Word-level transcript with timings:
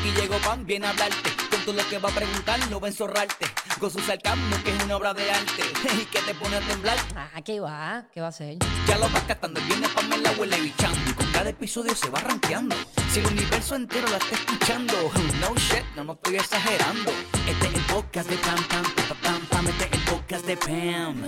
Aquí 0.00 0.12
llegó 0.12 0.38
Pan, 0.38 0.64
viene 0.64 0.86
a 0.86 0.90
hablarte. 0.90 1.30
Con 1.50 1.60
todo 1.60 1.74
lo 1.74 1.86
que 1.90 1.98
va 1.98 2.08
a 2.08 2.12
preguntar, 2.12 2.58
no 2.70 2.80
va 2.80 2.86
a 2.86 2.90
enzorrarte. 2.90 3.46
Con 3.78 3.90
su 3.90 4.00
sarcasmo, 4.00 4.56
que 4.64 4.74
es 4.74 4.82
una 4.84 4.96
obra 4.96 5.12
de 5.12 5.30
arte. 5.30 5.62
Y 6.00 6.06
que 6.06 6.20
te 6.20 6.34
pone 6.34 6.56
a 6.56 6.60
temblar. 6.60 6.96
Ah, 7.14 7.42
¿qué 7.44 7.60
va? 7.60 8.06
¿Qué 8.10 8.20
va 8.20 8.26
a 8.26 8.30
hacer? 8.30 8.56
Ya 8.86 8.96
lo 8.96 9.10
vas 9.10 9.22
captando, 9.24 9.60
viene 9.68 9.86
Pamela 9.90 10.32
huele 10.38 10.58
bichando. 10.58 10.98
Y 11.06 11.12
con 11.12 11.30
cada 11.32 11.50
episodio 11.50 11.94
se 11.94 12.08
va 12.08 12.20
rankeando. 12.20 12.74
Si 13.12 13.20
el 13.20 13.26
universo 13.26 13.74
entero 13.74 14.08
la 14.08 14.16
está 14.16 14.36
escuchando. 14.36 14.94
No 15.38 15.54
shit, 15.56 15.84
no, 15.96 16.04
no 16.04 16.12
estoy 16.14 16.36
exagerando. 16.36 17.10
Este 17.46 17.66
es 17.66 17.74
el 17.74 17.82
podcast 17.82 18.30
de 18.30 18.36
Pam 18.38 18.64
Pam, 18.68 18.84
pam, 18.94 19.18
pam, 19.22 19.46
pam. 19.48 19.68
Este 19.68 19.84
es 19.84 19.92
el 19.92 20.00
podcast 20.04 20.46
de 20.46 20.56
Pam. 20.56 21.24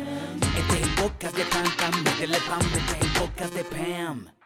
Este 0.56 0.74
es 0.76 0.82
el 0.82 0.94
podcast 0.94 1.36
de 1.36 1.44
Pam 1.44 1.76
Pam. 1.76 2.02
Métele 2.04 2.38
Pam, 2.48 2.60
este 2.60 2.92
es 2.96 3.02
el 3.02 3.12
podcast 3.20 3.52
de 3.52 3.64
Pam. 3.64 4.41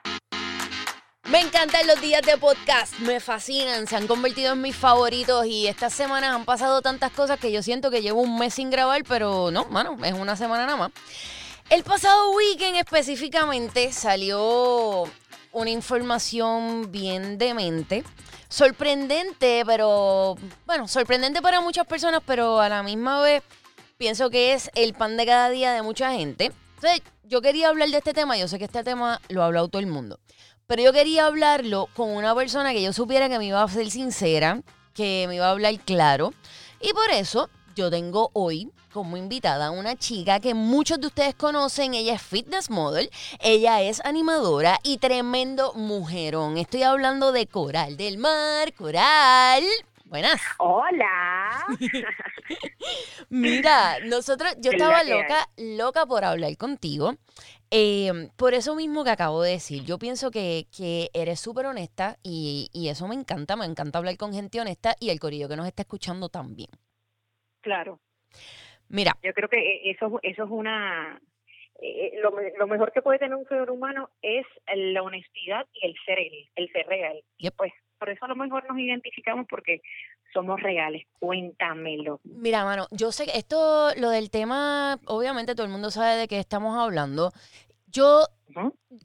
Me 1.28 1.40
encantan 1.40 1.88
los 1.88 2.00
días 2.00 2.22
de 2.22 2.38
podcast, 2.38 3.00
me 3.00 3.18
fascinan, 3.18 3.88
se 3.88 3.96
han 3.96 4.06
convertido 4.06 4.52
en 4.52 4.62
mis 4.62 4.76
favoritos 4.76 5.44
y 5.44 5.66
estas 5.66 5.92
semanas 5.92 6.32
han 6.32 6.44
pasado 6.44 6.82
tantas 6.82 7.10
cosas 7.10 7.40
que 7.40 7.50
yo 7.50 7.64
siento 7.64 7.90
que 7.90 8.00
llevo 8.00 8.20
un 8.20 8.38
mes 8.38 8.54
sin 8.54 8.70
grabar, 8.70 9.02
pero 9.02 9.50
no, 9.50 9.64
mano, 9.64 9.98
es 10.04 10.12
una 10.12 10.36
semana 10.36 10.66
nada 10.66 10.76
más. 10.76 10.92
El 11.68 11.82
pasado 11.82 12.30
weekend 12.30 12.76
específicamente 12.76 13.92
salió 13.92 15.02
una 15.50 15.70
información 15.70 16.92
bien 16.92 17.38
demente, 17.38 18.04
sorprendente, 18.48 19.64
pero 19.66 20.36
bueno, 20.64 20.86
sorprendente 20.86 21.42
para 21.42 21.60
muchas 21.60 21.88
personas, 21.88 22.22
pero 22.24 22.60
a 22.60 22.68
la 22.68 22.84
misma 22.84 23.20
vez 23.20 23.42
pienso 23.98 24.30
que 24.30 24.52
es 24.52 24.70
el 24.76 24.94
pan 24.94 25.16
de 25.16 25.26
cada 25.26 25.50
día 25.50 25.72
de 25.72 25.82
mucha 25.82 26.12
gente. 26.12 26.52
Entonces, 26.76 27.02
yo 27.24 27.42
quería 27.42 27.68
hablar 27.68 27.88
de 27.88 27.98
este 27.98 28.14
tema, 28.14 28.36
yo 28.36 28.46
sé 28.46 28.58
que 28.58 28.66
este 28.66 28.84
tema 28.84 29.20
lo 29.28 29.42
ha 29.42 29.46
hablado 29.46 29.66
todo 29.66 29.80
el 29.80 29.88
mundo. 29.88 30.20
Pero 30.66 30.82
yo 30.82 30.92
quería 30.92 31.26
hablarlo 31.26 31.88
con 31.94 32.10
una 32.10 32.34
persona 32.34 32.72
que 32.72 32.82
yo 32.82 32.92
supiera 32.92 33.28
que 33.28 33.38
me 33.38 33.46
iba 33.46 33.62
a 33.62 33.68
ser 33.68 33.88
sincera, 33.88 34.62
que 34.94 35.26
me 35.28 35.36
iba 35.36 35.46
a 35.46 35.50
hablar 35.50 35.78
claro. 35.78 36.32
Y 36.80 36.92
por 36.92 37.08
eso 37.10 37.48
yo 37.76 37.88
tengo 37.88 38.30
hoy 38.32 38.72
como 38.92 39.16
invitada 39.16 39.66
a 39.66 39.70
una 39.70 39.94
chica 39.94 40.40
que 40.40 40.54
muchos 40.54 41.00
de 41.00 41.06
ustedes 41.06 41.36
conocen. 41.36 41.94
Ella 41.94 42.14
es 42.14 42.22
fitness 42.22 42.68
model, 42.68 43.10
ella 43.38 43.80
es 43.80 44.04
animadora 44.04 44.80
y 44.82 44.98
tremendo 44.98 45.72
mujerón. 45.74 46.58
Estoy 46.58 46.82
hablando 46.82 47.30
de 47.30 47.46
Coral 47.46 47.96
del 47.96 48.18
Mar. 48.18 48.72
Coral. 48.74 49.62
Buenas. 50.06 50.40
Hola. 50.58 51.66
Mira, 53.28 53.98
nosotros, 54.04 54.54
yo 54.60 54.70
estaba 54.70 55.02
loca, 55.02 55.48
loca 55.56 56.06
por 56.06 56.24
hablar 56.24 56.56
contigo. 56.56 57.16
Eh, 57.70 58.30
por 58.36 58.54
eso 58.54 58.74
mismo 58.76 59.02
que 59.04 59.10
acabo 59.10 59.42
de 59.42 59.52
decir, 59.52 59.84
yo 59.84 59.98
pienso 59.98 60.30
que, 60.30 60.66
que 60.76 61.10
eres 61.12 61.40
súper 61.40 61.66
honesta 61.66 62.16
y, 62.22 62.68
y 62.72 62.88
eso 62.88 63.08
me 63.08 63.14
encanta, 63.16 63.56
me 63.56 63.64
encanta 63.64 63.98
hablar 63.98 64.16
con 64.16 64.32
gente 64.32 64.60
honesta 64.60 64.94
y 65.00 65.10
el 65.10 65.18
corillo 65.20 65.48
que 65.48 65.56
nos 65.56 65.66
está 65.66 65.82
escuchando 65.82 66.28
también. 66.28 66.70
Claro, 67.60 68.00
Mira, 68.88 69.16
yo 69.22 69.32
creo 69.34 69.48
que 69.48 69.58
eh, 69.58 69.90
eso, 69.90 70.20
eso 70.22 70.44
es 70.44 70.50
una... 70.50 71.20
eh, 71.80 72.12
lo, 72.22 72.30
lo 72.58 72.66
mejor 72.68 72.92
que 72.92 73.02
puede 73.02 73.18
tener 73.18 73.34
un 73.34 73.46
ser 73.48 73.68
humano 73.70 74.10
es 74.22 74.46
la 74.74 75.02
honestidad 75.02 75.66
y 75.72 75.86
el 75.86 75.94
ser 76.04 76.18
él, 76.20 76.48
el 76.54 76.70
ser 76.70 76.86
real. 76.86 77.20
Y 77.38 77.44
Yep. 77.44 77.54
pues 77.56 77.72
por 77.98 78.10
eso 78.10 78.24
a 78.24 78.28
lo 78.28 78.36
mejor 78.36 78.64
nos 78.68 78.78
identificamos 78.78 79.46
porque 79.48 79.80
somos 80.32 80.60
reales. 80.60 81.04
Cuéntamelo. 81.18 82.20
mira, 82.24 82.64
mano, 82.64 82.86
yo 82.90 83.12
sé 83.12 83.26
que 83.26 83.38
esto, 83.38 83.90
lo 83.96 84.10
del 84.10 84.30
tema, 84.30 84.98
obviamente 85.06 85.54
todo 85.54 85.66
el 85.66 85.72
mundo 85.72 85.90
sabe 85.90 86.16
de 86.16 86.28
qué 86.28 86.38
estamos 86.38 86.76
hablando. 86.76 87.32
Yo 87.86 88.26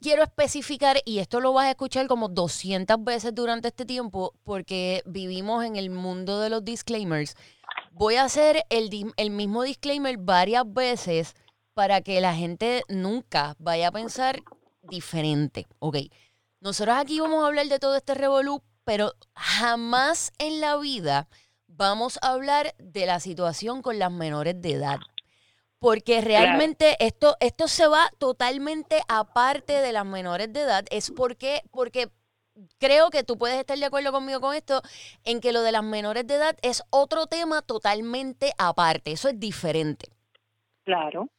quiero 0.02 0.23
especificar, 0.23 0.98
y 1.06 1.20
esto 1.20 1.39
lo 1.39 1.53
vas 1.53 1.67
a 1.67 1.72
escuchar 1.72 2.08
como 2.08 2.30
200 2.30 3.03
veces 3.03 3.33
durante 3.33 3.70
este 3.70 3.86
tiempo, 3.86 4.33
porque 4.44 5.02
vivimos 5.05 5.66
en 5.66 5.76
el 5.76 5.89
mundo 5.89 6.39
de 6.39 6.50
los 6.50 6.64
disclaimers. 6.64 7.36
Voy 7.92 8.16
a 8.16 8.23
hacer 8.23 8.64
el, 8.70 8.89
el 9.17 9.30
mismo 9.32 9.64
disclaimer 9.64 10.17
varias 10.17 10.71
veces 10.71 11.36
para 11.73 12.02
que 12.02 12.21
la 12.21 12.33
gente 12.33 12.83
nunca 12.89 13.55
vaya 13.60 13.89
a 13.89 13.92
pensar 13.92 14.42
diferente. 14.82 15.67
Ok, 15.80 15.98
nosotros 16.60 16.95
aquí 16.98 17.20
vamos 17.20 17.44
a 17.44 17.48
hablar 17.48 17.67
de 17.67 17.80
todo 17.80 17.95
este 17.95 18.14
revolú, 18.14 18.61
pero 18.83 19.14
jamás 19.36 20.31
en 20.37 20.61
la 20.61 20.77
vida 20.77 21.27
vamos 21.67 22.19
a 22.21 22.33
hablar 22.33 22.73
de 22.77 23.05
la 23.05 23.19
situación 23.19 23.81
con 23.81 23.99
las 23.99 24.11
menores 24.11 24.61
de 24.61 24.73
edad. 24.73 24.99
Porque 25.80 26.21
realmente 26.21 26.95
esto, 26.99 27.37
esto 27.39 27.67
se 27.67 27.87
va 27.87 28.09
totalmente 28.20 29.02
aparte 29.08 29.73
de 29.73 29.91
las 29.91 30.05
menores 30.05 30.53
de 30.53 30.61
edad. 30.61 30.86
Es 30.91 31.09
porque, 31.09 31.64
porque 31.71 32.11
creo 32.77 33.09
que 33.09 33.23
tú 33.23 33.37
puedes 33.37 33.58
estar 33.58 33.77
de 33.80 33.86
acuerdo 33.86 34.11
conmigo 34.11 34.39
con 34.41 34.53
esto, 34.53 34.83
en 35.23 35.41
que 35.41 35.52
lo 35.52 35.64
de 35.64 35.71
las 35.71 35.83
menores 35.83 36.27
de 36.27 36.36
edad 36.36 36.55
es 36.61 36.83
otro 36.91 37.25
tema 37.25 37.64
totalmente 37.64 38.52
aparte. 38.59 39.14
Eso 39.14 39.30
es 39.30 39.39
diferente. 39.39 40.09
Claro. 40.83 41.30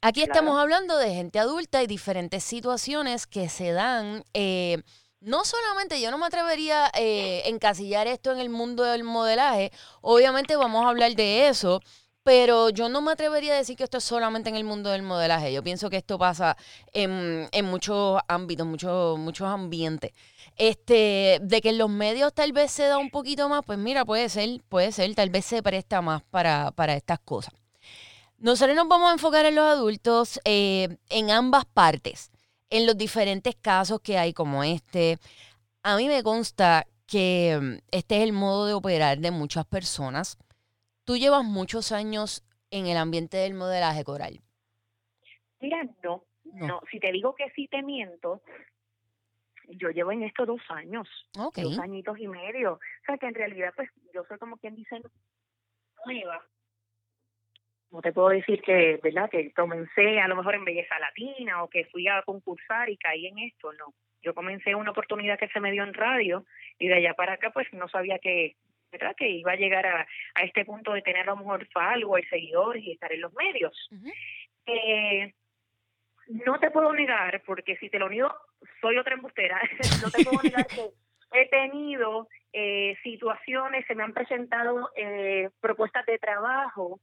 Aquí 0.00 0.20
Claro. 0.20 0.32
estamos 0.32 0.60
hablando 0.60 0.96
de 0.98 1.14
gente 1.14 1.40
adulta 1.40 1.82
y 1.82 1.86
diferentes 1.88 2.44
situaciones 2.44 3.26
que 3.26 3.48
se 3.48 3.72
dan. 3.72 4.22
eh, 4.34 4.82
no 5.22 5.44
solamente, 5.44 6.00
yo 6.00 6.10
no 6.10 6.18
me 6.18 6.26
atrevería 6.26 6.86
a 6.86 7.00
encasillar 7.48 8.06
esto 8.06 8.32
en 8.32 8.40
el 8.40 8.50
mundo 8.50 8.84
del 8.84 9.04
modelaje. 9.04 9.72
Obviamente 10.00 10.56
vamos 10.56 10.84
a 10.84 10.88
hablar 10.88 11.14
de 11.14 11.48
eso. 11.48 11.80
Pero 12.24 12.70
yo 12.70 12.88
no 12.88 13.00
me 13.00 13.10
atrevería 13.10 13.54
a 13.54 13.56
decir 13.56 13.76
que 13.76 13.82
esto 13.82 13.98
es 13.98 14.04
solamente 14.04 14.48
en 14.48 14.54
el 14.54 14.62
mundo 14.62 14.90
del 14.90 15.02
modelaje. 15.02 15.52
Yo 15.52 15.64
pienso 15.64 15.90
que 15.90 15.96
esto 15.96 16.18
pasa 16.18 16.56
en, 16.92 17.48
en 17.50 17.64
muchos 17.64 18.20
ámbitos, 18.28 18.64
muchos, 18.64 19.18
muchos 19.18 19.48
ambientes. 19.48 20.12
Este, 20.56 21.40
de 21.42 21.60
que 21.60 21.70
en 21.70 21.78
los 21.78 21.90
medios 21.90 22.32
tal 22.32 22.52
vez 22.52 22.70
se 22.70 22.84
da 22.84 22.98
un 22.98 23.10
poquito 23.10 23.48
más, 23.48 23.62
pues 23.66 23.78
mira, 23.78 24.04
puede 24.04 24.28
ser, 24.28 24.62
puede 24.68 24.92
ser, 24.92 25.12
tal 25.16 25.30
vez 25.30 25.44
se 25.46 25.64
presta 25.64 26.00
más 26.00 26.22
para, 26.30 26.70
para 26.70 26.94
estas 26.94 27.18
cosas. 27.18 27.54
Nosotros 28.38 28.76
nos 28.76 28.88
vamos 28.88 29.10
a 29.10 29.14
enfocar 29.14 29.44
en 29.46 29.54
los 29.54 29.64
adultos 29.64 30.40
eh, 30.44 30.96
en 31.10 31.30
ambas 31.30 31.64
partes, 31.64 32.31
en 32.72 32.86
los 32.86 32.96
diferentes 32.96 33.54
casos 33.54 34.00
que 34.00 34.16
hay 34.18 34.32
como 34.32 34.64
este. 34.64 35.18
A 35.82 35.96
mí 35.96 36.08
me 36.08 36.22
consta 36.22 36.86
que 37.06 37.58
mm, 37.60 37.74
este 37.90 38.16
es 38.16 38.22
el 38.22 38.32
modo 38.32 38.66
de 38.66 38.72
operar 38.72 39.18
de 39.18 39.30
muchas 39.30 39.66
personas. 39.66 40.38
Tú 41.04 41.16
llevas 41.18 41.44
muchos 41.44 41.92
años 41.92 42.44
en 42.70 42.86
el 42.86 42.96
ambiente 42.96 43.36
del 43.36 43.52
modelaje 43.54 44.02
coral. 44.04 44.40
Mira, 45.60 45.82
no, 46.02 46.24
No. 46.44 46.66
no. 46.66 46.80
Si 46.90 46.98
te 46.98 47.12
digo 47.12 47.34
que 47.34 47.50
sí 47.54 47.68
te 47.68 47.82
miento, 47.82 48.42
yo 49.68 49.90
llevo 49.90 50.12
en 50.12 50.22
esto 50.22 50.46
dos 50.46 50.60
años. 50.70 51.06
Dos 51.34 51.78
añitos 51.78 52.18
y 52.18 52.26
medio. 52.26 52.74
O 52.74 53.04
sea, 53.06 53.18
que 53.18 53.26
en 53.26 53.34
realidad, 53.34 53.72
pues, 53.76 53.90
yo 54.14 54.24
soy 54.28 54.38
como 54.38 54.56
quien 54.56 54.74
dice 54.74 55.00
nueva. 56.06 56.42
No 57.92 58.00
te 58.00 58.12
puedo 58.12 58.30
decir 58.30 58.62
que, 58.62 58.98
¿verdad? 59.02 59.28
Que 59.30 59.52
comencé 59.52 60.18
a 60.18 60.26
lo 60.26 60.36
mejor 60.36 60.54
en 60.54 60.64
belleza 60.64 60.98
latina 60.98 61.62
o 61.62 61.68
que 61.68 61.84
fui 61.84 62.08
a 62.08 62.22
concursar 62.22 62.88
y 62.88 62.96
caí 62.96 63.26
en 63.26 63.38
esto, 63.38 63.72
no. 63.74 63.94
Yo 64.22 64.34
comencé 64.34 64.74
una 64.74 64.92
oportunidad 64.92 65.38
que 65.38 65.48
se 65.48 65.60
me 65.60 65.72
dio 65.72 65.84
en 65.84 65.92
radio 65.92 66.44
y 66.78 66.88
de 66.88 66.94
allá 66.94 67.14
para 67.14 67.34
acá, 67.34 67.50
pues, 67.50 67.70
no 67.72 67.88
sabía 67.88 68.18
que, 68.18 68.56
¿verdad? 68.90 69.14
Que 69.16 69.28
iba 69.28 69.52
a 69.52 69.56
llegar 69.56 69.86
a, 69.86 70.06
a 70.34 70.42
este 70.42 70.64
punto 70.64 70.92
de 70.92 71.02
tener 71.02 71.22
a 71.22 71.32
lo 71.32 71.36
mejor 71.36 71.68
followers, 71.68 72.28
seguidores 72.28 72.82
y 72.82 72.92
estar 72.92 73.12
en 73.12 73.20
los 73.20 73.32
medios. 73.34 73.90
Eh, 74.66 75.34
no 76.28 76.58
te 76.60 76.70
puedo 76.70 76.92
negar, 76.92 77.42
porque 77.44 77.76
si 77.76 77.90
te 77.90 77.98
lo 77.98 78.08
niego, 78.08 78.32
soy 78.80 78.96
otra 78.96 79.14
embustera. 79.14 79.60
no 80.02 80.10
te 80.10 80.24
puedo 80.24 80.42
negar 80.42 80.66
que 80.66 80.90
he 81.32 81.48
tenido 81.48 82.28
eh, 82.52 82.96
situaciones, 83.02 83.86
se 83.86 83.94
me 83.94 84.02
han 84.02 84.12
presentado 84.12 84.90
eh, 84.96 85.50
propuestas 85.60 86.04
de 86.06 86.18
trabajo. 86.18 87.00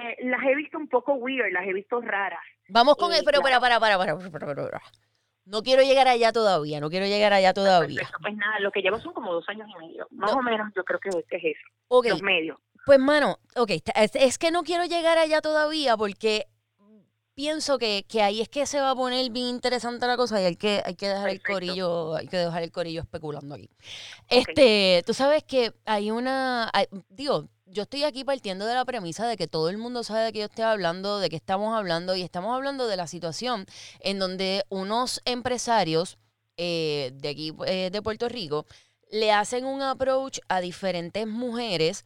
Eh, 0.00 0.16
las 0.24 0.40
he 0.44 0.54
visto 0.54 0.78
un 0.78 0.88
poco 0.88 1.14
weird, 1.14 1.52
las 1.52 1.66
he 1.66 1.72
visto 1.72 2.00
raras. 2.00 2.40
Vamos 2.68 2.96
con 2.96 3.12
Eh, 3.12 3.18
el, 3.18 3.24
pero 3.24 3.40
para, 3.40 3.60
para, 3.60 3.78
para, 3.80 3.98
para, 3.98 4.16
para, 4.18 4.30
para, 4.30 4.54
para. 4.64 4.82
No 5.44 5.62
quiero 5.62 5.82
llegar 5.82 6.06
allá 6.06 6.32
todavía, 6.32 6.80
no 6.80 6.90
quiero 6.90 7.06
llegar 7.06 7.32
allá 7.32 7.52
todavía. 7.52 8.08
Pues 8.20 8.36
nada, 8.36 8.60
lo 8.60 8.70
que 8.70 8.82
llevo 8.82 8.98
son 9.00 9.12
como 9.12 9.32
dos 9.32 9.48
años 9.48 9.68
y 9.74 9.78
medio. 9.86 10.06
Más 10.10 10.32
o 10.32 10.42
menos, 10.42 10.68
yo 10.76 10.84
creo 10.84 11.00
que, 11.00 11.08
es 11.08 11.44
eso. 11.44 11.68
Ok, 11.88 12.06
Los 12.08 12.22
medios. 12.22 12.58
Pues, 12.86 12.98
mano, 12.98 13.38
ok, 13.56 13.70
es, 13.94 14.14
es 14.14 14.38
que 14.38 14.50
no 14.50 14.62
quiero 14.62 14.84
llegar 14.84 15.18
allá 15.18 15.40
todavía 15.40 15.96
porque 15.96 16.46
pienso 17.34 17.78
que, 17.78 18.04
que 18.08 18.22
ahí 18.22 18.40
es 18.42 18.48
que 18.48 18.66
se 18.66 18.80
va 18.80 18.90
a 18.90 18.94
poner 18.94 19.30
bien 19.30 19.46
interesante 19.46 20.06
la 20.06 20.16
cosa 20.16 20.40
y 20.40 20.44
hay 20.44 20.56
que, 20.56 20.82
hay 20.84 20.94
que 20.94 21.08
dejar 21.08 21.30
el 21.30 21.42
corillo, 21.42 22.14
hay 22.14 22.28
que 22.28 22.36
dejar 22.36 22.62
el 22.62 22.70
corillo 22.70 23.00
especulando 23.00 23.54
aquí. 23.54 23.70
Este, 24.28 25.02
tú 25.06 25.14
sabes 25.14 25.42
que 25.44 25.72
hay 25.84 26.10
una, 26.10 26.70
hay- 26.72 26.86
digo, 27.08 27.48
yo 27.70 27.84
estoy 27.84 28.04
aquí 28.04 28.24
partiendo 28.24 28.66
de 28.66 28.74
la 28.74 28.84
premisa 28.84 29.26
de 29.26 29.36
que 29.36 29.46
todo 29.46 29.68
el 29.68 29.78
mundo 29.78 30.02
sabe 30.04 30.24
de 30.24 30.32
qué 30.32 30.38
yo 30.40 30.46
estoy 30.46 30.64
hablando, 30.64 31.20
de 31.20 31.28
qué 31.30 31.36
estamos 31.36 31.76
hablando, 31.76 32.16
y 32.16 32.22
estamos 32.22 32.54
hablando 32.54 32.86
de 32.86 32.96
la 32.96 33.06
situación 33.06 33.66
en 34.00 34.18
donde 34.18 34.64
unos 34.68 35.22
empresarios 35.24 36.18
eh, 36.56 37.12
de 37.14 37.28
aquí 37.28 37.52
eh, 37.66 37.90
de 37.90 38.02
Puerto 38.02 38.28
Rico 38.28 38.66
le 39.10 39.32
hacen 39.32 39.64
un 39.64 39.82
approach 39.82 40.38
a 40.48 40.60
diferentes 40.60 41.26
mujeres 41.26 42.04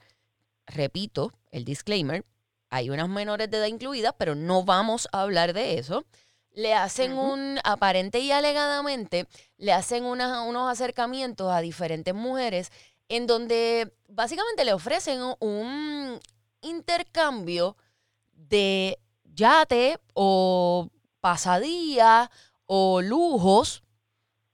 repito, 0.66 1.32
el 1.50 1.64
disclaimer, 1.64 2.24
hay 2.70 2.90
unas 2.90 3.08
menores 3.08 3.50
de 3.50 3.58
edad 3.58 3.66
incluidas, 3.66 4.14
pero 4.18 4.34
no 4.34 4.64
vamos 4.64 5.08
a 5.12 5.22
hablar 5.22 5.52
de 5.52 5.78
eso. 5.78 6.04
Le 6.52 6.74
hacen 6.74 7.12
un, 7.12 7.58
aparente 7.64 8.20
y 8.20 8.30
alegadamente, 8.30 9.26
le 9.56 9.72
hacen 9.72 10.04
unos 10.04 10.70
acercamientos 10.70 11.52
a 11.52 11.60
diferentes 11.60 12.14
mujeres 12.14 12.70
en 13.08 13.26
donde 13.26 13.92
básicamente 14.08 14.64
le 14.64 14.72
ofrecen 14.72 15.20
un 15.40 16.20
intercambio 16.62 17.76
de 18.32 18.98
yate 19.24 19.98
o 20.14 20.88
pasadía 21.20 22.30
o 22.66 23.00
lujos 23.02 23.82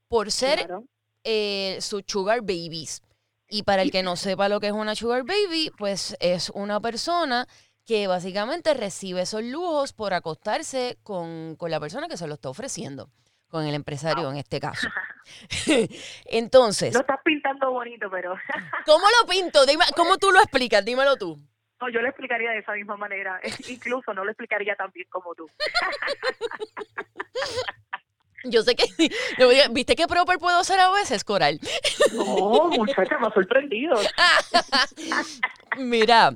por 0.09 0.31
ser 0.33 0.67
Claro. 0.67 0.85
eh, 1.25 1.79
sus 1.81 2.03
sugar 2.07 2.41
babies. 2.41 3.03
Y 3.49 3.65
para 3.65 3.83
el 3.83 3.91
que 3.91 4.03
no 4.03 4.17
sepa 4.17 4.49
lo 4.49 4.61
que 4.61 4.69
es 4.69 4.73
una 4.73 4.95
sugar 4.95 5.25
baby, 5.25 5.71
pues 5.77 6.17
es 6.21 6.51
una 6.51 6.81
persona 6.81 7.49
que 7.85 8.07
básicamente 8.07 8.75
recibe 8.75 9.23
esos 9.23 9.43
lujos 9.43 9.93
por 9.93 10.15
acostarse 10.15 10.99
con, 11.03 11.57
con 11.57 11.71
la 11.71 11.81
persona 11.81 12.07
que 12.09 12.17
se 12.17 12.29
lo 12.29 12.35
está 12.35 12.49
ofreciendo, 12.49 13.11
con 13.51 13.67
el 13.67 13.75
empresario 13.75 14.31
en 14.31 14.39
este 14.39 14.61
caso. 14.61 14.89
Entonces, 16.27 16.95
Lo 16.95 17.01
estás 17.01 17.21
pintando 17.25 17.71
bonito, 17.71 18.09
pero 18.11 18.35
¿cómo 18.87 19.05
lo 19.21 19.29
pinto? 19.29 19.67
Dime, 19.67 19.85
¿Cómo 19.97 20.17
tú 20.19 20.31
lo 20.31 20.39
explicas? 20.41 20.85
Dímelo 20.85 21.17
tú. 21.17 21.39
no, 21.81 21.89
yo 21.91 22.01
lo 22.01 22.09
explicaría 22.09 22.51
de 22.51 22.59
esa 22.59 22.73
misma 22.73 22.97
manera. 22.97 23.41
Incluso 23.69 24.13
no 24.15 24.25
lo 24.25 24.31
explicaría 24.31 24.75
tan 24.77 24.91
bien 24.93 25.07
como 25.11 25.35
tú. 25.35 25.49
Yo 28.45 28.63
sé 28.63 28.75
que, 28.75 28.87
¿viste 29.71 29.95
qué 29.95 30.07
proper 30.07 30.39
puedo 30.39 30.65
ser 30.65 30.81
a 30.81 30.91
veces, 30.91 31.25
Coral? 31.25 31.61
No, 32.15 32.69
muchacha, 32.69 33.19
me 33.19 33.27
ha 33.27 33.31
sorprendido. 33.33 33.97
Mira, 35.77 36.33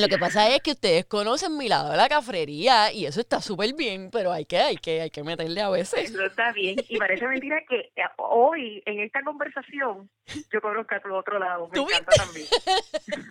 lo 0.00 0.08
que 0.08 0.18
pasa 0.18 0.48
es 0.48 0.60
que 0.60 0.72
ustedes 0.72 1.04
conocen 1.04 1.56
mi 1.56 1.68
lado 1.68 1.90
de 1.90 1.96
la 1.96 2.08
cafrería 2.08 2.92
y 2.92 3.06
eso 3.06 3.20
está 3.20 3.40
súper 3.40 3.74
bien, 3.74 4.10
pero 4.10 4.32
hay 4.32 4.44
que, 4.44 4.58
hay 4.58 4.76
que, 4.76 5.02
hay 5.02 5.10
que 5.10 5.22
meterle 5.22 5.60
a 5.60 5.70
veces. 5.70 6.10
Eso 6.10 6.24
está 6.24 6.52
bien. 6.52 6.76
Y 6.88 6.98
parece 6.98 7.26
mentira 7.28 7.62
que 7.68 7.92
eh, 7.94 8.02
hoy, 8.16 8.82
en 8.86 9.00
esta 9.00 9.22
conversación, 9.22 10.10
yo 10.52 10.60
conozco 10.60 10.94
a 10.94 11.00
tu 11.00 11.14
otro 11.14 11.38
lado. 11.38 11.68
Me 11.68 11.74
¿Tú 11.74 11.86
encanta 11.88 12.12
también. 12.16 12.46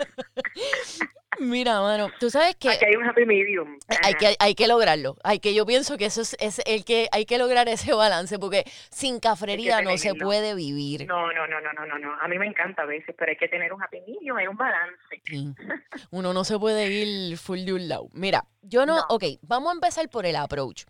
Mira, 1.39 1.81
mano, 1.81 2.09
tú 2.19 2.29
sabes 2.29 2.55
que 2.55 2.69
Aquí 2.69 2.85
hay 2.85 2.95
un 2.95 3.09
happy 3.09 3.25
medium. 3.25 3.79
hay 4.03 4.13
que, 4.13 4.35
hay 4.39 4.53
que 4.53 4.67
lograrlo. 4.67 5.17
Hay 5.23 5.39
que, 5.39 5.55
yo 5.55 5.65
pienso 5.65 5.97
que 5.97 6.05
eso 6.05 6.21
es, 6.21 6.35
es 6.39 6.61
el 6.65 6.85
que 6.85 7.09
hay 7.11 7.25
que 7.25 7.39
lograr 7.39 7.67
ese 7.67 7.91
balance, 7.93 8.37
porque 8.37 8.63
sin 8.91 9.19
cafrería 9.19 9.81
no 9.81 9.97
se 9.97 10.13
puede 10.13 10.53
vivir. 10.53 11.07
No, 11.07 11.33
no, 11.33 11.47
no, 11.47 11.59
no, 11.59 11.73
no, 11.73 11.85
no, 11.87 11.97
no. 11.97 12.13
A 12.21 12.27
mí 12.27 12.37
me 12.37 12.45
encanta 12.45 12.83
a 12.83 12.85
veces, 12.85 13.15
pero 13.17 13.31
hay 13.31 13.37
que 13.37 13.47
tener 13.47 13.73
un 13.73 13.81
happy 13.81 14.01
medium, 14.01 14.37
hay 14.37 14.45
un 14.47 14.55
balance. 14.57 14.95
Sí. 15.25 15.47
Uno 16.11 16.33
no 16.33 16.43
se 16.43 16.59
puede 16.59 16.87
ir 16.91 17.35
full 17.39 17.65
de 17.65 17.73
un 17.73 17.87
lado. 17.89 18.09
Mira, 18.13 18.45
yo 18.61 18.85
no, 18.85 18.97
No. 18.97 19.05
ok, 19.09 19.23
vamos 19.41 19.71
a 19.71 19.73
empezar 19.73 20.07
por 20.09 20.27
el 20.27 20.35
approach. 20.35 20.83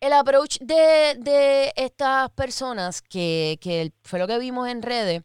El 0.00 0.14
approach 0.14 0.58
de, 0.60 1.16
de 1.18 1.72
estas 1.76 2.30
personas 2.30 3.02
que, 3.02 3.58
que 3.60 3.92
fue 4.02 4.18
lo 4.18 4.26
que 4.26 4.38
vimos 4.38 4.68
en 4.68 4.82
redes 4.82 5.22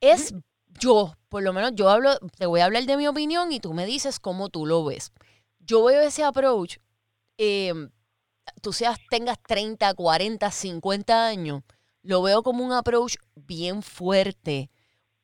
es 0.00 0.34
yo, 0.80 1.14
por 1.28 1.42
lo 1.42 1.52
menos 1.52 1.72
yo 1.74 1.88
hablo, 1.88 2.18
te 2.38 2.46
voy 2.46 2.60
a 2.60 2.64
hablar 2.64 2.84
de 2.84 2.96
mi 2.96 3.06
opinión 3.06 3.52
y 3.52 3.60
tú 3.60 3.72
me 3.72 3.86
dices 3.86 4.18
cómo 4.18 4.48
tú 4.48 4.66
lo 4.66 4.84
ves. 4.84 5.12
Yo 5.60 5.84
veo 5.84 6.00
ese 6.02 6.24
approach, 6.24 6.78
eh, 7.38 7.72
tú 8.60 8.72
seas, 8.72 8.98
tengas 9.10 9.38
30, 9.46 9.94
40, 9.94 10.50
50 10.50 11.26
años, 11.26 11.62
lo 12.02 12.22
veo 12.22 12.42
como 12.42 12.64
un 12.64 12.72
approach 12.72 13.16
bien 13.34 13.82
fuerte, 13.82 14.70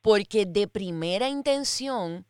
porque 0.01 0.47
de 0.47 0.69
primera 0.69 1.29
intención 1.29 2.25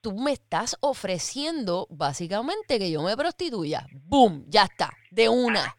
tú 0.00 0.14
me 0.14 0.32
estás 0.32 0.76
ofreciendo 0.80 1.86
básicamente 1.90 2.78
que 2.78 2.90
yo 2.90 3.02
me 3.02 3.16
prostituya. 3.16 3.86
¡Boom! 3.92 4.46
Ya 4.48 4.64
está, 4.64 4.90
de 5.10 5.28
una. 5.28 5.76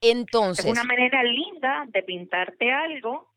Entonces, 0.00 0.64
Es 0.64 0.70
una 0.72 0.84
manera 0.84 1.22
linda 1.22 1.84
de 1.88 2.02
pintarte 2.02 2.72
algo 2.72 3.30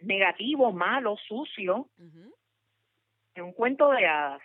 negativo, 0.00 0.72
malo, 0.72 1.16
sucio, 1.26 1.88
en 3.34 3.42
un 3.44 3.52
cuento 3.52 3.90
de 3.90 4.06
hadas. 4.06 4.40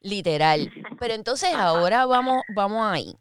literal. 0.00 0.70
Pero 1.00 1.14
entonces 1.14 1.52
ahora 1.54 2.06
vamos, 2.06 2.42
vamos 2.54 2.86
ahí. 2.86 3.14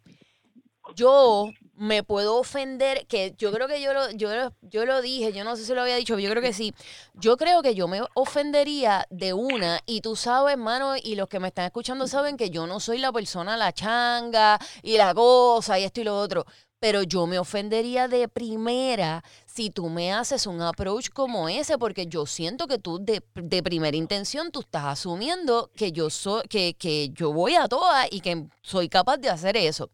Yo 0.95 1.49
me 1.75 2.03
puedo 2.03 2.37
ofender, 2.37 3.07
que 3.07 3.33
yo 3.37 3.51
creo 3.51 3.67
que 3.67 3.81
yo 3.81 3.93
lo, 3.93 4.11
yo, 4.11 4.33
lo, 4.35 4.53
yo 4.61 4.85
lo 4.85 5.01
dije, 5.01 5.33
yo 5.33 5.43
no 5.43 5.55
sé 5.55 5.65
si 5.65 5.73
lo 5.73 5.81
había 5.81 5.95
dicho, 5.95 6.13
pero 6.13 6.23
yo 6.23 6.29
creo 6.29 6.43
que 6.43 6.53
sí. 6.53 6.73
Yo 7.15 7.35
creo 7.37 7.61
que 7.61 7.75
yo 7.75 7.87
me 7.87 8.01
ofendería 8.13 9.07
de 9.09 9.33
una, 9.33 9.79
y 9.85 10.01
tú 10.01 10.15
sabes, 10.15 10.53
hermano, 10.53 10.95
y 11.01 11.15
los 11.15 11.27
que 11.27 11.39
me 11.39 11.47
están 11.47 11.65
escuchando 11.65 12.07
saben 12.07 12.37
que 12.37 12.49
yo 12.49 12.67
no 12.67 12.79
soy 12.79 12.99
la 12.99 13.11
persona, 13.11 13.57
la 13.57 13.73
changa, 13.73 14.59
y 14.83 14.97
la 14.97 15.13
cosa, 15.13 15.79
y 15.79 15.83
esto 15.83 16.01
y 16.01 16.03
lo 16.03 16.17
otro. 16.17 16.45
Pero 16.79 17.01
yo 17.01 17.25
me 17.27 17.39
ofendería 17.39 18.09
de 18.09 18.27
primera 18.27 19.23
si 19.45 19.69
tú 19.69 19.87
me 19.89 20.11
haces 20.11 20.45
un 20.47 20.61
approach 20.61 21.09
como 21.09 21.47
ese, 21.47 21.77
porque 21.77 22.07
yo 22.07 22.25
siento 22.25 22.67
que 22.67 22.77
tú 22.77 22.99
de, 22.99 23.23
de 23.35 23.63
primera 23.63 23.95
intención 23.95 24.51
tú 24.51 24.59
estás 24.59 24.85
asumiendo 24.85 25.71
que 25.75 25.93
yo 25.93 26.09
soy, 26.09 26.43
que, 26.49 26.73
que 26.73 27.09
yo 27.13 27.31
voy 27.31 27.55
a 27.55 27.69
todas 27.69 28.07
y 28.11 28.19
que 28.19 28.47
soy 28.61 28.89
capaz 28.89 29.15
de 29.17 29.29
hacer 29.29 29.55
eso. 29.55 29.89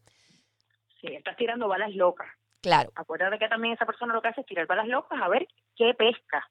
Sí, 1.00 1.08
estás 1.08 1.36
tirando 1.36 1.68
balas 1.68 1.94
locas. 1.94 2.28
Claro. 2.60 2.92
Acuérdate 2.94 3.38
que 3.38 3.48
también 3.48 3.74
esa 3.74 3.86
persona 3.86 4.12
lo 4.12 4.20
que 4.20 4.28
hace 4.28 4.42
es 4.42 4.46
tirar 4.46 4.66
balas 4.66 4.86
locas 4.86 5.20
a 5.20 5.28
ver 5.28 5.48
qué 5.76 5.94
pesca. 5.94 6.46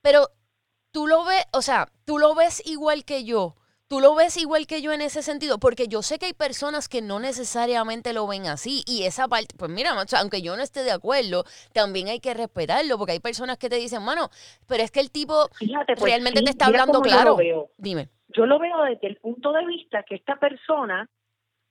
Pero 0.00 0.28
tú 0.90 1.06
lo 1.06 1.24
ves, 1.24 1.44
o 1.52 1.62
sea, 1.62 1.88
tú 2.06 2.18
lo 2.18 2.34
ves 2.34 2.66
igual 2.66 3.04
que 3.04 3.24
yo. 3.24 3.56
Tú 3.88 3.98
lo 3.98 4.14
ves 4.14 4.36
igual 4.36 4.68
que 4.68 4.82
yo 4.82 4.92
en 4.92 5.00
ese 5.00 5.20
sentido, 5.20 5.58
porque 5.58 5.88
yo 5.88 6.00
sé 6.02 6.20
que 6.20 6.26
hay 6.26 6.32
personas 6.32 6.88
que 6.88 7.02
no 7.02 7.18
necesariamente 7.18 8.12
lo 8.12 8.28
ven 8.28 8.46
así 8.46 8.84
y 8.86 9.02
esa 9.02 9.26
parte, 9.26 9.56
pues 9.58 9.68
mira, 9.68 9.96
macho, 9.96 10.16
aunque 10.16 10.42
yo 10.42 10.56
no 10.56 10.62
esté 10.62 10.84
de 10.84 10.92
acuerdo, 10.92 11.42
también 11.72 12.06
hay 12.06 12.20
que 12.20 12.32
respetarlo, 12.32 12.98
porque 12.98 13.14
hay 13.14 13.18
personas 13.18 13.58
que 13.58 13.68
te 13.68 13.74
dicen, 13.74 14.04
mano, 14.04 14.30
pero 14.68 14.84
es 14.84 14.92
que 14.92 15.00
el 15.00 15.10
tipo 15.10 15.48
Fíjate, 15.58 15.94
pues, 15.94 16.04
realmente 16.04 16.38
sí, 16.38 16.44
te 16.44 16.50
está 16.52 16.66
hablando 16.66 16.98
yo 16.98 17.02
claro. 17.02 17.36
veo. 17.36 17.70
Dime. 17.78 18.10
Yo 18.28 18.46
lo 18.46 18.60
veo 18.60 18.80
desde 18.84 19.08
el 19.08 19.16
punto 19.16 19.52
de 19.52 19.66
vista 19.66 20.04
que 20.04 20.14
esta 20.14 20.36
persona 20.36 21.10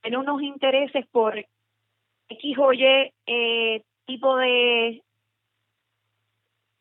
tiene 0.01 0.17
unos 0.17 0.41
intereses 0.41 1.05
por 1.11 1.35
X 2.29 2.57
o 2.57 2.73
Y 2.73 3.11
eh, 3.25 3.83
tipo 4.05 4.35
de 4.37 5.01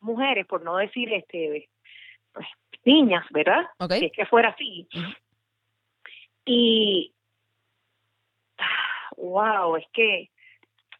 mujeres, 0.01 0.47
por 0.47 0.63
no 0.63 0.77
decir 0.77 1.13
este 1.13 1.69
pues, 2.33 2.47
niñas, 2.85 3.25
¿verdad? 3.31 3.63
Si 3.99 4.07
es 4.07 4.13
que 4.13 4.27
fuera 4.27 4.51
así. 4.51 4.89
Y 6.45 7.13
wow, 9.17 9.77
es 9.77 9.87
que 9.93 10.31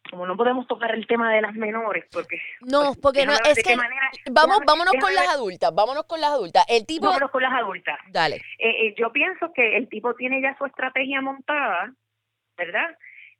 como 0.09 0.25
no 0.25 0.35
podemos 0.35 0.65
tocar 0.67 0.91
el 0.95 1.05
tema 1.05 1.31
de 1.33 1.41
las 1.41 1.53
menores, 1.53 2.03
porque 2.11 2.41
No, 2.61 2.87
pues, 2.87 2.97
porque 2.99 3.25
no, 3.27 3.33
es 3.33 3.63
que 3.63 3.75
manera- 3.75 4.09
vamos, 4.31 4.57
déjame- 4.57 4.65
vámonos 4.65 4.93
con 4.99 5.13
las 5.13 5.27
adultas, 5.29 5.75
vámonos 5.75 6.03
con 6.05 6.19
las 6.19 6.31
adultas. 6.31 6.65
El 6.67 6.85
tipo, 6.87 7.05
vámonos 7.05 7.29
con 7.29 7.43
las 7.43 7.53
adultas. 7.53 7.99
dale. 8.09 8.37
Eh, 8.57 8.87
eh, 8.87 8.95
yo 8.97 9.11
pienso 9.11 9.53
que 9.53 9.77
el 9.77 9.87
tipo 9.87 10.15
tiene 10.15 10.41
ya 10.41 10.57
su 10.57 10.65
estrategia 10.65 11.21
montada, 11.21 11.93
¿verdad? 12.59 12.95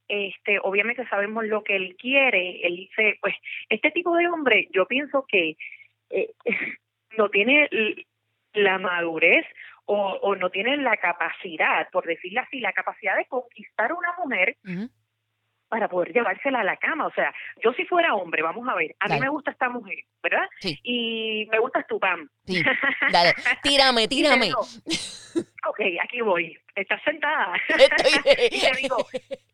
Este, 0.08 0.58
obviamente 0.64 1.08
sabemos 1.08 1.46
lo 1.46 1.64
que 1.64 1.76
él 1.76 1.96
quiere. 1.96 2.66
Él 2.66 2.76
dice, 2.78 3.20
pues, 3.22 3.36
este 3.70 3.92
tipo 3.92 4.16
de 4.16 4.28
hombre, 4.28 4.68
yo 4.72 4.88
pienso 4.88 5.26
que 5.28 5.56
eh, 6.10 6.32
no 7.18 7.30
tiene 7.30 7.70
la 8.54 8.80
madurez 8.80 9.46
o, 9.86 10.18
o 10.22 10.36
no 10.36 10.50
tiene 10.50 10.78
la 10.78 10.98
capacidad, 10.98 11.88
por 11.92 12.06
decirlo 12.06 12.42
así, 12.42 12.60
la 12.60 12.74
capacidad 12.74 13.16
de 13.18 13.26
conquistar 13.26 13.92
a 13.92 13.96
una 13.96 14.14
mujer 14.24 14.58
para 15.70 15.88
poder 15.88 16.12
llevársela 16.12 16.62
a 16.62 16.64
la 16.64 16.78
cama. 16.78 17.06
O 17.08 17.12
sea, 17.12 17.34
yo 17.64 17.72
si 17.74 17.86
fuera 17.86 18.16
hombre, 18.16 18.42
vamos 18.42 18.68
a 18.68 18.76
ver, 18.76 18.96
a 19.00 19.08
Dale. 19.08 19.20
mí 19.20 19.26
me 19.26 19.30
gusta 19.30 19.52
esta 19.52 19.70
mujer, 19.70 19.98
¿verdad? 20.22 20.48
Sí. 20.60 20.78
Y 20.84 21.48
me 21.52 21.60
gusta 21.60 21.84
tu 21.84 22.00
pam. 22.00 22.28
Sí, 22.46 22.62
dale, 23.12 23.34
tírame, 23.64 24.08
tírame. 24.08 24.50
ok, 25.68 25.80
aquí 26.02 26.22
voy. 26.22 26.58
Estás 26.76 27.02
sentada. 27.04 27.54
Y 28.52 28.62
te 28.62 28.82
digo, 28.82 28.98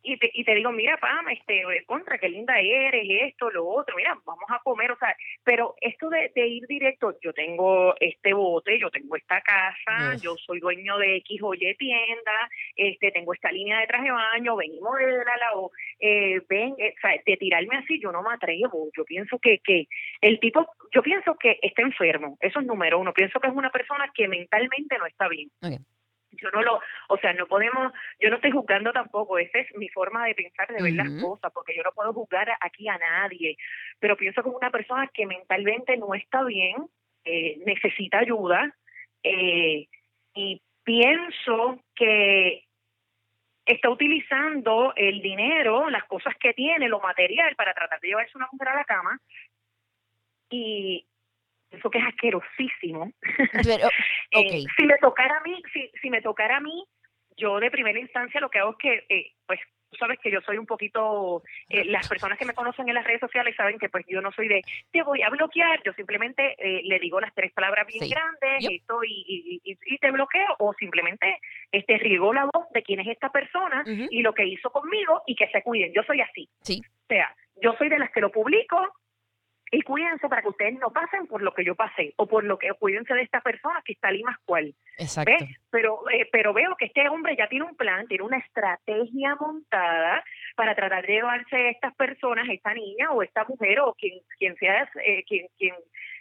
y 0.04 0.18
te, 0.18 0.30
y 0.34 0.44
te 0.44 0.54
digo, 0.56 0.72
mira, 0.72 0.98
Pam, 0.98 1.28
este, 1.30 1.64
contra, 1.86 2.18
qué 2.18 2.30
linda 2.30 2.60
eres, 2.60 3.06
esto, 3.32 3.50
lo 3.50 3.68
otro, 3.68 3.96
mira, 3.96 4.18
vamos 4.26 4.46
a 4.50 4.60
comer, 4.60 4.92
o 4.92 4.98
sea, 4.98 5.16
pero 5.44 5.76
esto 5.82 6.10
de, 6.10 6.32
de 6.36 6.48
ir 6.48 6.68
directo, 6.68 7.18
yo 7.22 7.34
tengo 7.34 7.96
este 8.00 8.34
bote, 8.34 8.80
yo 8.80 8.90
tengo 8.92 9.16
esta 9.16 9.42
casa, 9.42 10.16
yo 10.22 10.36
soy 10.38 10.60
dueño 10.60 10.98
de 10.98 11.18
X 11.18 11.42
o 11.42 11.54
Y 11.54 11.76
tienda, 11.76 12.50
este, 12.76 13.12
tengo 13.12 13.34
esta 13.34 13.52
línea 13.52 13.80
de 13.80 13.88
traje 13.88 14.06
de 14.06 14.12
baño, 14.12 14.56
venimos 14.56 14.98
de 14.98 15.26
la 15.26 15.54
o 15.56 15.72
eh, 16.00 16.42
ven, 16.48 16.76
eh, 16.78 16.94
o 16.96 17.02
sea, 17.02 17.12
de 17.26 17.38
tirarme 17.38 17.78
así, 17.78 18.00
yo 18.00 18.12
no 18.12 18.22
me 18.22 18.34
atrevo, 18.34 18.90
yo 18.96 19.04
pienso 19.06 19.40
que, 19.40 19.60
que 19.60 19.88
el 20.22 20.40
tipo, 20.40 20.68
yo 20.94 21.02
pienso 21.02 21.36
que 21.36 21.60
está 21.62 21.82
enfermo, 21.82 22.38
eso 22.40 22.60
es 22.60 22.66
número 22.66 23.00
uno, 23.00 23.14
pienso 23.14 23.40
que 23.40 23.48
es 23.48 23.54
una 23.54 23.72
persona 23.72 24.12
que 24.14 24.28
mentalmente 24.28 24.98
no 24.98 25.06
está 25.06 25.28
bien. 25.28 25.50
Yo 26.36 26.50
no 26.52 26.62
lo, 26.62 26.80
o 27.10 27.18
sea, 27.18 27.34
no 27.34 27.48
podemos, 27.48 27.94
yo 28.20 28.30
no 28.30 28.36
estoy 28.36 28.52
juzgando 28.52 28.92
tampoco, 28.92 29.38
esa 29.38 29.60
es 29.60 29.76
mi 29.76 29.90
forma 29.90 30.26
de 30.26 30.36
pensar, 30.36 30.68
de 30.68 30.82
ver 30.82 30.94
las 30.94 31.10
cosas, 31.22 31.52
porque 31.54 31.76
yo 31.76 31.84
no 31.84 31.92
puedo 31.92 32.14
juzgar 32.14 32.50
aquí 32.62 32.88
a 32.88 32.98
nadie, 32.98 33.58
pero 34.00 34.18
pienso 34.18 34.42
es 34.42 34.48
una 34.48 34.72
persona 34.72 35.08
que 35.14 35.26
mentalmente 35.26 35.98
no 35.98 36.14
está 36.14 36.44
bien, 36.44 36.76
eh, 37.24 37.58
necesita 37.66 38.20
ayuda, 38.20 38.76
eh, 39.24 39.88
y 40.34 40.62
pienso 40.84 41.80
que 41.96 42.66
está 43.66 43.90
utilizando 43.90 44.94
el 44.96 45.22
dinero, 45.22 45.90
las 45.90 46.06
cosas 46.06 46.36
que 46.40 46.54
tiene, 46.54 46.88
lo 46.88 47.00
material 47.00 47.56
para 47.56 47.74
tratar 47.74 48.00
de 48.00 48.08
llevarse 48.08 48.38
una 48.38 48.48
mujer 48.52 48.70
a 48.70 48.76
la 48.76 48.84
cama 48.84 49.20
y 50.50 51.06
eso 51.78 51.90
que 51.90 52.00
es 52.00 52.06
asquerosísimo. 52.06 53.12
Pero, 53.64 53.88
Eh, 54.32 54.64
si 54.78 54.86
me 54.86 54.98
tocara 54.98 55.38
a 55.38 55.42
mí, 55.42 55.62
si, 55.74 55.90
si 56.02 56.10
me 56.10 56.22
tocara 56.22 56.58
a 56.58 56.60
mí, 56.62 56.84
yo 57.38 57.60
de 57.60 57.72
primera 57.72 58.00
instancia 58.00 58.40
lo 58.42 58.50
que 58.50 58.60
hago 58.60 58.72
es 58.72 58.78
que, 58.78 59.06
eh, 59.10 59.32
pues, 59.46 59.60
tú 59.90 59.98
sabes 59.98 60.20
que 60.20 60.32
yo 60.32 60.42
soy 60.42 60.58
un 60.58 60.66
poquito, 60.66 61.42
eh, 61.70 61.86
las 61.86 62.10
personas 62.10 62.38
que 62.38 62.46
me 62.46 62.54
conocen 62.54 62.90
en 62.90 62.96
las 62.96 63.06
redes 63.06 63.22
sociales 63.22 63.56
saben 63.56 63.78
que 63.80 63.88
pues 63.88 64.04
yo 64.10 64.20
no 64.20 64.32
soy 64.34 64.48
de, 64.50 64.62
te 64.92 65.04
voy 65.04 65.22
a 65.22 65.30
bloquear, 65.30 65.82
yo 65.86 65.94
simplemente 65.94 66.56
eh, 66.58 66.82
le 66.84 67.00
digo 67.00 67.22
las 67.22 67.34
tres 67.34 67.54
palabras 67.54 67.88
bien 67.88 68.04
Sí. 68.04 68.10
grandes, 68.10 68.64
Yep. 68.64 68.72
esto 68.82 69.04
y, 69.06 69.24
y, 69.26 69.62
y, 69.72 69.78
y 69.86 69.98
te 70.00 70.12
bloqueo, 70.12 70.56
o 70.60 70.74
simplemente 70.74 71.40
este 71.72 71.98
riego 71.98 72.34
la 72.34 72.46
voz 72.52 72.66
de 72.74 72.84
quién 72.84 73.00
es 73.00 73.08
esta 73.08 73.30
persona 73.30 73.84
y 73.86 74.22
lo 74.22 74.34
que 74.34 74.46
hizo 74.46 74.70
conmigo 74.70 75.22
y 75.28 75.36
que 75.36 75.48
se 75.50 75.62
cuiden. 75.62 75.94
Yo 75.94 76.04
soy 76.04 76.20
así. 76.22 76.50
Sí. 76.62 76.82
O 77.04 77.08
sea, 77.08 77.34
yo 77.62 77.74
soy 77.78 77.88
de 77.88 78.00
las 78.00 78.12
que 78.12 78.20
lo 78.22 78.32
publico 78.32 78.92
y 79.72 79.82
cuídense 79.82 80.30
para 80.30 80.42
que 80.42 80.50
ustedes 80.50 80.80
no 80.80 80.92
pasen 80.92 81.28
por 81.28 81.42
lo 81.42 81.54
que 81.54 81.66
yo 81.66 81.76
pasé 81.76 82.14
o 82.18 82.28
por 82.28 82.44
lo 82.44 82.58
que 82.58 82.70
cuídense 82.80 83.14
de 83.14 83.24
esta 83.24 83.42
persona 83.42 83.82
que 83.84 83.94
está 83.94 84.10
ahí 84.10 84.24
más 84.24 84.38
cual. 84.46 84.74
Exacto. 84.98 85.32
¿Ves? 85.32 85.50
Pero, 85.72 86.00
eh, 86.12 86.28
pero 86.32 86.54
veo 86.54 86.76
que 86.78 86.86
este 86.86 87.08
hombre 87.10 87.36
ya 87.36 87.48
tiene 87.48 87.66
un 87.66 87.76
plan, 87.76 88.08
tiene 88.08 88.24
una 88.24 88.38
estrategia 88.38 89.36
montada 89.36 90.24
para 90.56 90.76
tratar 90.76 91.06
de 91.06 91.14
llevarse 91.14 91.56
a 91.56 91.70
estas 91.70 91.96
personas, 91.96 92.48
esta 92.50 92.74
niña 92.74 93.12
o 93.12 93.24
esta 93.24 93.44
mujer 93.46 93.80
o 93.80 93.94
quien, 93.94 94.20
quien 94.38 94.56
sea, 94.58 94.90
eh, 95.04 95.24
quien, 95.28 95.48
quien, 95.58 95.76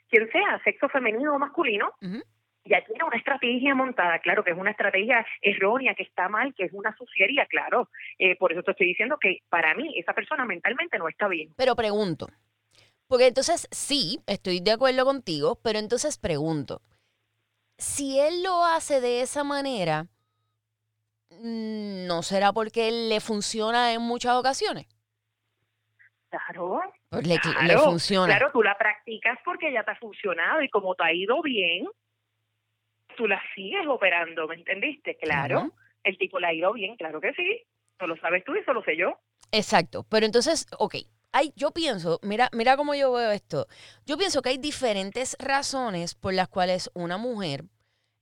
quien 0.09 0.31
sea, 0.31 0.61
sexo 0.65 0.89
femenino 0.89 1.35
o 1.35 1.39
masculino, 1.39 1.93
Ujú. 2.01 2.23
ya 2.65 2.83
tiene 2.85 3.05
una 3.05 3.17
estrategia 3.17 3.75
montada, 3.75 4.19
claro 4.21 4.43
que 4.43 4.51
es 4.53 4.57
una 4.57 4.71
estrategia 4.71 5.25
errónea, 5.43 5.95
que 5.95 6.05
está 6.05 6.29
mal, 6.29 6.55
que 6.55 6.65
es 6.65 6.73
una 6.73 6.97
suciería, 6.97 7.47
claro. 7.47 7.89
Eh, 8.19 8.37
por 8.37 8.53
eso 8.53 8.63
te 8.63 8.73
estoy 8.73 8.89
diciendo 8.89 9.19
que 9.21 9.39
para 9.49 9.75
mí 9.75 9.99
esa 9.99 10.15
persona 10.15 10.45
mentalmente 10.45 10.99
no 10.99 11.09
está 11.09 11.29
bien. 11.29 11.51
Pero 11.57 11.77
pregunto, 11.77 12.27
porque 13.07 13.27
entonces 13.29 13.69
sí, 13.71 14.21
estoy 14.27 14.61
de 14.61 14.73
acuerdo 14.73 15.05
contigo, 15.05 15.57
pero 15.63 15.79
entonces 15.79 16.19
pregunto, 16.19 16.83
si 17.79 18.19
él 18.21 18.43
lo 18.43 18.65
hace 18.65 19.01
de 19.01 19.21
esa 19.23 19.45
manera, 19.45 20.07
mm, 21.31 22.07
¿no 22.07 22.23
será 22.23 22.53
porque 22.53 22.91
le 22.91 23.21
funciona 23.21 23.93
en 23.93 24.03
muchas 24.03 24.35
ocasiones? 24.37 24.87
Claro, 26.31 26.81
Pues 27.11 27.27
le, 27.27 27.35
le 27.35 27.41
claro, 27.53 27.85
funciona. 27.85 28.27
claro, 28.27 28.51
tú 28.53 28.63
la 28.63 28.77
practicas 28.77 29.39
porque 29.45 29.73
ya 29.73 29.85
te 29.85 29.93
ha 29.93 29.97
funcionado 29.97 30.63
y 30.63 30.69
como 30.69 30.95
te 30.97 31.05
ha 31.05 31.13
ido 31.13 31.41
bien, 31.43 31.87
tú 33.17 33.29
la 33.29 33.41
sigues 33.55 33.87
operando, 33.87 34.49
¿me 34.49 34.57
entendiste? 34.57 35.17
Claro, 35.17 35.71
el 36.03 36.19
tipo 36.19 36.41
le 36.41 36.49
ha 36.49 36.53
ido 36.53 36.73
bien, 36.73 36.97
claro 36.97 37.21
que 37.21 37.33
sí. 37.35 37.63
Eso 37.97 38.07
lo 38.09 38.17
sabes 38.17 38.43
tú 38.45 38.55
y 38.57 38.59
eso 38.59 38.73
lo 38.73 38.83
sé 38.83 38.97
yo. 38.97 39.17
Exacto, 39.53 40.05
pero 40.09 40.27
entonces, 40.27 40.67
ok, 40.79 40.97
hay, 41.35 41.53
yo 41.57 41.73
pienso, 41.73 42.19
mira, 42.23 42.49
mira 42.53 42.77
cómo 42.77 42.95
yo 42.95 43.13
veo 43.13 43.31
esto. 43.33 43.67
Yo 44.07 44.17
pienso 44.17 44.41
que 44.41 44.51
hay 44.51 44.59
diferentes 44.59 45.37
razones 45.39 46.15
por 46.15 46.33
las 46.33 46.49
cuales 46.49 46.91
una 46.95 47.17
mujer, 47.19 47.65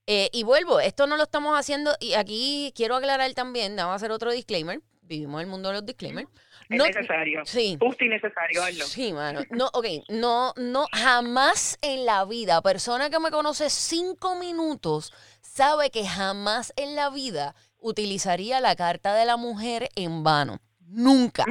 eh, 0.07 0.28
y 0.33 0.42
vuelvo, 0.42 0.81
esto 0.81 1.07
no 1.07 1.16
lo 1.16 1.23
estamos 1.25 1.57
haciendo, 1.59 1.95
y 2.00 2.14
aquí 2.14 2.73
quiero 2.75 2.97
aclarar 2.97 3.33
también, 3.35 3.76
vamos 3.76 3.92
a 3.92 3.97
hacer 3.97 4.11
otro 4.11 4.33
disclaimer, 4.33 4.81
vivimos 5.02 5.40
en 5.40 5.47
el 5.47 5.50
mundo 5.50 5.69
de 5.69 5.75
los 5.76 5.87
disclaimers. 5.87 6.28
Es 6.71 6.78
No- 6.78 6.87
necesario. 6.87 7.42
Sí. 7.45 7.76
Justo 7.78 8.04
y 8.04 8.09
necesario, 8.09 8.64
hazlo. 8.64 8.87
Sí, 8.87 9.12
mano. 9.12 9.40
No, 9.50 9.69
ok, 9.75 9.87
no, 10.09 10.54
no, 10.57 10.87
jamás 10.92 11.76
en 11.83 12.07
la 12.07 12.25
vida, 12.25 12.62
persona 12.62 13.11
que 13.11 13.19
me 13.21 13.31
conoce 13.31 13.69
cinco 13.69 14.37
minutos, 14.37 15.12
sabe 15.42 15.90
que 15.90 16.07
jamás 16.07 16.73
en 16.76 16.97
la 16.97 17.11
vida 17.11 17.54
utilizaría 17.78 18.59
la 18.61 18.75
carta 18.75 19.14
de 19.14 19.26
la 19.26 19.37
mujer 19.37 19.90
en 19.97 20.23
vano. 20.23 20.61
Nunca. 20.92 21.44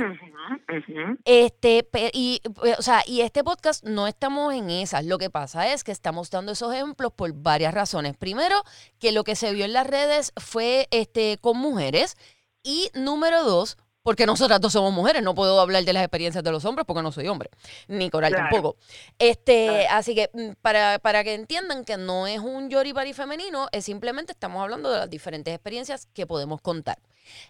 Este, 1.25 1.87
y, 2.13 2.41
o 2.77 2.81
sea, 2.81 3.01
y 3.07 3.21
este 3.21 3.43
podcast 3.43 3.83
no 3.83 4.07
estamos 4.07 4.53
en 4.53 4.69
esas. 4.69 5.03
Lo 5.05 5.17
que 5.17 5.31
pasa 5.31 5.73
es 5.73 5.83
que 5.83 5.91
estamos 5.91 6.29
dando 6.29 6.51
esos 6.51 6.73
ejemplos 6.73 7.11
por 7.11 7.33
varias 7.33 7.73
razones. 7.73 8.15
Primero, 8.15 8.61
que 8.99 9.11
lo 9.11 9.23
que 9.23 9.35
se 9.35 9.51
vio 9.53 9.65
en 9.65 9.73
las 9.73 9.87
redes 9.87 10.31
fue 10.37 10.87
este, 10.91 11.37
con 11.41 11.57
mujeres. 11.57 12.17
Y 12.63 12.89
número 12.93 13.43
dos, 13.43 13.77
porque 14.03 14.25
nosotras 14.25 14.59
dos 14.59 14.73
somos 14.73 14.91
mujeres, 14.93 15.21
no 15.23 15.35
puedo 15.35 15.59
hablar 15.59 15.83
de 15.83 15.93
las 15.93 16.03
experiencias 16.03 16.43
de 16.43 16.51
los 16.51 16.65
hombres 16.65 16.85
porque 16.85 17.03
no 17.03 17.11
soy 17.11 17.27
hombre, 17.27 17.49
ni 17.87 18.09
Coral 18.09 18.31
Claro. 18.33 18.49
tampoco. 18.49 18.77
Este, 19.19 19.67
Claro. 19.67 19.87
así 19.91 20.15
que 20.15 20.29
mm, 20.33 20.53
para, 20.61 20.99
para 20.99 21.23
que 21.23 21.33
entiendan 21.33 21.85
que 21.85 21.97
no 21.97 22.27
es 22.27 22.39
un 22.39 22.69
yoripari 22.69 23.13
femenino, 23.13 23.67
es 23.71 23.85
simplemente 23.85 24.31
estamos 24.31 24.61
hablando 24.61 24.89
de 24.89 24.97
las 24.99 25.09
diferentes 25.09 25.53
experiencias 25.53 26.07
que 26.13 26.25
podemos 26.25 26.61
contar. 26.61 26.97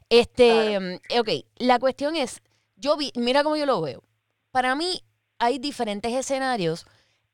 Este, 0.09 0.79
mm, 0.79 1.19
ok, 1.19 1.29
la 1.57 1.79
cuestión 1.79 2.15
es, 2.15 2.41
yo 2.75 2.97
vi, 2.97 3.11
mira 3.15 3.43
cómo 3.43 3.55
yo 3.55 3.65
lo 3.65 3.81
veo. 3.81 4.03
Para 4.51 4.75
mí 4.75 5.03
hay 5.39 5.57
diferentes 5.59 6.13
escenarios 6.13 6.85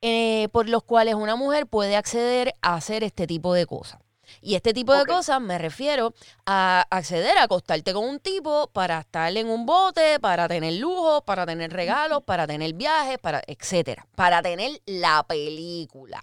eh, 0.01 0.47
por 0.51 0.69
los 0.69 0.83
cuales 0.83 1.15
una 1.15 1.35
mujer 1.35 1.65
puede 1.65 1.95
acceder 1.95 2.53
a 2.61 2.75
hacer 2.75 3.03
este 3.03 3.25
tipo 3.25 3.53
de 3.55 3.65
cosas. 3.65 3.99
Y 4.41 4.55
este 4.55 4.73
tipo 4.73 4.93
de 4.93 5.05
cosas 5.05 5.41
me 5.41 5.57
refiero 5.57 6.13
a 6.45 6.85
acceder 6.89 7.37
a 7.37 7.43
acostarte 7.43 7.93
con 7.93 8.05
un 8.05 8.19
tipo 8.19 8.69
para 8.73 8.99
estar 8.99 9.35
en 9.35 9.49
un 9.49 9.65
bote, 9.65 10.19
para 10.19 10.47
tener 10.47 10.73
lujo, 10.73 11.21
para 11.23 11.45
tener 11.45 11.71
regalos, 11.71 12.23
para 12.23 12.47
tener 12.47 12.73
viajes, 12.73 13.17
para 13.19 13.41
etcétera, 13.47 14.07
para 14.15 14.41
tener 14.41 14.81
la 14.85 15.25
película. 15.27 16.21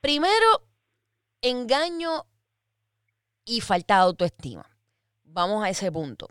Primero, 0.00 0.66
engaño 1.42 2.26
y 3.44 3.60
falta 3.60 3.96
de 3.96 4.02
autoestima. 4.02 4.66
Vamos 5.24 5.64
a 5.64 5.70
ese 5.70 5.90
punto. 5.92 6.28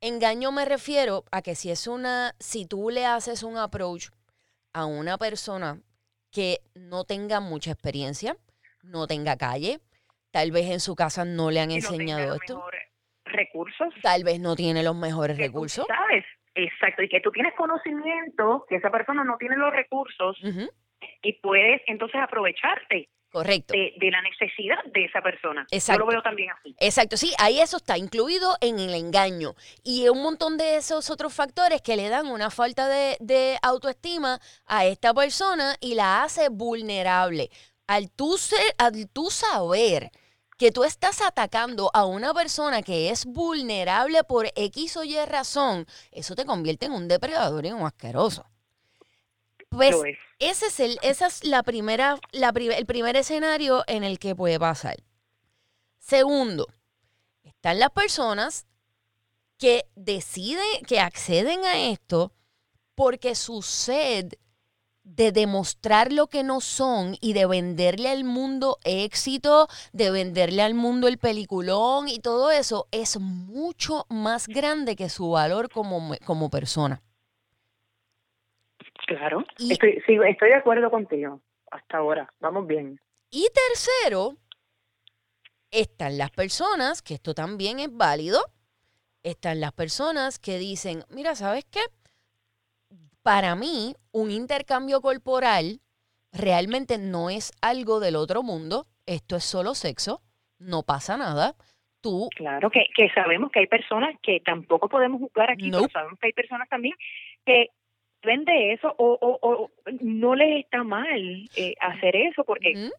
Engaño 0.00 0.50
me 0.50 0.64
refiero 0.64 1.24
a 1.30 1.42
que 1.42 1.54
si 1.54 1.70
es 1.70 1.86
una, 1.86 2.34
si 2.40 2.64
tú 2.64 2.90
le 2.90 3.04
haces 3.04 3.42
un 3.42 3.58
approach 3.58 4.08
a 4.72 4.86
una 4.86 5.18
persona 5.18 5.80
que 6.30 6.62
no 6.74 7.04
tenga 7.04 7.40
mucha 7.40 7.72
experiencia, 7.72 8.36
no 8.82 9.06
tenga 9.06 9.36
calle, 9.36 9.80
tal 10.30 10.50
vez 10.52 10.70
en 10.70 10.80
su 10.80 10.94
casa 10.94 11.24
no 11.24 11.50
le 11.50 11.60
han 11.60 11.68
no 11.68 11.74
enseñado 11.76 12.34
esto, 12.34 12.64
recursos. 13.24 13.88
tal 14.02 14.24
vez 14.24 14.40
no 14.40 14.56
tiene 14.56 14.82
los 14.82 14.96
mejores 14.96 15.36
recursos. 15.38 15.86
sabes, 15.86 16.24
exacto, 16.54 17.02
y 17.02 17.08
que 17.08 17.20
tú 17.20 17.30
tienes 17.30 17.54
conocimiento, 17.54 18.64
que 18.68 18.76
esa 18.76 18.90
persona 18.90 19.24
no 19.24 19.36
tiene 19.38 19.56
los 19.56 19.72
recursos 19.72 20.36
y 21.22 21.32
puedes 21.40 21.82
entonces 21.86 22.20
aprovecharte 22.20 23.08
correcto. 23.30 23.72
de, 23.72 23.94
de 23.98 24.10
la 24.10 24.20
necesidad 24.22 24.82
de 24.92 25.04
esa 25.04 25.20
persona. 25.22 25.66
Exacto. 25.70 26.00
Yo 26.00 26.06
lo 26.06 26.12
veo 26.12 26.22
también 26.22 26.50
así. 26.50 26.74
Exacto, 26.80 27.16
sí, 27.16 27.32
ahí 27.38 27.60
eso 27.60 27.76
está 27.76 27.96
incluido 27.96 28.56
en 28.60 28.78
el 28.80 28.94
engaño. 28.94 29.54
Y 29.84 30.08
un 30.08 30.22
montón 30.22 30.58
de 30.58 30.76
esos 30.76 31.10
otros 31.10 31.34
factores 31.34 31.80
que 31.82 31.96
le 31.96 32.08
dan 32.08 32.26
una 32.26 32.50
falta 32.50 32.88
de, 32.88 33.16
de 33.20 33.56
autoestima 33.62 34.40
a 34.66 34.84
esta 34.86 35.14
persona 35.14 35.76
y 35.80 35.94
la 35.94 36.24
hace 36.24 36.48
vulnerable. 36.48 37.50
Al 37.90 38.08
tú, 38.08 38.38
ser- 38.38 38.74
al 38.78 39.08
tú 39.08 39.30
saber 39.32 40.12
que 40.56 40.70
tú 40.70 40.84
estás 40.84 41.20
atacando 41.22 41.90
a 41.92 42.04
una 42.04 42.32
persona 42.32 42.82
que 42.82 43.10
es 43.10 43.24
vulnerable 43.24 44.22
por 44.22 44.46
X 44.54 44.96
o 44.96 45.02
Y 45.02 45.16
razón, 45.24 45.86
eso 46.12 46.36
te 46.36 46.44
convierte 46.44 46.86
en 46.86 46.92
un 46.92 47.08
depredador 47.08 47.64
y 47.64 47.70
en 47.70 47.74
un 47.74 47.86
asqueroso. 47.86 48.46
Pues 49.70 49.96
es. 50.06 50.18
ese 50.38 50.66
es 50.66 50.78
el, 50.78 50.98
esa 51.02 51.26
es 51.26 51.42
la 51.42 51.64
primera, 51.64 52.16
la 52.30 52.50
el 52.50 52.86
primer 52.86 53.16
escenario 53.16 53.82
en 53.88 54.04
el 54.04 54.20
que 54.20 54.36
puede 54.36 54.60
pasar. 54.60 55.02
Segundo, 55.98 56.68
están 57.42 57.80
las 57.80 57.90
personas 57.90 58.66
que 59.58 59.86
deciden, 59.96 60.84
que 60.86 61.00
acceden 61.00 61.64
a 61.64 61.76
esto 61.90 62.32
porque 62.94 63.34
su 63.34 63.62
sed 63.62 64.34
de 65.16 65.32
demostrar 65.32 66.12
lo 66.12 66.28
que 66.28 66.42
no 66.42 66.60
son 66.60 67.16
y 67.20 67.32
de 67.32 67.46
venderle 67.46 68.08
al 68.08 68.24
mundo 68.24 68.78
éxito, 68.84 69.68
de 69.92 70.10
venderle 70.10 70.62
al 70.62 70.74
mundo 70.74 71.08
el 71.08 71.18
peliculón 71.18 72.08
y 72.08 72.20
todo 72.20 72.50
eso 72.50 72.86
es 72.90 73.18
mucho 73.18 74.06
más 74.08 74.46
grande 74.46 74.96
que 74.96 75.08
su 75.08 75.30
valor 75.30 75.68
como, 75.70 76.14
como 76.24 76.48
persona. 76.48 77.02
Claro. 79.06 79.44
Y- 79.58 79.72
Estoy, 79.72 80.00
sí, 80.06 80.16
estoy 80.28 80.48
de 80.50 80.54
acuerdo 80.56 80.90
contigo. 80.90 81.40
Hasta 81.70 81.98
ahora. 81.98 82.32
Vamos 82.40 82.66
bien. 82.66 83.00
Y 83.30 83.46
tercero, 83.52 84.36
están 85.70 86.18
las 86.18 86.30
personas, 86.30 87.02
que 87.02 87.14
esto 87.14 87.34
también 87.34 87.78
es 87.80 87.94
válido, 87.96 88.40
están 89.22 89.60
las 89.60 89.72
personas 89.72 90.38
que 90.38 90.58
dicen, 90.58 91.04
mira, 91.10 91.34
¿sabes 91.34 91.64
qué? 91.70 91.80
Para 93.22 93.54
mí, 93.54 93.94
un 94.12 94.30
intercambio 94.30 95.00
corporal 95.00 95.80
realmente 96.32 96.98
no 96.98 97.30
es 97.30 97.52
algo 97.60 98.00
del 98.00 98.16
otro 98.16 98.42
mundo, 98.42 98.86
esto 99.06 99.36
es 99.36 99.44
solo 99.44 99.74
sexo, 99.74 100.20
no 100.58 100.82
pasa 100.82 101.16
nada. 101.16 101.54
Tú, 102.00 102.30
Claro 102.34 102.70
que, 102.70 102.86
que 102.94 103.10
sabemos 103.10 103.50
que 103.50 103.60
hay 103.60 103.66
personas 103.66 104.16
que 104.22 104.40
tampoco 104.40 104.88
podemos 104.88 105.20
juzgar 105.20 105.50
aquí, 105.50 105.70
pero 105.70 105.86
sabemos 105.92 106.18
que 106.18 106.28
hay 106.28 106.32
personas 106.32 106.66
también 106.70 106.94
que 107.44 107.68
ven 108.22 108.44
de 108.46 108.72
eso 108.72 108.94
o, 108.96 109.18
o, 109.20 109.38
o 109.42 109.70
no 110.00 110.34
les 110.34 110.64
está 110.64 110.82
mal 110.82 111.48
eh, 111.56 111.74
hacer 111.80 112.16
eso 112.16 112.44
porque 112.44 112.90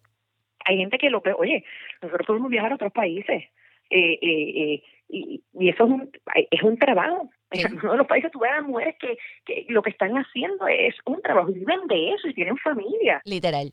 hay 0.66 0.78
gente 0.78 0.98
que 0.98 1.10
lo 1.10 1.22
ve, 1.22 1.34
oye, 1.34 1.64
nosotros 2.02 2.28
podemos 2.28 2.50
viajar 2.50 2.72
a 2.72 2.76
otros 2.76 2.94
países 2.94 3.44
eh, 3.90 4.20
eh, 4.22 4.22
eh, 4.22 4.84
y, 5.10 5.44
y 5.54 5.70
eso 5.70 5.84
es 5.86 5.90
un, 5.90 6.12
es 6.52 6.64
un 6.64 6.78
trabajo, 6.78 7.30
En 7.52 7.78
uno 7.80 7.92
de 7.92 7.98
los 7.98 8.08
países 8.08 8.32
tú 8.32 8.40
ves 8.40 8.52
a 8.58 8.62
mujeres 8.62 8.96
que, 9.00 9.18
que 9.46 9.66
lo 9.70 9.82
que 9.82 9.90
están 9.92 10.14
haciendo 10.16 10.68
es 10.68 10.96
un 11.06 11.22
trabajo 11.22 11.50
y 11.52 11.56
viven 11.56 11.86
de 11.88 12.14
eso 12.14 12.28
y 12.28 12.34
tienen 12.34 12.58
familia. 12.58 13.22
Literal. 13.26 13.72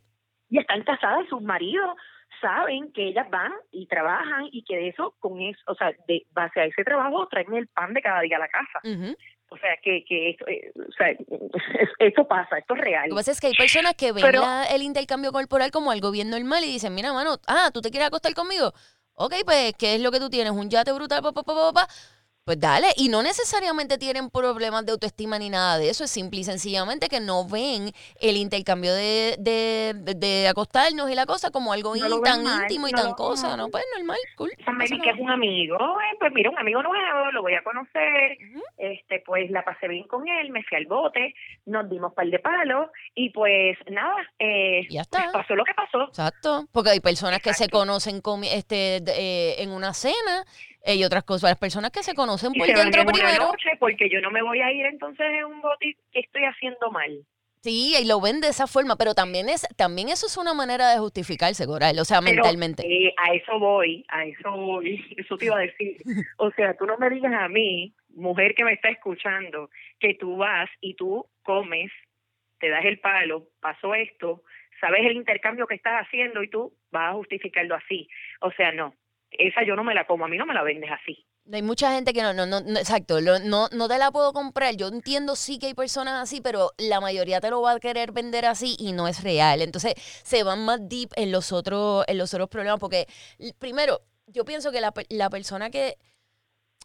Y 0.50 0.58
están 0.58 0.82
casadas, 0.82 1.26
sus 1.28 1.42
maridos 1.42 1.96
saben 2.40 2.92
que 2.92 3.08
ellas 3.08 3.28
van 3.30 3.52
y 3.72 3.86
trabajan 3.86 4.48
y 4.52 4.62
que 4.64 4.76
de 4.76 4.88
eso, 4.88 5.14
con 5.18 5.40
eso, 5.40 5.60
o 5.66 5.74
sea, 5.74 5.92
de 6.06 6.22
base 6.32 6.60
a 6.60 6.64
ese 6.66 6.84
trabajo 6.84 7.26
traen 7.28 7.52
el 7.54 7.66
pan 7.68 7.94
de 7.94 8.02
cada 8.02 8.20
día 8.22 8.36
a 8.36 8.40
la 8.40 8.48
casa. 8.48 8.80
O 9.50 9.56
sea, 9.56 9.70
que, 9.82 10.04
que 10.06 10.30
esto, 10.30 10.46
eh, 10.46 10.70
o 10.76 10.92
sea, 10.92 11.08
esto 12.00 12.28
pasa, 12.28 12.58
esto 12.58 12.74
es 12.74 12.80
real. 12.80 13.08
Lo 13.08 13.14
que 13.14 13.20
pasa 13.20 13.32
es 13.32 13.40
que 13.40 13.46
hay 13.48 13.54
personas 13.54 13.94
que 13.94 14.12
ven 14.12 14.22
Pero- 14.24 14.40
la- 14.42 14.64
el 14.64 14.82
intercambio 14.82 15.32
corporal 15.32 15.70
como 15.70 15.90
algo 15.90 16.10
bien 16.10 16.28
normal 16.30 16.62
y 16.64 16.72
dicen, 16.72 16.94
mira, 16.94 17.12
mano, 17.12 17.36
ah, 17.46 17.70
¿tú 17.72 17.80
te 17.80 17.90
quieres 17.90 18.08
acostar 18.08 18.34
conmigo? 18.34 18.72
Ok, 19.14 19.34
pues, 19.44 19.72
¿qué 19.78 19.94
es 19.96 20.02
lo 20.02 20.10
que 20.12 20.20
tú 20.20 20.28
tienes? 20.30 20.52
¿Un 20.52 20.68
yate 20.70 20.92
brutal? 20.92 21.22
Pa, 21.22 21.32
pa, 21.32 21.42
pa, 21.42 21.54
pa, 21.54 21.72
pa? 21.72 21.86
Pues 22.48 22.58
dale. 22.60 22.86
Y 22.96 23.10
no 23.10 23.22
necesariamente 23.22 23.98
tienen 23.98 24.30
problemas 24.30 24.86
de 24.86 24.92
autoestima 24.92 25.38
ni 25.38 25.50
nada 25.50 25.76
de 25.76 25.90
eso. 25.90 26.04
Es 26.04 26.10
simple 26.10 26.40
y 26.40 26.44
sencillamente 26.44 27.10
que 27.10 27.20
no 27.20 27.46
ven 27.46 27.92
el 28.22 28.36
intercambio 28.38 28.94
de, 28.94 29.36
de, 29.38 30.48
acostarnos 30.48 31.10
y 31.10 31.14
la 31.14 31.26
cosa 31.26 31.50
como 31.50 31.74
algo 31.74 31.94
No 31.94 32.16
in- 32.16 32.22
tan 32.22 32.42
mal, 32.42 32.62
íntimo 32.62 32.88
y 32.88 32.92
no 32.92 33.02
tan 33.02 33.12
cosa. 33.12 33.50
no. 33.50 33.64
No, 33.64 33.68
pues 33.68 33.84
normal, 33.94 34.16
cool. 34.38 34.50
Mary, 34.72 34.98
que 34.98 35.10
es 35.10 35.18
un 35.18 35.28
amigo, 35.28 35.76
eh, 35.76 36.16
pues 36.18 36.32
mira, 36.32 36.48
un 36.48 36.58
amigo 36.58 36.82
nuevo, 36.82 37.30
lo 37.32 37.42
voy 37.42 37.52
a 37.52 37.62
conocer, 37.62 38.38
este 38.78 39.22
pues 39.26 39.50
la 39.50 39.62
pasé 39.62 39.86
bien 39.86 40.06
con 40.08 40.26
él, 40.26 40.48
me 40.50 40.62
fui 40.62 40.78
al 40.78 40.86
bote, 40.86 41.34
nos 41.66 41.90
dimos 41.90 42.14
par 42.14 42.28
de 42.28 42.38
palos 42.38 42.88
y 43.14 43.28
pues 43.28 43.76
nada, 43.90 44.14
eh, 44.38 44.86
Ya 44.88 45.04
pues, 45.10 45.22
está. 45.22 45.32
pasó 45.32 45.54
lo 45.54 45.64
que 45.64 45.74
pasó. 45.74 46.04
Exacto, 46.08 46.66
porque 46.72 46.90
hay 46.92 47.00
personas 47.00 47.40
que 47.40 47.52
se 47.52 47.68
conocen 47.68 48.22
comi- 48.22 48.48
este, 48.50 49.02
eh, 49.06 49.62
en 49.62 49.70
una 49.70 49.92
cena 49.92 50.46
y 50.86 51.04
otras 51.04 51.24
cosas. 51.24 51.50
Las 51.50 51.58
personas 51.58 51.90
que 51.90 52.02
se 52.02 52.14
conocen 52.14 52.52
Y 52.54 52.58
por 52.58 52.66
se 52.68 52.74
dentro 52.74 53.04
primero. 53.04 53.44
noche 53.48 53.70
porque 53.78 54.08
yo 54.08 54.20
no 54.20 54.30
me 54.30 54.42
voy 54.42 54.60
a 54.60 54.72
ir 54.72 54.86
entonces 54.86 55.26
en 55.26 55.44
un 55.44 55.60
bote 55.60 55.96
que 56.12 56.20
estoy 56.20 56.42
haciendo 56.44 56.90
mal. 56.90 57.24
Sí, 57.60 57.94
y 58.00 58.06
lo 58.06 58.20
ven 58.20 58.40
de 58.40 58.48
esa 58.48 58.68
forma, 58.68 58.94
pero 58.96 59.14
también 59.14 59.48
es 59.48 59.66
también 59.76 60.08
eso 60.08 60.26
es 60.26 60.36
una 60.36 60.54
manera 60.54 60.90
de 60.92 60.98
justificarse, 61.00 61.66
Coral, 61.66 61.98
o 61.98 62.04
sea, 62.04 62.20
Pero, 62.20 62.36
mentalmente. 62.36 62.86
eh, 62.86 63.12
a 63.16 63.34
eso 63.34 63.58
voy, 63.58 64.04
a 64.08 64.24
eso 64.24 64.50
voy, 64.52 65.04
eso 65.16 65.36
te 65.36 65.46
iba 65.46 65.56
a 65.56 65.62
decir. 65.62 65.96
O 66.36 66.52
sea, 66.52 66.74
tú 66.74 66.86
no 66.86 66.96
me 66.98 67.10
digas 67.10 67.32
a 67.34 67.48
mí, 67.48 67.92
mujer 68.14 68.54
que 68.54 68.62
me 68.64 68.74
está 68.74 68.90
escuchando, 68.90 69.70
que 69.98 70.14
tú 70.14 70.36
vas 70.36 70.70
y 70.80 70.94
tú 70.94 71.26
comes, 71.42 71.90
te 72.60 72.68
das 72.70 72.84
el 72.84 73.00
palo, 73.00 73.48
pasó 73.60 73.92
esto, 73.96 74.44
sabes 74.80 75.00
el 75.04 75.16
intercambio 75.16 75.66
que 75.66 75.74
estás 75.74 76.06
haciendo 76.06 76.44
y 76.44 76.48
tú 76.48 76.72
vas 76.92 77.10
a 77.10 77.14
justificarlo 77.14 77.74
así. 77.74 78.08
O 78.40 78.52
sea, 78.52 78.70
no, 78.70 78.94
esa 79.30 79.64
yo 79.66 79.76
no 79.76 79.84
me 79.84 79.94
la 79.94 80.06
como, 80.06 80.24
a 80.24 80.28
mí 80.28 80.36
no 80.36 80.46
me 80.46 80.54
la 80.54 80.62
vendes 80.62 80.90
así. 80.90 81.24
Hay 81.50 81.62
mucha 81.62 81.92
gente 81.94 82.12
que 82.12 82.20
no, 82.22 82.34
no, 82.34 82.44
no, 82.44 82.60
no, 82.60 82.78
exacto, 82.78 83.20
lo- 83.22 83.38
no, 83.38 83.68
no 83.72 83.88
te 83.88 83.96
la 83.96 84.10
puedo 84.10 84.32
comprar. 84.34 84.76
Yo 84.76 84.88
entiendo 84.88 85.34
sí 85.34 85.58
que 85.58 85.66
hay 85.68 85.74
personas 85.74 86.22
así, 86.22 86.42
pero 86.42 86.72
la 86.76 87.00
mayoría 87.00 87.40
te 87.40 87.48
lo 87.48 87.62
va 87.62 87.72
a 87.72 87.80
querer 87.80 88.12
vender 88.12 88.44
así 88.44 88.76
y 88.78 88.92
no 88.92 89.08
es 89.08 89.22
real. 89.22 89.62
Entonces 89.62 89.94
se 90.24 90.42
van 90.42 90.64
más 90.66 90.86
deep 90.88 91.08
en 91.16 91.32
los 91.32 91.52
otros, 91.52 92.04
en 92.06 92.18
los 92.18 92.34
otros 92.34 92.50
problemas, 92.50 92.78
porque 92.80 93.06
primero, 93.58 94.02
yo 94.26 94.44
pienso 94.44 94.70
que 94.70 94.82
la, 94.82 94.92
la 95.08 95.30
persona 95.30 95.70
que 95.70 95.96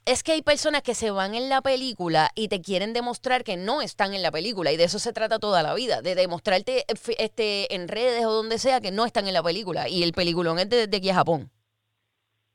es 0.05 0.21
que 0.23 0.33
hay 0.33 0.41
personas 0.41 0.81
que 0.81 0.95
se 0.95 1.12
van 1.12 1.33
en 1.33 1.47
la 1.50 1.62
película 1.62 2.29
y 2.35 2.50
te 2.50 2.62
quieren 2.62 2.91
demostrar 2.93 3.43
que 3.45 3.55
no 3.55 3.81
están 3.81 4.13
en 4.13 4.21
la 4.21 4.31
película 4.31 4.71
y 4.71 4.77
de 4.77 4.83
eso 4.83 5.00
se 5.00 5.13
trata 5.13 5.39
toda 5.39 5.63
la 5.63 5.73
vida, 5.73 6.01
de 6.01 6.13
demostrarte 6.15 6.79
eh, 6.79 7.15
este 7.19 7.73
en 7.73 7.88
redes 7.88 8.25
o 8.25 8.31
donde 8.31 8.59
sea 8.59 8.81
que 8.81 8.91
no 8.91 9.05
están 9.05 9.27
en 9.27 9.33
la 9.33 9.41
película 9.43 9.88
y 9.88 10.03
el 10.03 10.12
peliculón 10.12 10.59
es 10.59 10.69
de, 10.69 10.88
de 10.88 10.97
aquí 10.97 11.09
a 11.09 11.15
Japón. 11.15 11.51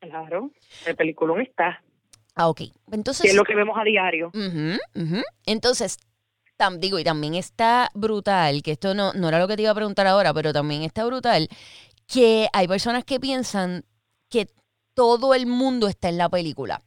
Claro, 0.01 0.51
el 0.87 0.97
peliculón 0.97 1.41
está, 1.41 1.83
Ah, 2.35 2.49
ok. 2.49 2.59
que 2.59 2.73
Entonces 2.93 3.27
es 3.31 3.35
lo 3.35 3.43
que 3.45 3.57
vemos 3.57 3.77
a 3.79 3.83
diario. 3.83 4.31
Entonces, 5.45 5.99
tam- 6.57 6.79
digo, 6.79 6.99
y 6.99 7.05
también 7.05 7.35
está 7.35 7.91
brutal, 7.95 8.63
que 8.63 8.73
esto 8.73 8.95
no, 8.95 9.13
no 9.15 9.29
era 9.29 9.39
lo 9.41 9.49
que 9.49 9.57
te 9.57 9.63
iba 9.63 9.73
a 9.73 9.75
preguntar 9.75 10.07
ahora, 10.07 10.33
pero 10.33 10.53
también 10.53 10.83
está 10.83 11.05
brutal, 11.05 11.49
que 12.07 12.49
hay 12.53 12.69
personas 12.69 13.05
que 13.05 13.19
piensan 13.19 13.85
que 14.29 14.47
todo 14.95 15.35
el 15.35 15.47
mundo 15.47 15.89
está 15.89 16.09
en 16.09 16.19
la 16.19 16.29
película. 16.29 16.83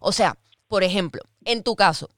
O 0.00 0.12
sea, 0.12 0.36
por 0.68 0.82
ejemplo, 0.84 1.22
en 1.44 1.62
tu 1.62 1.74
caso, 1.74 2.10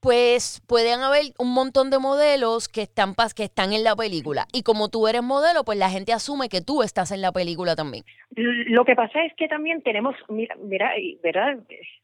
pues 0.00 0.62
pueden 0.68 1.00
haber 1.00 1.22
un 1.38 1.52
montón 1.52 1.90
de 1.90 1.98
modelos 1.98 2.68
que 2.68 2.82
están, 2.82 3.14
que 3.34 3.44
están 3.44 3.72
en 3.72 3.82
la 3.82 3.96
película. 3.96 4.46
Y 4.52 4.62
como 4.62 4.88
tú 4.88 5.08
eres 5.08 5.22
modelo, 5.22 5.64
pues 5.64 5.78
la 5.78 5.90
gente 5.90 6.12
asume 6.12 6.48
que 6.48 6.60
tú 6.60 6.82
estás 6.82 7.10
en 7.10 7.20
la 7.20 7.32
película 7.32 7.74
también. 7.74 8.04
Lo 8.36 8.84
que 8.84 8.94
pasa 8.94 9.24
es 9.24 9.32
que 9.34 9.48
también 9.48 9.82
tenemos, 9.82 10.14
mira, 10.28 10.54
mira, 10.62 10.92
¿verdad? 11.22 11.58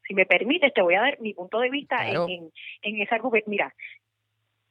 Si 0.08 0.14
me 0.14 0.26
permites, 0.26 0.74
te 0.74 0.82
voy 0.82 0.94
a 0.94 1.02
dar 1.02 1.20
mi 1.20 1.34
punto 1.34 1.60
de 1.60 1.70
vista 1.70 1.96
Claro. 1.98 2.26
en, 2.28 2.50
en, 2.82 2.96
en 2.96 3.02
esa 3.02 3.16
argu- 3.16 3.42
Mira, 3.46 3.72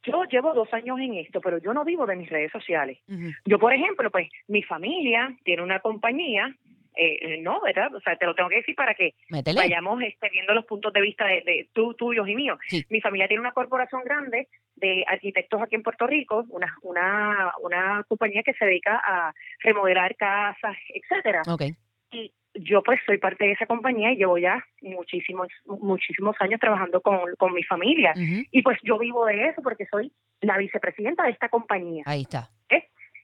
yo 0.05 0.25
llevo 0.25 0.53
dos 0.53 0.67
años 0.73 0.99
en 0.99 1.13
esto, 1.13 1.39
pero 1.39 1.59
yo 1.59 1.73
no 1.73 1.85
vivo 1.85 2.05
de 2.05 2.17
mis 2.17 2.29
redes 2.29 2.51
sociales. 2.51 2.99
Yo, 3.45 3.57
por 3.57 3.73
ejemplo, 3.73 4.11
pues 4.11 4.27
mi 4.49 4.61
familia 4.63 5.33
tiene 5.45 5.61
una 5.63 5.79
compañía, 5.79 6.53
eh, 6.95 7.37
no, 7.41 7.61
¿verdad? 7.61 7.93
O 7.95 7.99
sea, 8.01 8.15
te 8.15 8.25
lo 8.25 8.35
tengo 8.35 8.49
que 8.49 8.57
decir 8.57 8.75
para 8.75 8.93
que 8.93 9.13
Métele. 9.29 9.59
vayamos 9.59 10.01
este, 10.01 10.29
viendo 10.29 10.53
los 10.53 10.65
puntos 10.65 10.93
de 10.93 11.01
vista 11.01 11.25
de, 11.25 11.41
de 11.41 11.69
tú, 11.73 11.93
tuyos 11.93 12.27
y 12.27 12.35
míos. 12.35 12.59
Sí. 12.67 12.85
Mi 12.89 13.01
familia 13.01 13.27
tiene 13.27 13.41
una 13.41 13.51
corporación 13.51 14.03
grande 14.03 14.47
de 14.75 15.03
arquitectos 15.07 15.61
aquí 15.61 15.75
en 15.75 15.83
Puerto 15.83 16.07
Rico, 16.07 16.45
una, 16.49 16.75
una, 16.81 17.51
una 17.61 18.03
compañía 18.07 18.43
que 18.43 18.53
se 18.53 18.65
dedica 18.65 19.01
a 19.03 19.33
remodelar 19.59 20.15
casas, 20.15 20.75
etcétera. 20.93 21.41
Ok. 21.47 21.63
Y 22.11 22.31
yo 22.55 22.83
pues 22.83 22.99
soy 23.05 23.17
parte 23.17 23.45
de 23.45 23.53
esa 23.53 23.65
compañía 23.65 24.11
y 24.11 24.17
llevo 24.17 24.37
ya 24.37 24.63
muchísimos, 24.81 25.47
muchísimos 25.65 26.35
años 26.39 26.59
trabajando 26.59 27.01
con, 27.01 27.19
con 27.37 27.53
mi 27.53 27.63
familia. 27.63 28.13
Y 28.51 28.61
pues 28.61 28.77
yo 28.83 28.99
vivo 28.99 29.25
de 29.25 29.47
eso 29.47 29.61
porque 29.63 29.87
soy 29.87 30.11
la 30.41 30.57
vicepresidenta 30.57 31.23
de 31.23 31.31
esta 31.31 31.49
compañía. 31.49 32.03
Ahí 32.05 32.21
está. 32.21 32.49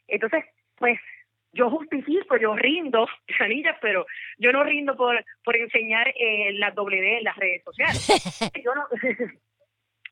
Entonces, 0.08 0.44
pues 0.78 1.00
yo 1.52 1.70
justifico, 1.70 2.38
yo 2.38 2.56
rindo, 2.56 3.08
Janilla, 3.38 3.78
pero 3.82 4.06
yo 4.38 4.52
no 4.52 4.64
rindo 4.64 4.96
por, 4.96 5.24
por 5.44 5.56
enseñar 5.56 6.08
eh, 6.10 6.54
la 6.54 6.72
doble 6.72 7.02
D 7.02 7.18
en 7.18 7.24
las 7.24 7.38
redes 7.38 7.64
sociales. 7.64 8.08
yo 8.64 8.76
no 8.76 8.88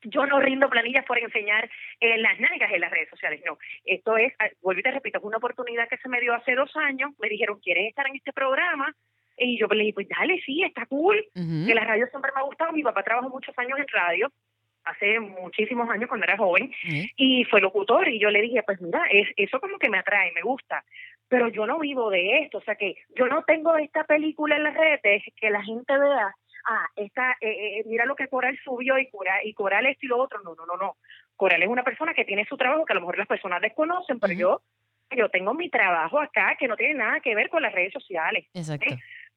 yo 0.04 0.26
no 0.26 0.40
rindo 0.40 0.70
planillas 0.70 1.06
por 1.06 1.18
enseñar 1.18 1.70
eh, 2.00 2.18
las 2.18 2.40
nalgas 2.40 2.72
en 2.72 2.82
las 2.82 2.92
redes 2.92 3.10
sociales, 3.10 3.42
no. 3.46 3.58
Esto 3.84 4.18
es, 4.18 4.34
ah, 4.40 4.50
vuelvo 4.62 4.80
y 4.80 4.84
te 4.84 4.92
repito, 4.92 5.20
fue 5.20 5.30
una 5.30 5.38
oportunidad 5.38 5.88
que 5.90 5.98
se 5.98 6.10
me 6.10 6.22
dio 6.22 6.34
hace 6.34 6.56
dos 6.56 6.76
años, 6.76 7.12
me 7.20 7.30
dijeron, 7.30 7.60
¿quieres 7.60 7.88
estar 7.90 8.08
en 8.08 8.16
este 8.16 8.34
programa? 8.34 8.94
Y 9.40 9.60
yo 9.60 9.68
le 9.68 9.84
dije, 9.84 9.94
pues 9.94 10.08
dale, 10.08 10.42
sí, 10.44 10.64
está 10.64 10.88
cool, 10.88 11.24
que 11.34 11.76
la 11.76 11.84
radio 11.84 12.08
siempre 12.08 12.32
me 12.34 12.42
ha 12.42 12.46
gustado, 12.46 12.72
mi 12.72 12.82
papá 12.82 13.04
trabajó 13.04 13.30
muchos 13.30 13.56
años 13.60 13.78
en 13.78 13.88
radio, 13.88 14.32
hace 14.84 15.20
muchísimos 15.20 15.88
años 15.90 16.08
cuando 16.08 16.26
era 16.26 16.38
joven, 16.38 16.72
y 17.16 17.44
fue 17.46 17.62
locutor 17.62 18.08
y 18.08 18.20
yo 18.20 18.30
le 18.30 18.42
dije 18.42 18.64
pues 18.66 18.82
mira 18.82 19.04
es 19.12 19.28
eso 19.36 19.60
como 19.60 19.78
que 19.78 19.90
me 19.90 20.00
atrae 20.00 20.32
me 20.32 20.42
gusta 20.42 20.84
pero 21.30 21.50
yo 21.50 21.66
no 21.68 21.80
vivo 21.80 22.10
de 22.10 22.40
esto 22.40 22.60
o 22.60 22.62
sea 22.62 22.76
que 22.76 22.96
yo 23.16 23.28
no 23.28 23.44
tengo 23.44 23.76
esta 23.78 24.04
película 24.06 24.56
en 24.56 24.64
las 24.64 24.74
redes 24.76 25.24
que 25.36 25.50
la 25.50 25.64
gente 25.64 25.98
vea 25.98 26.34
ah 26.70 26.86
esta 26.96 27.32
eh, 27.42 27.80
eh, 27.80 27.84
mira 27.86 28.06
lo 28.06 28.16
que 28.16 28.28
Coral 28.28 28.58
subió 28.64 28.98
y 28.98 29.10
Coral 29.10 29.40
y 29.46 29.54
Coral 29.54 29.86
esto 29.86 30.06
y 30.06 30.10
lo 30.10 30.18
otro 30.20 30.40
no 30.42 30.56
no 30.56 30.66
no 30.66 30.78
no 30.78 30.96
Coral 31.36 31.62
es 31.64 31.70
una 31.70 31.84
persona 31.84 32.14
que 32.14 32.26
tiene 32.26 32.46
su 32.46 32.58
trabajo 32.58 32.86
que 32.86 32.94
a 32.94 32.96
lo 32.96 33.02
mejor 33.02 33.18
las 33.18 33.28
personas 33.28 33.62
desconocen 33.62 34.20
pero 34.20 34.34
yo 34.34 34.62
yo 35.16 35.30
tengo 35.30 35.54
mi 35.54 35.70
trabajo 35.70 36.20
acá 36.20 36.56
que 36.60 36.68
no 36.68 36.76
tiene 36.76 36.96
nada 36.96 37.20
que 37.20 37.36
ver 37.36 37.50
con 37.50 37.62
las 37.62 37.74
redes 37.74 37.94
sociales 37.94 38.46
Exacto. 38.54 38.86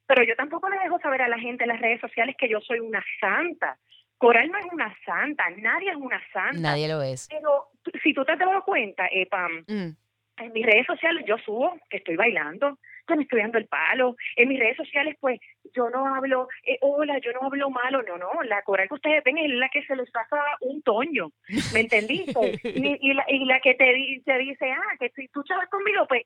pero 0.07 0.25
yo 0.25 0.35
tampoco 0.37 0.69
le 0.69 0.79
dejo 0.79 0.99
saber 1.01 1.23
a 1.23 1.29
la 1.29 1.39
gente 1.39 1.65
en 1.65 1.69
las 1.69 1.81
redes 1.81 2.01
sociales 2.01 2.35
que 2.39 2.49
yo 2.49 2.61
soy 2.61 2.81
una 2.81 3.05
santa 3.21 3.79
Coral 4.19 4.51
no 4.51 4.59
es 4.59 4.67
una 4.73 4.95
santa 5.05 5.45
nadie 5.59 5.91
es 5.91 5.97
una 5.97 6.21
santa 6.33 6.59
Nadie 6.59 6.89
lo 6.89 7.01
es. 7.03 7.29
pero 7.31 7.69
si 8.03 8.13
tú 8.13 8.25
te 8.25 8.33
has 8.33 8.39
dado 8.39 8.63
cuenta, 8.65 9.07
eh, 9.11 9.27
Pam, 9.27 9.65
Mm. 9.67 9.97
En 10.41 10.53
mis 10.53 10.65
redes 10.67 10.87
sociales 10.87 11.25
yo 11.27 11.39
subo 11.39 11.79
que 11.89 11.99
estoy 11.99 12.17
bailando, 12.17 12.79
que 13.07 13.17
me 13.17 13.23
estoy 13.23 13.41
dando 13.41 13.59
el 13.59 13.67
palo. 13.67 14.17
En 14.37 14.49
mis 14.49 14.59
redes 14.59 14.77
sociales, 14.77 15.17
pues, 15.21 15.41
yo 15.75 15.91
no 15.91 16.15
hablo, 16.15 16.49
eh, 16.65 16.79
hola, 16.81 17.19
yo 17.19 17.33
no 17.33 17.41
hablo 17.47 17.71
malo, 17.71 18.03
no, 18.03 18.19
no. 18.19 18.43
La 18.45 18.63
coral 18.63 18.89
que 18.89 18.95
ustedes 18.95 19.25
ven 19.25 19.39
es 19.39 19.51
la 19.51 19.69
que 19.69 19.83
se 19.85 19.97
les 19.97 20.11
pasa 20.11 20.37
un 20.61 20.83
toño, 20.83 21.31
¿me 21.75 21.81
entendiste? 21.81 22.33
y, 22.65 23.11
y, 23.11 23.15
la, 23.15 23.25
y 23.29 23.45
la 23.45 23.61
que 23.61 23.75
te, 23.75 23.87
te 24.25 24.39
dice, 24.39 24.71
ah, 24.71 24.97
que 24.99 25.11
si 25.11 25.29
tú 25.29 25.43
chavas 25.45 25.69
conmigo, 25.69 26.07
pues, 26.09 26.23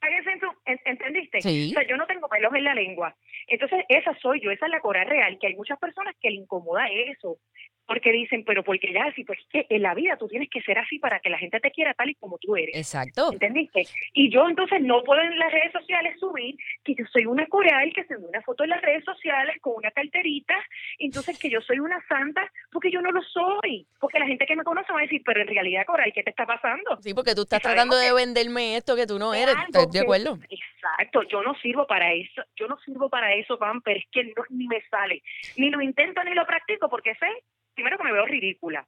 hágase 0.00 0.30
en 0.32 0.40
en- 0.66 0.80
¿entendiste? 0.84 1.40
Sí. 1.40 1.70
O 1.70 1.78
sea, 1.78 1.86
yo 1.88 1.96
no 1.96 2.06
tengo 2.06 2.28
pelos 2.28 2.54
en 2.54 2.64
la 2.64 2.74
lengua. 2.74 3.14
Entonces, 3.46 3.84
esa 3.88 4.14
soy 4.18 4.40
yo, 4.40 4.50
esa 4.50 4.66
es 4.66 4.72
la 4.72 4.80
coral 4.80 5.06
real, 5.08 5.38
que 5.40 5.46
hay 5.48 5.54
muchas 5.56 5.78
personas 5.78 6.14
que 6.20 6.30
le 6.30 6.36
incomoda 6.36 6.86
eso. 6.88 7.38
Porque 7.86 8.12
dicen, 8.12 8.44
pero 8.44 8.62
porque 8.64 8.92
ya 8.92 9.04
así, 9.04 9.24
pues 9.24 9.38
que 9.50 9.66
en 9.68 9.82
la 9.82 9.94
vida 9.94 10.16
tú 10.16 10.28
tienes 10.28 10.48
que 10.50 10.62
ser 10.62 10.78
así 10.78 10.98
para 10.98 11.20
que 11.20 11.30
la 11.30 11.38
gente 11.38 11.60
te 11.60 11.70
quiera 11.70 11.94
tal 11.94 12.10
y 12.10 12.14
como 12.14 12.38
tú 12.38 12.56
eres. 12.56 12.76
Exacto. 12.76 13.32
¿Entendiste? 13.32 13.86
Y 14.12 14.30
yo 14.30 14.48
entonces 14.48 14.80
no 14.82 15.02
puedo 15.04 15.22
en 15.22 15.38
las 15.38 15.52
redes 15.52 15.72
sociales 15.72 16.18
subir 16.18 16.56
que 16.84 16.94
yo 16.94 17.04
soy 17.12 17.26
una 17.26 17.46
coral 17.46 17.92
que 17.94 18.04
se 18.04 18.16
ve 18.16 18.24
una 18.26 18.42
foto 18.42 18.64
en 18.64 18.70
las 18.70 18.82
redes 18.82 19.04
sociales 19.04 19.56
con 19.60 19.74
una 19.76 19.90
carterita, 19.90 20.54
entonces 20.98 21.38
que 21.38 21.50
yo 21.50 21.60
soy 21.60 21.78
una 21.78 22.02
santa, 22.08 22.50
porque 22.72 22.90
yo 22.90 23.00
no 23.00 23.10
lo 23.10 23.22
soy. 23.22 23.86
Porque 24.00 24.18
la 24.18 24.26
gente 24.26 24.46
que 24.46 24.56
me 24.56 24.64
conoce 24.64 24.92
va 24.92 25.00
a 25.00 25.02
decir, 25.02 25.22
pero 25.24 25.40
en 25.40 25.48
realidad, 25.48 25.86
coral, 25.86 26.12
¿qué 26.14 26.22
te 26.22 26.30
está 26.30 26.46
pasando? 26.46 26.98
Sí, 27.00 27.14
porque 27.14 27.34
tú 27.34 27.42
estás 27.42 27.62
tratando 27.62 27.96
de 27.96 28.12
venderme 28.12 28.76
esto 28.76 28.96
que 28.96 29.06
tú 29.06 29.18
no 29.18 29.34
eres. 29.34 29.54
¿Estás 29.66 29.90
de 29.90 30.00
acuerdo? 30.00 30.38
Exacto, 30.48 31.22
yo 31.22 31.42
no 31.42 31.54
sirvo 31.56 31.86
para 31.86 32.12
eso, 32.12 32.42
yo 32.56 32.66
no 32.66 32.78
sirvo 32.78 33.08
para 33.08 33.32
eso, 33.34 33.58
Pam, 33.58 33.80
pero 33.82 33.98
es 33.98 34.06
que 34.10 34.24
no, 34.24 34.44
ni 34.50 34.66
me 34.66 34.82
sale, 34.90 35.22
ni 35.56 35.70
lo 35.70 35.80
intento 35.80 36.22
ni 36.24 36.34
lo 36.34 36.46
practico 36.46 36.88
porque 36.88 37.14
sé 37.14 37.28
primero 37.76 37.96
que 37.98 38.04
me 38.04 38.12
veo 38.12 38.26
ridícula. 38.26 38.84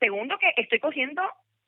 Segundo 0.00 0.36
que 0.38 0.62
estoy 0.62 0.80
cogiendo 0.80 1.22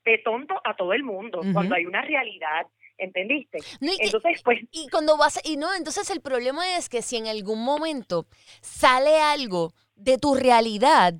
de 0.04 0.18
tonto 0.18 0.54
a 0.64 0.74
todo 0.74 0.94
el 0.94 1.02
mundo 1.02 1.42
cuando 1.52 1.74
hay 1.74 1.84
una 1.84 2.00
realidad. 2.00 2.66
¿Entendiste? 3.02 3.56
y, 3.80 3.96
entonces, 3.98 4.42
pues. 4.44 4.60
Y 4.72 4.86
cuando 4.90 5.16
vas. 5.16 5.40
Y 5.42 5.56
no, 5.56 5.74
entonces 5.74 6.10
el 6.10 6.20
problema 6.20 6.76
es 6.76 6.90
que 6.90 7.00
si 7.00 7.16
en 7.16 7.28
algún 7.28 7.64
momento 7.64 8.26
sale 8.60 9.18
algo 9.22 9.72
de 9.96 10.18
tu 10.18 10.34
realidad, 10.34 11.14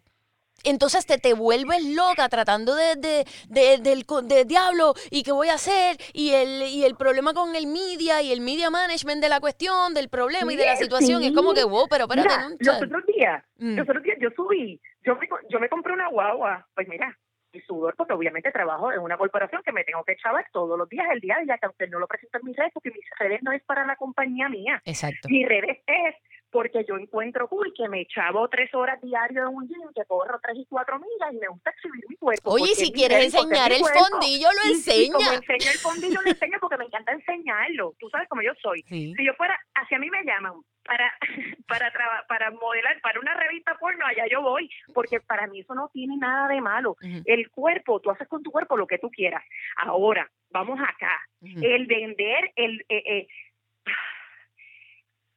entonces 0.65 1.07
te, 1.07 1.17
te 1.17 1.33
vuelves 1.33 1.83
loca 1.85 2.29
tratando 2.29 2.75
de, 2.75 2.97
de, 2.97 3.25
de, 3.49 3.79
del 3.79 4.05
de 4.25 4.45
diablo 4.45 4.93
y 5.11 5.23
qué 5.23 5.33
voy 5.33 5.49
a 5.49 5.55
hacer 5.55 5.97
y 6.13 6.33
el, 6.33 6.63
y 6.69 6.85
el 6.85 6.97
problema 6.97 7.33
con 7.33 7.57
el 7.57 7.67
media 7.67 8.21
y 8.21 8.31
el 8.31 8.43
media 8.43 8.69
management 8.69 9.23
de 9.23 9.31
la 9.31 9.41
cuestión, 9.41 9.95
del 9.95 10.11
problema 10.11 10.53
y 10.53 10.57
de 10.57 10.67
la 10.67 10.77
situación. 10.77 11.23
Es 11.23 11.33
como 11.33 11.55
que, 11.55 11.65
wow, 11.65 11.87
pero 11.89 12.05
espérate. 12.05 12.57
los 12.59 12.83
otros 12.83 13.07
días, 13.07 13.43
mm. 13.57 13.77
los 13.77 13.89
otros 13.89 14.03
días 14.03 14.19
yo 14.21 14.29
subí 14.37 14.79
yo 15.05 15.17
me, 15.17 15.29
yo 15.49 15.61
me 15.61 15.69
compré 15.69 15.93
una 15.93 16.09
guagua, 16.09 16.67
pues 16.75 16.89
mira, 16.89 17.17
y 17.53 17.61
sudor, 17.61 17.95
porque 17.97 18.13
obviamente 18.13 18.53
trabajo 18.53 18.93
en 18.93 19.01
una 19.01 19.17
corporación 19.17 19.63
que 19.65 19.73
me 19.73 19.85
tengo 19.85 20.05
que 20.05 20.13
echar 20.13 20.35
todos 20.53 20.79
los 20.79 20.89
días, 20.89 21.07
el 21.13 21.21
día 21.21 21.37
de 21.39 21.45
día, 21.45 21.59
que 21.59 21.67
aunque 21.67 21.89
no 21.89 21.99
lo 21.99 22.07
presento 22.07 22.39
en 22.39 22.45
mis 22.45 22.57
redes, 22.57 22.73
porque 22.73 22.91
mis 22.91 23.05
redes 23.19 23.43
no 23.43 23.53
es 23.53 23.63
para 23.65 23.85
la 23.85 23.97
compañía 23.97 24.49
mía. 24.49 24.81
Exacto. 24.85 25.29
Mi 25.29 25.45
redes 25.45 25.79
es 25.87 26.15
porque 26.51 26.85
yo 26.89 26.97
encuentro 26.97 27.49
cool 27.49 27.73
que 27.77 27.89
me 27.89 28.03
echaba 28.03 28.47
tres 28.49 28.75
horas 28.75 29.01
diario 29.01 29.43
en 29.43 29.55
un 29.55 29.69
gym, 29.69 29.93
que 29.95 30.05
corro 30.07 30.39
tres 30.43 30.59
y 30.59 30.67
cuatro 30.67 30.99
millas 30.99 31.33
y 31.33 31.39
me 31.39 31.49
gusta 31.49 31.71
exhibir 31.71 32.05
mi 32.09 32.17
cuerpo. 32.17 32.51
Oye, 32.51 32.75
si 32.75 32.93
quieres 32.93 33.25
enseñar 33.25 33.73
el 33.73 33.83
fondillo, 33.85 34.49
lo 34.53 34.73
enseña. 34.73 35.13
como 35.13 35.33
enseño 35.33 35.71
el 35.71 35.79
fondillo, 35.79 36.21
lo 36.23 36.31
enseño 36.31 36.59
porque 36.61 36.77
me 36.77 36.85
encanta 36.85 37.13
enseñarlo. 37.13 37.95
Tú 37.99 38.09
sabes 38.11 38.29
cómo 38.29 38.43
yo 38.43 38.53
soy. 38.63 38.83
Si 38.83 39.25
yo 39.25 39.35
fuera, 39.35 39.59
hacia 39.75 39.99
mí 39.99 40.11
me 40.11 40.25
llaman 40.25 40.55
para 40.85 41.13
para 41.69 41.93
para 42.29 42.51
modelar 42.51 43.01
para 43.01 43.21
una 43.21 43.35
revista 43.35 43.77
porno, 43.79 44.05
allá 44.07 44.27
yo 44.31 44.43
voy, 44.43 44.69
porque 44.95 45.21
para 45.21 45.47
mí 45.47 45.61
eso 45.61 45.75
no 45.75 45.89
tiene 45.93 46.17
nada 46.17 46.49
de 46.49 46.61
malo. 46.61 46.97
El 47.25 47.51
cuerpo, 47.51 48.01
tú 48.01 48.11
haces 48.11 48.29
con 48.29 48.43
tu 48.43 48.51
cuerpo 48.51 48.77
lo 48.77 48.87
que 48.87 48.99
tú 48.99 49.11
quieras. 49.11 49.45
Ahora, 49.77 50.29
vamos 50.51 50.79
acá. 50.81 51.21
El 51.43 51.87
vender, 51.87 52.53
el... 52.57 52.85
Eh, 52.89 53.03
eh, 53.07 53.29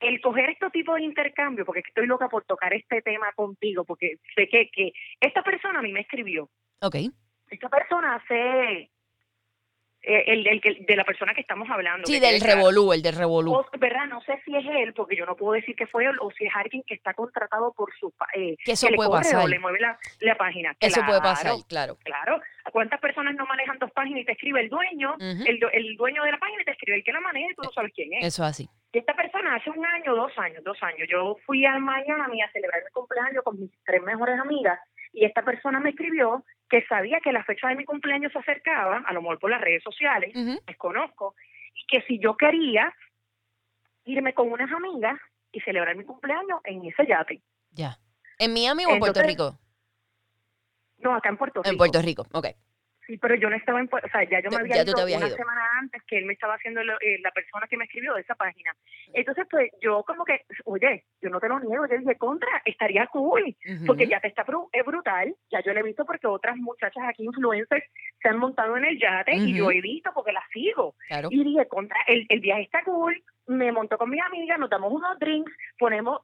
el 0.04 0.22
coger 0.22 0.50
este 0.50 0.70
tipo 0.70 0.96
de 0.96 1.04
intercambio, 1.04 1.66
porque 1.66 1.82
estoy 1.86 2.08
loca 2.08 2.30
por 2.30 2.46
tocar 2.46 2.74
este 2.74 3.02
tema 3.02 3.32
contigo, 3.34 3.84
porque 3.86 4.18
sé 4.36 4.48
que, 4.48 4.70
que 4.70 4.94
esta 5.20 5.44
persona 5.44 5.80
a 5.80 5.82
mí 5.82 5.92
me 5.92 6.02
escribió. 6.02 6.50
Ok. 6.82 6.96
Esta 7.50 7.70
persona 7.70 8.16
hace 8.16 8.90
eh, 10.06 10.24
el, 10.28 10.46
el, 10.48 10.86
de 10.86 10.96
la 10.98 11.06
persona 11.06 11.34
que 11.34 11.40
estamos 11.40 11.70
hablando. 11.70 12.06
Sí, 12.06 12.20
del 12.20 12.42
revolú, 12.42 12.92
el 12.92 13.02
del 13.02 13.16
revolú. 13.16 13.64
¿Verdad? 13.80 14.06
No 14.10 14.22
sé 14.22 14.42
si 14.44 14.54
es 14.54 14.66
él, 14.66 14.94
porque 14.94 15.16
yo 15.16 15.26
no 15.26 15.38
puedo 15.38 15.54
decir 15.54 15.76
que 15.78 15.88
fue 15.88 16.06
él, 16.06 16.18
o 16.20 16.30
si 16.32 16.46
es 16.46 16.52
alguien 16.54 16.84
que 16.86 16.94
está 16.94 17.14
contratado 17.14 17.72
por 17.72 17.94
su... 17.98 18.14
Eh, 18.36 18.58
que 18.66 18.74
eso 18.74 18.88
puede 18.96 19.10
pasar. 19.10 19.48
le 19.48 19.60
mueve 19.60 19.80
la, 19.80 19.98
la 20.20 20.36
página. 20.36 20.76
Eso 20.82 21.02
puede 21.06 21.22
pasar, 21.22 21.54
claro. 21.70 21.98
Claro. 22.04 22.42
¿Cuántas 22.74 23.00
personas 23.00 23.34
no 23.36 23.46
manejan 23.46 23.80
dos 23.80 23.92
páginas 23.92 24.22
y 24.22 24.26
te 24.26 24.34
escribe 24.34 24.60
el 24.60 24.70
dueño, 24.70 25.16
el, 25.20 25.60
el, 25.72 25.96
dueño 25.96 26.24
de 26.24 26.32
la 26.32 26.38
página 26.38 26.62
y 26.62 26.66
te 26.66 26.72
escribe 26.72 26.98
el 26.98 27.04
que 27.04 27.14
la 27.14 27.22
maneja 27.22 27.52
y 27.52 27.56
tú 27.56 27.62
no 27.64 27.72
sabes 27.72 27.94
quién 27.96 28.14
es? 28.14 28.26
Eso 28.26 28.44
así. 28.44 28.68
Y 28.94 29.00
esta 29.00 29.16
persona 29.16 29.56
hace 29.56 29.72
un 29.72 29.84
año, 29.84 30.16
dos 30.16 30.32
años, 30.38 30.64
dos 30.64 30.78
años, 30.84 31.08
yo 31.10 31.36
fui 31.48 31.66
a 31.66 31.80
Miami 31.80 32.44
a 32.44 32.52
celebrar 32.52 32.84
mi 32.84 32.92
cumpleaños 32.92 33.44
con 33.44 33.60
mis 33.60 33.72
tres 33.84 34.04
mejores 34.04 34.40
amigas 34.40 34.80
y 35.12 35.26
esta 35.26 35.44
persona 35.44 35.80
me 35.80 35.90
escribió 35.90 36.46
que 36.70 36.86
sabía 36.86 37.20
que 37.20 37.32
la 37.32 37.44
fecha 37.44 37.70
de 37.70 37.76
mi 37.76 37.86
cumpleaños 37.86 38.32
se 38.32 38.38
acercaba, 38.38 38.98
a 38.98 39.14
lo 39.14 39.22
mejor 39.24 39.40
por 39.40 39.50
las 39.50 39.62
redes 39.62 39.82
sociales, 39.84 40.32
desconozco, 40.68 41.34
y 41.74 41.86
que 41.88 42.02
si 42.04 42.20
yo 42.20 42.38
quería 42.38 42.94
irme 44.06 44.36
con 44.36 44.52
unas 44.52 44.72
amigas 44.72 45.20
y 45.52 45.60
celebrar 45.62 45.96
mi 45.96 46.04
cumpleaños 46.04 46.60
en 46.64 46.86
ese 46.86 47.08
yate. 47.08 47.42
Ya. 47.72 47.98
¿En 48.38 48.54
Miami 48.54 48.86
o 48.86 48.90
en 48.90 49.00
Puerto 49.00 49.24
Rico? 49.24 49.58
No, 51.00 51.16
acá 51.16 51.30
en 51.30 51.38
Puerto 51.38 51.62
Rico. 51.64 51.72
En 51.72 51.78
Puerto 51.78 52.02
Rico, 52.02 52.28
ok. 52.32 52.48
Sí, 53.06 53.18
pero 53.18 53.36
yo 53.36 53.50
no 53.50 53.56
estaba 53.56 53.80
en, 53.80 53.90
o 53.92 54.10
sea, 54.10 54.24
ya 54.24 54.40
yo 54.40 54.50
me 54.50 54.58
había 54.58 54.84
ido 54.84 54.94
una 54.94 55.30
semana 55.30 55.80
antes 55.80 56.02
que 56.04 56.18
él 56.18 56.26
me 56.26 56.34
estaba 56.34 56.56
haciendo 56.56 56.82
eh, 56.82 57.20
la 57.22 57.32
persona 57.32 57.68
que 57.68 57.78
me 57.78 57.86
escribió 57.86 58.14
de 58.14 58.22
esa 58.22 58.36
página. 58.36 58.74
Entonces, 59.14 59.46
pues 59.50 59.72
yo 59.82 60.04
como 60.04 60.24
que, 60.24 60.46
oye, 60.66 61.04
yo 61.22 61.30
no 61.30 61.40
te 61.40 61.50
lo 61.50 61.60
niego, 61.60 61.86
yo 61.88 61.98
dije, 61.98 62.18
contra, 62.18 62.62
estaría 62.66 63.08
cool, 63.08 63.56
porque 63.86 64.08
ya 64.08 64.20
te 64.20 64.28
está 64.28 64.46
es 64.72 64.86
brutal, 64.86 65.36
ya 65.52 65.62
yo 65.62 65.74
lo 65.74 65.80
he 65.80 65.84
visto 65.84 66.06
porque 66.06 66.28
otras 66.28 66.56
muchachas 66.58 67.04
aquí, 67.08 67.24
influencers, 67.24 67.84
se 68.22 68.30
han 68.30 68.38
montado 68.38 68.78
en 68.78 68.86
el 68.86 69.00
yate 69.00 69.36
y 69.36 69.54
yo 69.56 69.72
he 69.72 69.82
visto 69.82 70.12
porque 70.14 70.32
las 70.32 70.44
sigo. 70.52 70.96
Y 71.30 71.44
dije, 71.44 71.68
contra, 71.68 71.98
el, 72.08 72.26
el 72.30 72.40
viaje 72.40 72.64
está 72.64 72.84
cool, 72.84 73.22
me 73.48 73.72
monto 73.72 73.98
con 73.98 74.10
mi 74.10 74.20
amiga, 74.20 74.58
nos 74.58 74.70
damos 74.70 74.92
unos 74.94 75.20
drinks, 75.20 75.52
ponemos, 75.78 76.20
o 76.20 76.24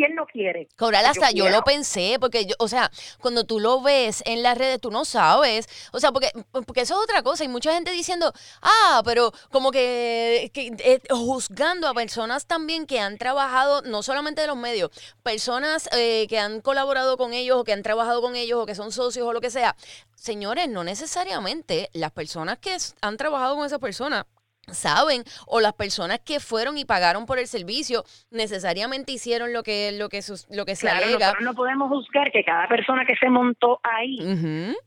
¿Quién 0.00 0.14
no 0.14 0.24
quiere? 0.24 0.66
Coral, 0.78 1.04
hasta 1.04 1.30
yo, 1.30 1.50
lo 1.50 1.62
pensé, 1.62 2.16
porque 2.18 2.46
yo, 2.46 2.54
o 2.58 2.68
sea, 2.68 2.90
cuando 3.20 3.44
tú 3.44 3.60
lo 3.60 3.82
ves 3.82 4.22
en 4.24 4.42
las 4.42 4.56
redes, 4.56 4.80
tú 4.80 4.90
no 4.90 5.04
sabes. 5.04 5.68
O 5.92 6.00
sea, 6.00 6.10
porque, 6.10 6.30
porque 6.52 6.80
eso 6.80 6.94
es 6.94 7.04
otra 7.04 7.22
cosa. 7.22 7.44
Hay 7.44 7.48
mucha 7.48 7.74
gente 7.74 7.90
diciendo, 7.90 8.32
ah, 8.62 9.02
pero 9.04 9.30
como 9.52 9.70
que, 9.70 10.50
eh, 10.54 11.00
juzgando 11.10 11.86
a 11.86 11.92
personas 11.92 12.46
también 12.46 12.86
que 12.86 12.98
han 12.98 13.18
trabajado, 13.18 13.82
no 13.82 14.02
solamente 14.02 14.40
de 14.40 14.46
los 14.46 14.56
medios, 14.56 14.90
personas 15.22 15.90
eh, 15.92 16.26
que 16.30 16.38
han 16.38 16.62
colaborado 16.62 17.18
con 17.18 17.34
ellos 17.34 17.58
o 17.58 17.64
que 17.64 17.74
han 17.74 17.82
trabajado 17.82 18.22
con 18.22 18.36
ellos 18.36 18.62
o 18.62 18.64
que 18.64 18.74
son 18.74 18.92
socios 18.92 19.26
o 19.26 19.34
lo 19.34 19.42
que 19.42 19.50
sea. 19.50 19.76
Señores, 20.14 20.66
no 20.70 20.82
necesariamente 20.82 21.90
las 21.92 22.12
personas 22.12 22.56
que 22.56 22.74
han 23.02 23.18
trabajado 23.18 23.54
con 23.54 23.66
esa 23.66 23.78
persona 23.78 24.26
saben 24.74 25.22
o 25.46 25.60
las 25.60 25.72
personas 25.74 26.20
que 26.20 26.40
fueron 26.40 26.78
y 26.78 26.84
pagaron 26.84 27.26
por 27.26 27.38
el 27.38 27.46
servicio 27.46 28.04
necesariamente 28.30 29.12
hicieron 29.12 29.52
lo 29.52 29.62
que 29.62 29.92
lo 29.92 30.08
que 30.08 30.20
lo 30.50 30.64
que 30.64 30.76
se 30.76 30.88
claro, 30.88 31.06
alega. 31.06 31.34
no 31.40 31.54
podemos 31.54 31.88
juzgar 31.88 32.30
que 32.32 32.44
cada 32.44 32.68
persona 32.68 33.04
que 33.04 33.16
se 33.16 33.28
montó 33.28 33.80
ahí 33.82 34.18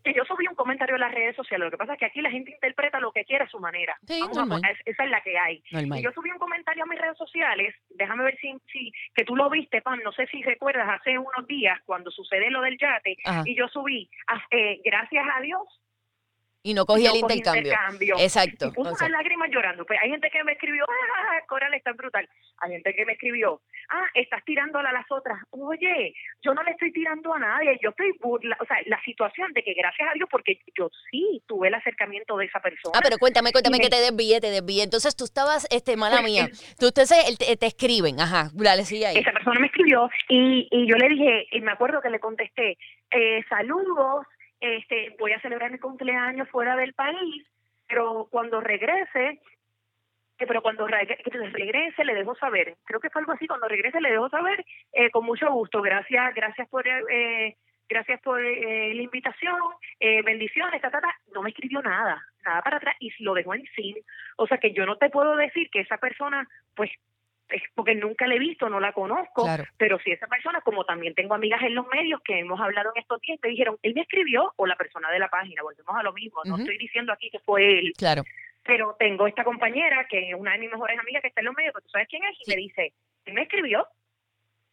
que 0.04 0.14
yo 0.14 0.24
subí 0.26 0.48
un 0.48 0.56
comentario 0.56 0.96
en 0.96 1.02
las 1.02 1.14
redes 1.14 1.36
sociales 1.36 1.66
lo 1.66 1.72
que 1.72 1.78
pasa 1.78 1.94
es 1.94 2.00
que 2.00 2.06
aquí 2.06 2.22
la 2.22 2.32
gente 2.32 2.52
interpreta 2.52 3.00
lo 3.00 3.12
que 3.12 3.26
quiere 3.26 3.46
a 3.46 3.50
su 3.50 3.60
manera. 3.60 3.98
Esa 4.08 5.04
es 5.04 5.10
la 5.10 5.22
que 5.22 5.38
hay. 5.38 5.64
Y 5.72 6.02
yo 6.02 6.12
subí 6.12 6.30
un 6.32 6.38
comentario 6.38 6.84
a 6.84 6.88
mis 6.88 7.00
redes 7.00 7.18
sociales 7.18 7.74
déjame 7.90 8.24
ver 8.24 8.38
si, 8.40 8.54
si 8.72 8.92
que 9.16 9.24
tú 9.24 9.36
lo 9.36 9.50
viste 9.50 9.82
Pam 9.82 10.00
no 10.04 10.12
sé 10.12 10.28
si 10.28 10.42
recuerdas 10.44 10.88
hace 10.90 11.18
unos 11.18 11.48
días 11.48 11.80
cuando 11.86 12.12
sucede 12.12 12.50
lo 12.50 12.62
del 12.62 12.78
yate 12.78 13.18
y 13.46 13.56
yo 13.56 13.68
subí 13.68 14.10
eh, 14.52 14.82
gracias 14.84 15.26
a 15.36 15.42
Dios 15.42 15.62
y 16.64 16.74
no 16.74 16.86
cogí 16.86 17.06
el 17.06 17.18
intercambio. 17.18 18.16
Exacto. 18.18 18.68
Y 18.68 18.72
puso 18.72 18.96
llorando. 19.54 19.86
Pues 19.86 20.00
hay 20.02 20.10
gente 20.10 20.30
que 20.30 20.44
me 20.44 20.54
escribió, 20.54 20.86
ah, 20.88 21.40
Coral 21.48 21.74
está 21.74 21.92
brutal. 21.92 22.28
Hay 22.60 22.72
gente 22.72 22.94
que 22.96 23.06
me 23.06 23.14
escribió, 23.14 23.62
ah, 23.90 24.08
estás 24.14 24.44
tirándola 24.46 24.90
a 24.90 24.94
las 24.94 25.06
otras. 25.12 25.38
Oye, 25.52 26.14
yo 26.42 26.54
no 26.54 26.64
le 26.64 26.72
estoy 26.72 26.92
tirando 26.92 27.34
a 27.34 27.40
nadie. 27.40 27.78
Yo 27.82 27.90
estoy 27.90 28.12
burla. 28.22 28.58
O 28.60 28.66
sea, 28.66 28.78
la 28.86 29.02
situación 29.04 29.52
de 29.54 29.64
que 29.64 29.74
gracias 29.74 30.10
a 30.10 30.14
Dios, 30.14 30.28
porque 30.32 30.60
yo 30.78 30.90
sí 31.12 31.44
tuve 31.48 31.68
el 31.68 31.76
acercamiento 31.76 32.38
de 32.38 32.46
esa 32.46 32.60
persona. 32.60 32.98
Ah, 32.98 33.02
pero 33.04 33.18
cuéntame, 33.18 33.52
cuéntame 33.52 33.80
que 33.80 33.90
te 33.90 34.00
desvíe, 34.00 34.40
te 34.40 34.50
desvíe. 34.50 34.84
Entonces 34.84 35.16
tú 35.16 35.26
estabas, 35.26 35.68
este, 35.72 35.98
mala 35.98 36.22
pues, 36.22 36.32
mía. 36.32 36.50
tú 36.80 36.92
te, 36.92 37.04
te, 37.06 37.58
te, 37.58 37.66
escriben, 37.66 38.20
ajá, 38.20 38.50
dale, 38.54 38.86
sigue 38.86 39.08
ahí. 39.08 39.18
Esa 39.18 39.32
persona 39.32 39.60
me 39.60 39.68
escribió 39.68 40.10
y, 40.30 40.68
y 40.72 40.88
yo 40.88 40.96
le 40.96 41.10
dije, 41.10 41.48
y 41.52 41.62
me 41.62 41.72
acuerdo 41.72 42.02
que 42.02 42.10
le 42.10 42.20
contesté, 42.20 42.78
eh, 43.12 43.44
saludos, 43.50 44.26
este, 44.64 45.16
voy 45.20 45.34
a 45.34 45.42
celebrar 45.42 45.72
mi 45.72 45.78
cumpleaños 45.78 46.50
fuera 46.50 46.78
del 46.78 46.94
país, 46.94 47.46
pero 47.88 48.28
cuando 48.32 48.62
regrese, 48.62 49.42
eh, 50.40 50.46
pero 50.48 50.62
cuando 50.62 50.88
regrese 50.88 52.06
le 52.06 52.14
dejo 52.14 52.34
saber. 52.36 52.76
Creo 52.86 53.02
que 53.02 53.10
fue 53.10 53.22
algo 53.22 53.34
así, 53.34 53.46
cuando 53.46 53.68
regrese 53.68 54.00
le 54.00 54.12
dejo 54.12 54.30
saber, 54.30 54.66
eh, 54.94 55.12
con 55.12 55.26
mucho 55.26 55.52
gusto. 55.52 55.82
Gracias, 55.82 56.34
gracias 56.34 56.70
por 56.70 56.88
eh, 56.88 57.58
gracias 57.90 58.22
por 58.22 58.42
la 58.42 59.02
invitación, 59.02 59.60
bendiciones, 60.24 60.82
ta, 60.82 60.90
ta, 60.90 61.02
no 61.34 61.44
me 61.44 61.50
escribió 61.50 61.82
nada, 61.82 62.24
nada 62.46 62.62
para 62.62 62.78
atrás 62.78 62.96
y 63.00 63.12
lo 63.22 63.34
dejó 63.34 63.54
en 63.54 63.66
sí. 63.76 63.96
O 64.38 64.48
sea 64.48 64.58
que 64.58 64.72
yo 64.72 64.86
no 64.86 64.98
te 64.98 65.10
puedo 65.10 65.36
decir 65.36 65.70
que 65.70 65.82
esa 65.82 65.98
persona 65.98 66.48
pues 66.76 66.90
porque 67.76 67.96
nunca 67.96 68.28
la 68.28 68.36
he 68.36 68.40
visto, 68.40 68.70
no 68.70 68.80
la 68.80 68.94
conozco, 68.94 69.48
pero 69.78 70.00
si 70.00 70.12
esa 70.12 70.28
persona, 70.28 70.62
como 70.62 70.86
también 70.86 71.14
tengo 71.14 71.34
amigas 71.34 71.62
en 71.62 71.76
los 71.76 71.88
medios 71.88 72.22
que 72.22 72.40
hemos 72.40 72.60
hablado 72.60 72.92
en 72.96 73.02
estos 73.02 73.22
días, 73.22 73.40
me 73.44 73.50
dijeron, 73.50 73.78
él 73.82 73.94
me 73.94 74.02
escribió 74.02 74.54
o 74.56 74.66
la 74.66 74.76
persona 74.76 75.10
de 75.12 75.20
la 75.20 75.30
página, 75.30 75.62
volvemos 75.62 75.96
a 75.96 76.04
lo 76.04 76.14
mismo, 76.14 76.42
no 76.46 76.58
estoy 76.58 76.78
diciendo 76.78 77.14
aquí 77.14 77.30
que 77.30 77.40
fue 77.40 77.80
él. 77.80 77.94
Claro. 77.98 78.24
Pero 78.64 78.96
tengo 78.98 79.28
esta 79.28 79.44
compañera 79.44 80.06
que 80.10 80.30
es 80.30 80.36
una 80.36 80.54
de 80.54 80.60
mis 80.60 80.72
mejores 80.72 80.98
amigas 80.98 81.22
que 81.22 81.28
está 81.28 81.42
en 81.42 81.46
los 81.46 81.56
medios, 81.56 81.74
que 81.76 81.82
tú 81.82 81.90
sabes 81.90 82.08
quién 82.08 82.24
es, 82.24 82.38
y 82.46 82.50
me 82.50 82.56
dice, 82.56 82.94
él 83.26 83.34
me 83.34 83.44
escribió 83.44 83.88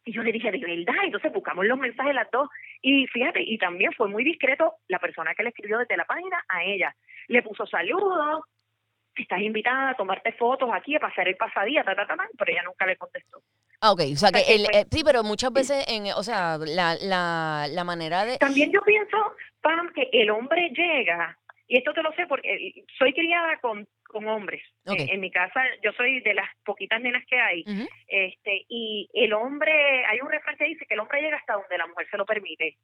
Y 0.03 0.13
yo 0.13 0.23
le 0.23 0.31
dije, 0.31 0.51
de 0.51 0.59
verdad, 0.59 1.03
entonces 1.03 1.31
buscamos 1.31 1.65
los 1.65 1.77
mensajes 1.77 2.15
las 2.15 2.31
dos. 2.31 2.49
Y 2.81 3.05
fíjate, 3.07 3.41
y 3.41 3.57
también 3.57 3.91
fue 3.93 4.07
muy 4.07 4.23
discreto 4.23 4.75
la 4.87 4.99
persona 4.99 5.35
que 5.35 5.43
le 5.43 5.49
escribió 5.49 5.77
desde 5.77 5.97
la 5.97 6.05
página 6.05 6.43
a 6.47 6.63
ella. 6.63 6.95
Le 7.27 7.43
puso 7.43 7.65
saludos, 7.67 8.43
estás 9.21 9.41
invitada 9.41 9.89
a 9.91 9.95
tomarte 9.95 10.31
fotos 10.33 10.69
aquí, 10.73 10.95
a 10.95 10.99
pasar 10.99 11.27
el 11.27 11.35
pasadía, 11.35 11.83
ta, 11.83 11.95
ta, 11.95 12.05
ta, 12.05 12.15
ta, 12.15 12.27
pero 12.37 12.51
ella 12.51 12.63
nunca 12.63 12.85
le 12.85 12.97
contestó. 12.97 13.41
Ah, 13.81 13.91
ok, 13.91 14.01
o 14.13 14.15
sea 14.15 14.31
que, 14.31 14.41
el, 14.53 14.65
eh, 14.65 14.85
sí, 14.91 15.03
pero 15.03 15.23
muchas 15.23 15.51
veces, 15.51 15.85
en, 15.87 16.11
o 16.15 16.23
sea, 16.23 16.57
la, 16.57 16.95
la, 17.01 17.67
la 17.69 17.83
manera 17.83 18.25
de... 18.25 18.37
También 18.37 18.71
yo 18.71 18.81
pienso, 18.81 19.17
Pam, 19.61 19.91
que 19.93 20.09
el 20.13 20.29
hombre 20.29 20.69
llega, 20.69 21.37
y 21.67 21.77
esto 21.77 21.93
te 21.93 22.03
lo 22.03 22.11
sé 22.13 22.27
porque 22.27 22.53
eh, 22.53 22.83
soy 22.99 23.13
criada 23.13 23.57
con, 23.59 23.87
con 24.03 24.27
hombres. 24.27 24.61
Ok. 24.85 24.99
En, 24.99 25.09
en 25.09 25.19
mi 25.21 25.31
casa 25.31 25.61
yo 25.81 25.93
soy 25.93 26.19
de 26.19 26.33
las 26.33 26.49
poquitas 26.65 26.99
nenas 26.99 27.23
que 27.25 27.39
hay. 27.39 27.63
Este 28.09 28.65
Y 28.67 29.09
el 29.13 29.31
hombre, 29.31 30.05
hay 30.05 30.19
un 30.19 30.29
refrán 30.29 30.57
que 30.57 30.65
dice 30.65 30.85
que 30.85 30.95
el 30.95 30.99
hombre 30.99 31.21
llega 31.21 31.37
hasta 31.37 31.53
donde 31.53 31.77
la 31.77 31.87
mujer 31.87 32.07
se 32.11 32.17
lo 32.17 32.25
permite. 32.25 32.75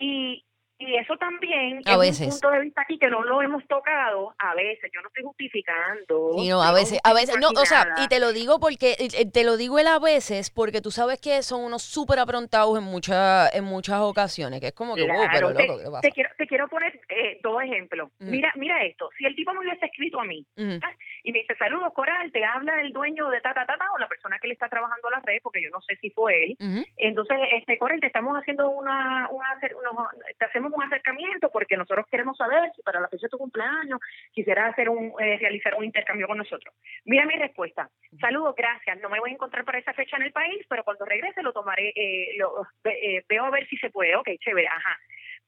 Y, 0.00 0.44
y 0.78 0.96
eso 0.96 1.16
también 1.16 1.80
A 1.86 1.92
es 1.92 1.98
veces. 1.98 2.26
un 2.26 2.30
punto 2.32 2.50
de 2.50 2.60
vista 2.60 2.82
aquí 2.82 2.98
que 2.98 3.08
no 3.08 3.22
lo 3.22 3.42
hemos 3.42 3.66
tocado 3.66 4.34
a 4.38 4.54
veces. 4.54 4.90
Yo 4.94 5.00
no 5.00 5.08
estoy 5.08 5.24
justificando. 5.24 6.32
Sí, 6.38 6.48
no, 6.48 6.62
a 6.62 6.72
veces, 6.72 6.98
a 7.04 7.12
veces, 7.14 7.36
no, 7.40 7.48
o 7.48 7.64
sea, 7.66 7.86
y 7.96 8.08
te 8.08 8.20
lo 8.20 8.32
digo 8.32 8.58
porque, 8.60 8.94
te 9.32 9.44
lo 9.44 9.56
digo 9.56 9.78
él 9.78 9.86
a 9.86 9.98
veces 9.98 10.50
porque 10.50 10.80
tú 10.80 10.90
sabes 10.90 11.20
que 11.20 11.42
son 11.42 11.62
unos 11.62 11.82
súper 11.82 12.18
aprontados 12.18 12.76
en 12.78 12.84
muchas, 12.84 13.54
en 13.54 13.64
muchas 13.64 14.00
ocasiones, 14.00 14.60
que 14.60 14.68
es 14.68 14.72
como 14.74 14.94
que, 14.94 15.02
wow, 15.02 15.26
pero 15.32 15.48
Claro, 15.50 15.54
te, 15.54 15.66
loco, 15.66 15.78
¿qué 15.78 15.84
pasa? 15.90 16.00
te 16.02 16.12
quiero, 16.12 16.30
te 16.36 16.46
quiero 16.46 16.68
poner 16.68 17.00
eh, 17.08 17.38
dos 17.42 17.62
ejemplos. 17.62 18.10
Ujú. 18.20 18.30
Mira, 18.30 18.52
mira 18.56 18.82
esto. 18.84 19.08
Si 19.18 19.24
el 19.24 19.34
tipo 19.34 19.52
me 19.52 19.60
hubiese 19.60 19.86
escrito 19.86 20.20
a 20.20 20.24
mí. 20.24 20.44
¿ah? 20.82 20.90
y 21.22 21.32
me 21.32 21.40
dice, 21.40 21.56
saludos, 21.56 21.92
Coral, 21.92 22.30
te 22.30 22.44
habla 22.44 22.80
el 22.80 22.92
dueño 22.92 23.28
de 23.30 23.40
ta, 23.40 23.52
ta, 23.52 23.66
ta, 23.66 23.76
ta, 23.76 23.86
o 23.92 23.98
la 23.98 24.06
persona 24.06 24.38
que 24.40 24.46
le 24.46 24.54
está 24.54 24.68
trabajando 24.68 25.10
las 25.10 25.24
redes, 25.24 25.40
porque 25.42 25.60
yo 25.62 25.70
no 25.70 25.80
sé 25.80 25.96
si 25.96 26.10
fue 26.10 26.44
él. 26.44 26.56
Entonces, 26.98 27.36
este 27.52 27.78
Coral, 27.78 27.98
te 28.00 28.06
estamos 28.06 28.36
haciendo 28.38 28.68
una, 28.70 29.28
una 29.30 29.46
acer- 29.58 29.74
unos- 29.74 30.06
te 30.38 30.44
hacemos 30.44 30.65
un 30.74 30.82
acercamiento 30.82 31.50
porque 31.50 31.76
nosotros 31.76 32.06
queremos 32.10 32.36
saber 32.36 32.70
si 32.74 32.82
para 32.82 33.00
la 33.00 33.08
fecha 33.08 33.26
de 33.26 33.30
tu 33.30 33.38
cumpleaños 33.38 34.00
quisieras 34.32 34.72
hacer 34.72 34.88
un, 34.88 35.12
eh, 35.20 35.38
realizar 35.38 35.74
un 35.74 35.84
intercambio 35.84 36.26
con 36.26 36.38
nosotros. 36.38 36.74
Mira 37.04 37.26
mi 37.26 37.34
respuesta. 37.34 37.88
Saludos, 38.20 38.54
gracias. 38.56 38.98
No 39.00 39.08
me 39.08 39.20
voy 39.20 39.30
a 39.30 39.34
encontrar 39.34 39.64
para 39.64 39.78
esa 39.78 39.92
fecha 39.92 40.16
en 40.16 40.22
el 40.22 40.32
país, 40.32 40.64
pero 40.68 40.84
cuando 40.84 41.04
regrese 41.04 41.42
lo 41.42 41.52
tomaré, 41.52 41.92
eh, 41.94 42.36
lo, 42.38 42.66
eh, 42.84 43.24
veo 43.28 43.44
a 43.44 43.50
ver 43.50 43.66
si 43.68 43.76
se 43.76 43.90
puede. 43.90 44.16
Ok, 44.16 44.28
chévere, 44.40 44.68
ajá. 44.68 44.96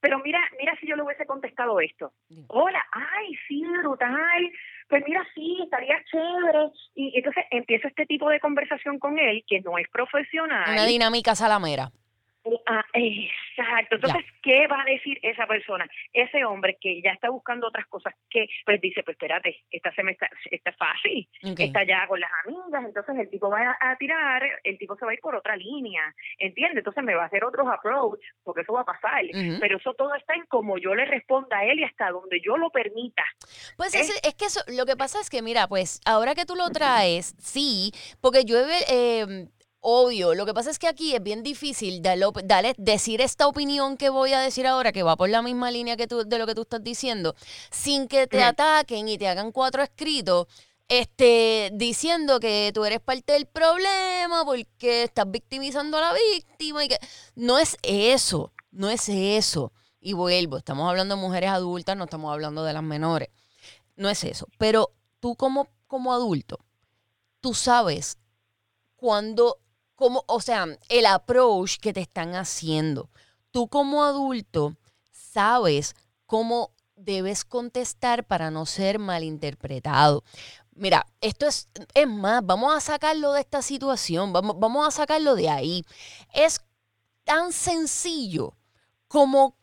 Pero 0.00 0.20
mira, 0.20 0.40
mira 0.58 0.76
si 0.80 0.86
yo 0.86 0.94
le 0.94 1.02
hubiese 1.02 1.26
contestado 1.26 1.80
esto. 1.80 2.12
Hola, 2.48 2.84
ay, 2.92 3.34
sí, 3.48 3.64
brutal. 3.82 4.52
Pues 4.88 5.02
mira, 5.06 5.26
sí, 5.34 5.58
estaría 5.62 6.02
chévere. 6.04 6.70
Y 6.94 7.16
entonces 7.16 7.44
empiezo 7.50 7.88
este 7.88 8.06
tipo 8.06 8.28
de 8.30 8.38
conversación 8.38 8.98
con 8.98 9.18
él, 9.18 9.44
que 9.46 9.60
no 9.60 9.76
es 9.76 9.88
profesional. 9.88 10.70
Una 10.70 10.86
dinámica 10.86 11.34
salamera. 11.34 11.90
Ah, 12.66 12.84
exacto. 12.94 13.96
Entonces, 13.96 14.24
¿qué 14.42 14.66
va 14.66 14.82
a 14.82 14.84
decir 14.84 15.18
esa 15.22 15.46
persona? 15.46 15.88
Ese 16.12 16.44
hombre 16.44 16.78
que 16.80 17.00
ya 17.02 17.10
está 17.10 17.30
buscando 17.30 17.68
otras 17.68 17.86
cosas, 17.86 18.14
que 18.30 18.46
pues 18.64 18.80
dice, 18.80 19.02
pues 19.02 19.14
espérate, 19.14 19.64
esta 19.70 19.92
se 19.94 20.02
me 20.02 20.12
está, 20.12 20.28
fácil, 20.78 21.28
está 21.42 21.84
ya 21.84 22.06
con 22.06 22.20
las 22.20 22.30
amigas, 22.44 22.84
entonces 22.84 23.16
el 23.18 23.30
tipo 23.30 23.50
va 23.50 23.76
a, 23.80 23.90
a 23.90 23.96
tirar, 23.96 24.42
el 24.64 24.78
tipo 24.78 24.96
se 24.96 25.04
va 25.04 25.10
a 25.10 25.14
ir 25.14 25.20
por 25.20 25.34
otra 25.34 25.56
línea, 25.56 26.02
¿entiendes? 26.38 26.78
Entonces 26.78 27.04
me 27.04 27.14
va 27.14 27.24
a 27.24 27.26
hacer 27.26 27.44
otros 27.44 27.66
approach, 27.68 28.20
porque 28.42 28.62
eso 28.62 28.72
va 28.72 28.82
a 28.82 28.84
pasar. 28.84 29.22
Pero 29.60 29.78
eso 29.78 29.94
todo 29.94 30.14
está 30.14 30.34
en 30.34 30.46
como 30.46 30.78
yo 30.78 30.94
le 30.94 31.04
responda 31.04 31.58
a 31.58 31.64
él 31.64 31.80
y 31.80 31.84
hasta 31.84 32.10
donde 32.10 32.40
yo 32.44 32.56
lo 32.56 32.70
permita. 32.70 33.24
Pues 33.76 33.94
¿Eh? 33.94 34.00
es, 34.00 34.20
es 34.24 34.34
que 34.34 34.46
eso, 34.46 34.60
lo 34.68 34.86
que 34.86 34.96
pasa 34.96 35.20
es 35.20 35.30
que, 35.30 35.42
mira, 35.42 35.66
pues 35.68 36.00
ahora 36.04 36.34
que 36.34 36.46
tú 36.46 36.54
lo 36.54 36.70
traes, 36.70 37.34
sí, 37.38 37.92
porque 38.20 38.44
yo, 38.44 38.58
eh, 38.90 39.48
obvio, 39.90 40.34
lo 40.34 40.44
que 40.46 40.52
pasa 40.54 40.70
es 40.70 40.78
que 40.78 40.86
aquí 40.88 41.14
es 41.14 41.22
bien 41.22 41.42
difícil 41.42 42.02
darle, 42.02 42.26
op- 42.26 42.42
darle- 42.44 42.74
decir 42.76 43.20
esta 43.20 43.46
opinión 43.46 43.96
que 43.96 44.08
voy 44.10 44.32
a 44.32 44.40
decir 44.40 44.66
ahora, 44.66 44.92
que 44.92 45.02
va 45.02 45.16
por 45.16 45.28
la 45.30 45.42
misma 45.42 45.70
línea 45.70 45.96
que 45.96 46.06
tú, 46.06 46.24
de 46.24 46.38
lo 46.38 46.46
que 46.46 46.54
tú 46.54 46.62
estás 46.62 46.82
diciendo, 46.84 47.34
sin 47.70 48.06
que 48.08 48.26
te 48.26 48.42
ataquen 48.42 49.08
y 49.08 49.16
te 49.18 49.28
hagan 49.28 49.52
cuatro 49.52 49.82
escritos. 49.82 50.46
Este, 50.90 51.70
diciendo 51.74 52.40
que 52.40 52.70
tú 52.72 52.84
eres 52.86 53.00
parte 53.00 53.34
del 53.34 53.44
problema 53.46 54.42
porque 54.46 55.02
estás 55.04 55.30
victimizando 55.30 55.98
a 55.98 56.00
la 56.00 56.12
víctima 56.14 56.82
y 56.82 56.88
que 56.88 56.98
no 57.34 57.58
es 57.58 57.76
eso, 57.82 58.52
no 58.70 58.88
es 58.88 59.08
eso. 59.10 59.72
Y 60.00 60.14
vuelvo, 60.14 60.56
estamos 60.56 60.88
hablando 60.88 61.14
de 61.16 61.20
mujeres 61.20 61.50
adultas, 61.50 61.94
no 61.96 62.04
estamos 62.04 62.32
hablando 62.32 62.64
de 62.64 62.72
las 62.72 62.82
menores. 62.82 63.28
No 63.96 64.08
es 64.08 64.24
eso. 64.24 64.46
Pero 64.56 64.92
tú 65.20 65.36
como, 65.36 65.68
como 65.86 66.12
adulto, 66.14 66.58
tú 67.40 67.52
sabes 67.52 68.16
cuando, 68.96 69.58
como, 69.98 70.22
o 70.28 70.40
sea, 70.40 70.64
el 70.88 71.06
approach 71.06 71.78
que 71.78 71.92
te 71.92 72.00
están 72.00 72.36
haciendo. 72.36 73.10
Tú 73.50 73.66
como 73.66 74.04
adulto 74.04 74.76
sabes 75.10 75.96
cómo 76.24 76.70
debes 76.94 77.44
contestar 77.44 78.24
para 78.24 78.52
no 78.52 78.64
ser 78.64 79.00
malinterpretado. 79.00 80.22
Mira, 80.70 81.04
esto 81.20 81.48
es, 81.48 81.68
es 81.94 82.06
más, 82.06 82.46
vamos 82.46 82.76
a 82.76 82.78
sacarlo 82.78 83.32
de 83.32 83.40
esta 83.40 83.60
situación, 83.60 84.32
vamos, 84.32 84.56
vamos 84.60 84.86
a 84.86 84.92
sacarlo 84.92 85.34
de 85.34 85.48
ahí. 85.48 85.84
Es 86.32 86.60
tan 87.24 87.52
sencillo 87.52 88.54
como 89.08 89.56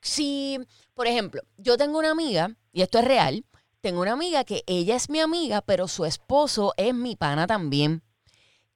si, 0.00 0.60
por 0.94 1.08
ejemplo, 1.08 1.42
yo 1.56 1.76
tengo 1.76 1.98
una 1.98 2.12
amiga, 2.12 2.56
y 2.72 2.82
esto 2.82 3.00
es 3.00 3.04
real, 3.04 3.44
tengo 3.80 4.02
una 4.02 4.12
amiga 4.12 4.44
que 4.44 4.62
ella 4.68 4.94
es 4.94 5.10
mi 5.10 5.18
amiga, 5.18 5.60
pero 5.60 5.88
su 5.88 6.04
esposo 6.04 6.72
es 6.76 6.94
mi 6.94 7.16
pana 7.16 7.48
también. 7.48 8.04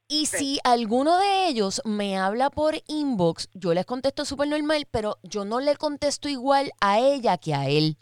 Y 0.08 0.26
Sí. 0.26 0.36
si 0.38 0.60
alguno 0.62 1.18
de 1.18 1.48
ellos 1.48 1.82
me 1.84 2.16
habla 2.16 2.48
por 2.50 2.76
inbox, 2.86 3.48
yo 3.54 3.74
les 3.74 3.84
contesto 3.86 4.24
súper 4.24 4.48
normal, 4.48 4.86
pero 4.90 5.18
yo 5.22 5.44
no 5.44 5.58
le 5.60 5.76
contesto 5.76 6.28
igual 6.28 6.70
a 6.80 7.00
ella 7.00 7.38
que 7.38 7.54
a 7.54 7.68
él. 7.68 7.98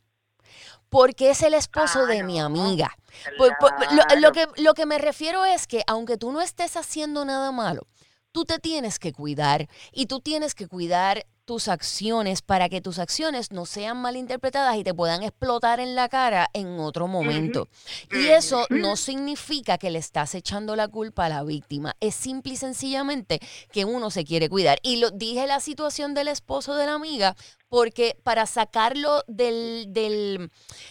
Porque 0.90 1.31
es 1.31 1.43
el 1.43 1.55
esposo 1.55 2.01
Ah, 2.01 2.07
de 2.07 2.23
mi 2.23 2.38
amiga. 2.38 2.95
Por- 3.38 3.57
por- 3.59 3.73
lo, 3.93 4.21
lo 4.21 4.33
que, 4.33 4.47
lo 4.57 4.75
que 4.75 4.87
me 4.87 4.99
refiero 4.99 5.45
es 5.45 5.67
que 5.67 5.83
aunque 5.87 6.17
tú 6.17 6.31
no 6.31 6.40
estés 6.40 6.77
haciendo 6.77 7.25
nada 7.25 7.51
malo, 7.53 7.87
tú 8.35 8.44
te 8.44 8.59
tienes 8.59 8.99
que 8.99 9.12
cuidar 9.12 9.68
y 9.92 10.07
tú 10.07 10.18
tienes 10.18 10.57
que 10.57 10.66
cuidar 10.66 11.25
tus 11.44 11.68
acciones 11.68 12.42
para 12.42 12.68
que 12.68 12.81
tus 12.81 12.99
acciones 12.99 13.53
no 13.53 13.64
sean 13.64 13.99
malinterpretadas 13.99 14.77
y 14.77 14.83
te 14.83 14.92
puedan 14.92 15.23
explotar 15.23 15.79
en 15.79 15.94
la 15.94 16.09
cara 16.09 16.49
en 16.53 16.81
otro 16.81 17.07
momento. 17.07 17.68
Y 18.11 18.27
eso 18.29 18.66
no 18.70 18.97
significa 18.97 19.79
que 19.79 19.90
le 19.90 20.01
estás 20.01 20.35
echando 20.35 20.75
la 20.75 20.88
culpa 20.88 21.27
a 21.27 21.29
la 21.29 21.44
víctima. 21.44 21.94
Es 22.01 22.16
simple 22.16 22.55
y 22.55 22.57
sencillamente 22.57 23.40
que 23.70 23.85
uno 23.85 24.11
se 24.11 24.25
quiere 24.25 24.49
cuidar. 24.49 24.79
Y 24.83 24.97
lo 24.97 25.11
dije 25.11 25.47
la 25.47 25.61
situación 25.61 26.14
del 26.14 26.29
esposo 26.29 26.75
de 26.75 26.87
la 26.87 26.94
amiga 26.94 27.37
porque 27.75 28.17
para 28.23 28.47
sacarlo 28.47 29.25
del, 29.27 29.87
del, 29.89 30.49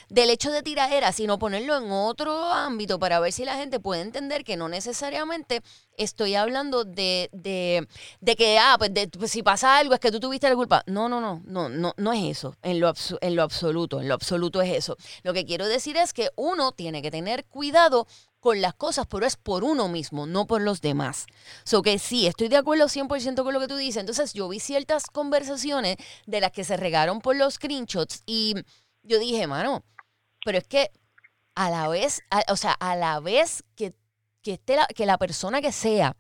del 0.10 0.30
hecho 0.30 0.52
de 0.52 0.62
tiraera, 0.62 1.14
sino 1.14 1.40
ponerlo 1.40 1.78
en 1.78 1.90
otro 1.90 2.52
ámbito 2.52 3.00
para 3.00 3.22
ver 3.22 3.32
si 3.32 3.46
la 3.46 3.56
gente 3.56 3.80
puede 3.80 4.02
entender 4.02 4.44
que 4.44 4.58
no 4.58 4.68
necesariamente 4.68 5.62
estoy 5.96 6.36
hablando 6.36 6.84
de, 6.84 7.30
de, 7.32 7.88
de 8.20 8.36
que, 8.36 8.60
ah, 8.60 8.76
pues, 8.78 8.94
de- 8.94 9.08
pues 9.08 9.32
si 9.32 9.44
pasa 9.44 9.78
algo 9.78 9.94
es 9.94 10.02
que 10.02 10.12
tú 10.12 10.20
tuviste 10.20 10.50
la 10.50 10.56
culpa. 10.56 10.84
No, 10.86 11.08
no, 11.08 11.22
no, 11.22 11.42
no, 11.46 11.70
no, 11.70 11.94
no 11.96 12.12
es 12.12 12.24
eso, 12.38 12.58
en 12.62 12.82
lo, 12.82 12.92
en 13.22 13.36
lo 13.38 13.44
absoluto, 13.44 14.02
en 14.02 14.10
lo 14.10 14.14
absoluto 14.16 14.62
es 14.62 14.76
eso. 14.76 14.98
Lo 15.24 15.32
que 15.34 15.46
quiero 15.46 15.66
decir 15.68 15.96
es 15.96 16.12
que 16.12 16.32
uno 16.36 16.74
tiene 16.74 17.02
que 17.02 17.12
tener 17.12 17.46
cuidado 17.46 18.08
con 18.44 18.60
las 18.62 18.74
cosas, 18.74 19.08
pero 19.10 19.26
es 19.26 19.38
por 19.38 19.64
uno 19.64 19.88
mismo, 19.88 20.26
no 20.28 20.46
por 20.48 20.62
los 20.62 20.82
demás. 20.82 21.28
So 21.64 21.82
que 21.82 21.98
sí, 21.98 22.28
estoy 22.28 22.50
de 22.50 22.58
acuerdo 22.58 22.90
100% 22.90 23.42
con 23.46 23.54
lo 23.54 23.60
que 23.62 23.70
tú 23.70 23.78
dices. 23.78 24.02
Entonces 24.02 24.34
yo 24.34 24.50
vi 24.50 24.60
ciertas 24.60 25.06
conversaciones 25.06 25.96
de 26.26 26.42
las 26.42 26.52
que 26.52 26.66
se 26.66 26.76
regaron 26.76 27.22
por 27.22 27.38
los 27.38 27.54
screenshots 27.54 28.22
y 28.26 28.56
yo 29.02 29.18
dije, 29.18 29.48
mano, 29.48 29.86
pero 30.44 30.58
es 30.58 30.68
que 30.68 30.92
a 31.56 31.70
la 31.70 31.88
vez, 31.88 32.20
a- 32.32 32.44
o 32.52 32.58
sea, 32.58 32.74
a 32.74 32.98
la 32.98 33.22
vez 33.22 33.64
que, 33.78 33.94
que, 34.42 34.54
esté 34.56 34.76
la, 34.76 34.88
que 34.88 35.06
la 35.06 35.18
persona 35.18 35.62
que 35.62 35.72
sea 35.72 36.18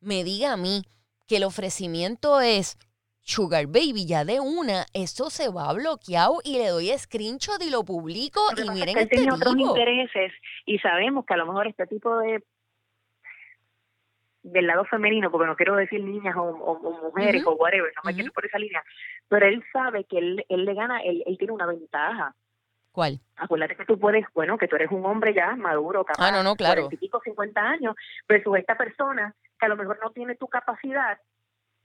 me 0.00 0.24
diga 0.24 0.52
a 0.52 0.56
mí 0.58 0.82
que 1.26 1.36
el 1.38 1.44
ofrecimiento 1.44 2.42
es 2.42 2.76
Sugar 3.24 3.66
Baby, 3.66 4.04
ya 4.06 4.24
de 4.24 4.40
una, 4.40 4.84
eso 4.94 5.30
se 5.30 5.48
va 5.48 5.72
bloqueado 5.72 6.38
y 6.44 6.58
le 6.58 6.68
doy 6.68 6.88
screenshot 6.98 7.62
y 7.62 7.70
lo 7.70 7.84
publico 7.84 8.40
y 8.52 8.56
pasa 8.56 8.62
es 8.72 8.78
miren 8.78 8.94
que 8.96 9.02
este 9.02 9.16
tenía 9.16 9.34
otros 9.34 9.54
intereses 9.68 10.32
y 10.66 10.78
sabemos 10.80 11.24
que 11.24 11.34
a 11.34 11.36
lo 11.36 11.46
mejor 11.46 11.66
este 11.68 11.86
tipo 11.86 12.18
de 12.18 12.42
del 14.42 14.66
lado 14.66 14.84
femenino, 14.86 15.30
porque 15.30 15.46
no 15.46 15.54
quiero 15.54 15.76
decir 15.76 16.02
niñas 16.02 16.34
o, 16.36 16.42
o- 16.42 16.72
o 16.72 17.02
mujeres 17.10 17.44
o 17.46 17.52
whatever, 17.52 17.92
no 17.94 18.02
me 18.04 18.10
quiero 18.16 18.32
por 18.32 18.44
esa 18.44 18.58
línea, 18.58 18.82
pero 19.28 19.46
él 19.46 19.62
sabe 19.72 20.04
que 20.04 20.18
él, 20.18 20.44
él 20.48 20.64
le 20.64 20.74
gana, 20.74 21.00
él, 21.02 21.22
él 21.26 21.38
tiene 21.38 21.52
una 21.52 21.66
ventaja. 21.66 22.34
¿Cuál? 22.90 23.20
Acuérdate 23.36 23.76
que 23.76 23.84
tú 23.86 23.98
puedes, 24.00 24.26
bueno, 24.34 24.58
que 24.58 24.66
tú 24.66 24.74
eres 24.76 24.90
un 24.90 25.06
hombre 25.06 25.32
ya 25.32 25.54
maduro, 25.54 26.04
capaz, 26.04 26.26
Ah, 26.28 26.32
no, 26.32 26.42
no, 26.42 26.56
claro. 26.56 26.82
40 26.82 26.94
y 26.96 26.98
pico, 26.98 27.20
50 27.24 27.60
años, 27.60 27.94
versus 28.28 28.58
esta 28.58 28.76
persona 28.76 29.32
que 29.60 29.66
a 29.66 29.68
lo 29.68 29.76
mejor 29.76 30.00
no 30.02 30.10
tiene 30.10 30.34
tu 30.34 30.48
capacidad, 30.48 31.18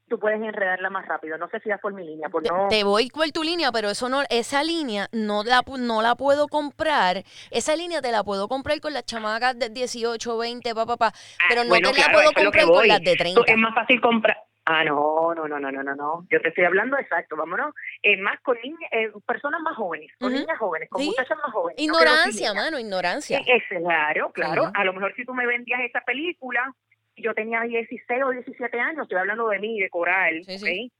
tú 0.07 0.19
puedes 0.19 0.41
enredarla 0.41 0.89
más 0.89 1.05
rápido. 1.05 1.37
No 1.37 1.47
sé 1.49 1.59
si 1.59 1.69
da 1.69 1.77
por 1.77 1.93
mi 1.93 2.05
línea, 2.05 2.29
por 2.29 2.43
Te, 2.43 2.49
no... 2.49 2.67
te 2.69 2.83
voy 2.83 3.09
por 3.09 3.29
tu 3.31 3.43
línea, 3.43 3.71
pero 3.71 3.89
eso 3.89 4.09
no, 4.09 4.23
esa 4.29 4.63
línea 4.63 5.07
no 5.11 5.43
la, 5.43 5.61
pu- 5.61 5.79
no 5.79 6.01
la 6.01 6.15
puedo 6.15 6.47
comprar. 6.47 7.23
Esa 7.51 7.75
línea 7.75 8.01
te 8.01 8.11
la 8.11 8.23
puedo 8.23 8.47
comprar 8.47 8.79
con 8.79 8.93
las 8.93 9.05
chamacas 9.05 9.57
de 9.59 9.69
18, 9.69 10.37
20, 10.37 10.73
pa, 10.75 10.85
pa, 10.85 10.97
pa, 10.97 11.13
pero 11.49 11.61
no 11.63 11.67
Ah, 11.67 11.69
bueno, 11.69 11.89
te 11.89 11.95
claro, 11.95 12.09
la 12.09 12.13
puedo 12.13 12.33
comprar 12.33 12.65
con 12.65 12.87
las 12.87 13.01
de 13.01 13.11
Tú- 13.11 13.23
30. 13.23 13.41
Es 13.47 13.57
más 13.57 13.73
fácil 13.75 14.01
comprar... 14.01 14.37
Ah, 14.69 14.83
no, 14.83 15.33
no, 15.33 15.47
no, 15.47 15.59
no, 15.61 15.71
no, 15.71 15.81
no, 15.81 15.95
no. 15.95 16.27
Yo 16.29 16.41
te 16.41 16.49
estoy 16.49 16.65
hablando 16.65 16.97
exacto, 16.97 17.37
vámonos. 17.37 17.73
Eh, 18.03 18.17
más 18.17 18.37
con 18.41 18.57
niñas, 18.61 18.89
eh, 18.91 19.09
personas 19.25 19.61
más 19.61 19.77
jóvenes, 19.77 20.11
con 20.19 20.33
niñas 20.33 20.57
jóvenes, 20.59 20.89
con 20.89 21.01
Sí. 21.01 21.07
muchachas 21.07 21.37
más 21.41 21.53
jóvenes. 21.53 21.81
Ignorancia, 21.81 22.53
mano, 22.53 22.77
ignorancia. 22.77 23.39
Eh, 23.39 23.43
eh, 23.47 23.63
claro, 23.79 24.29
claro. 24.33 24.69
A 24.73 24.83
lo 24.83 24.91
mejor 24.91 25.15
si 25.15 25.23
tú 25.23 25.33
me 25.33 25.45
vendías 25.47 25.79
esa 25.87 26.01
película, 26.01 26.69
yo 27.17 27.33
tenía 27.33 27.61
16 27.61 28.23
o 28.23 28.29
17 28.31 28.79
años, 28.79 29.03
estoy 29.03 29.17
hablando 29.17 29.47
de 29.49 29.59
mí, 29.59 29.79
de 29.79 29.89
Coral, 29.89 30.43
Sí, 30.45 30.57
sí. 30.59 30.91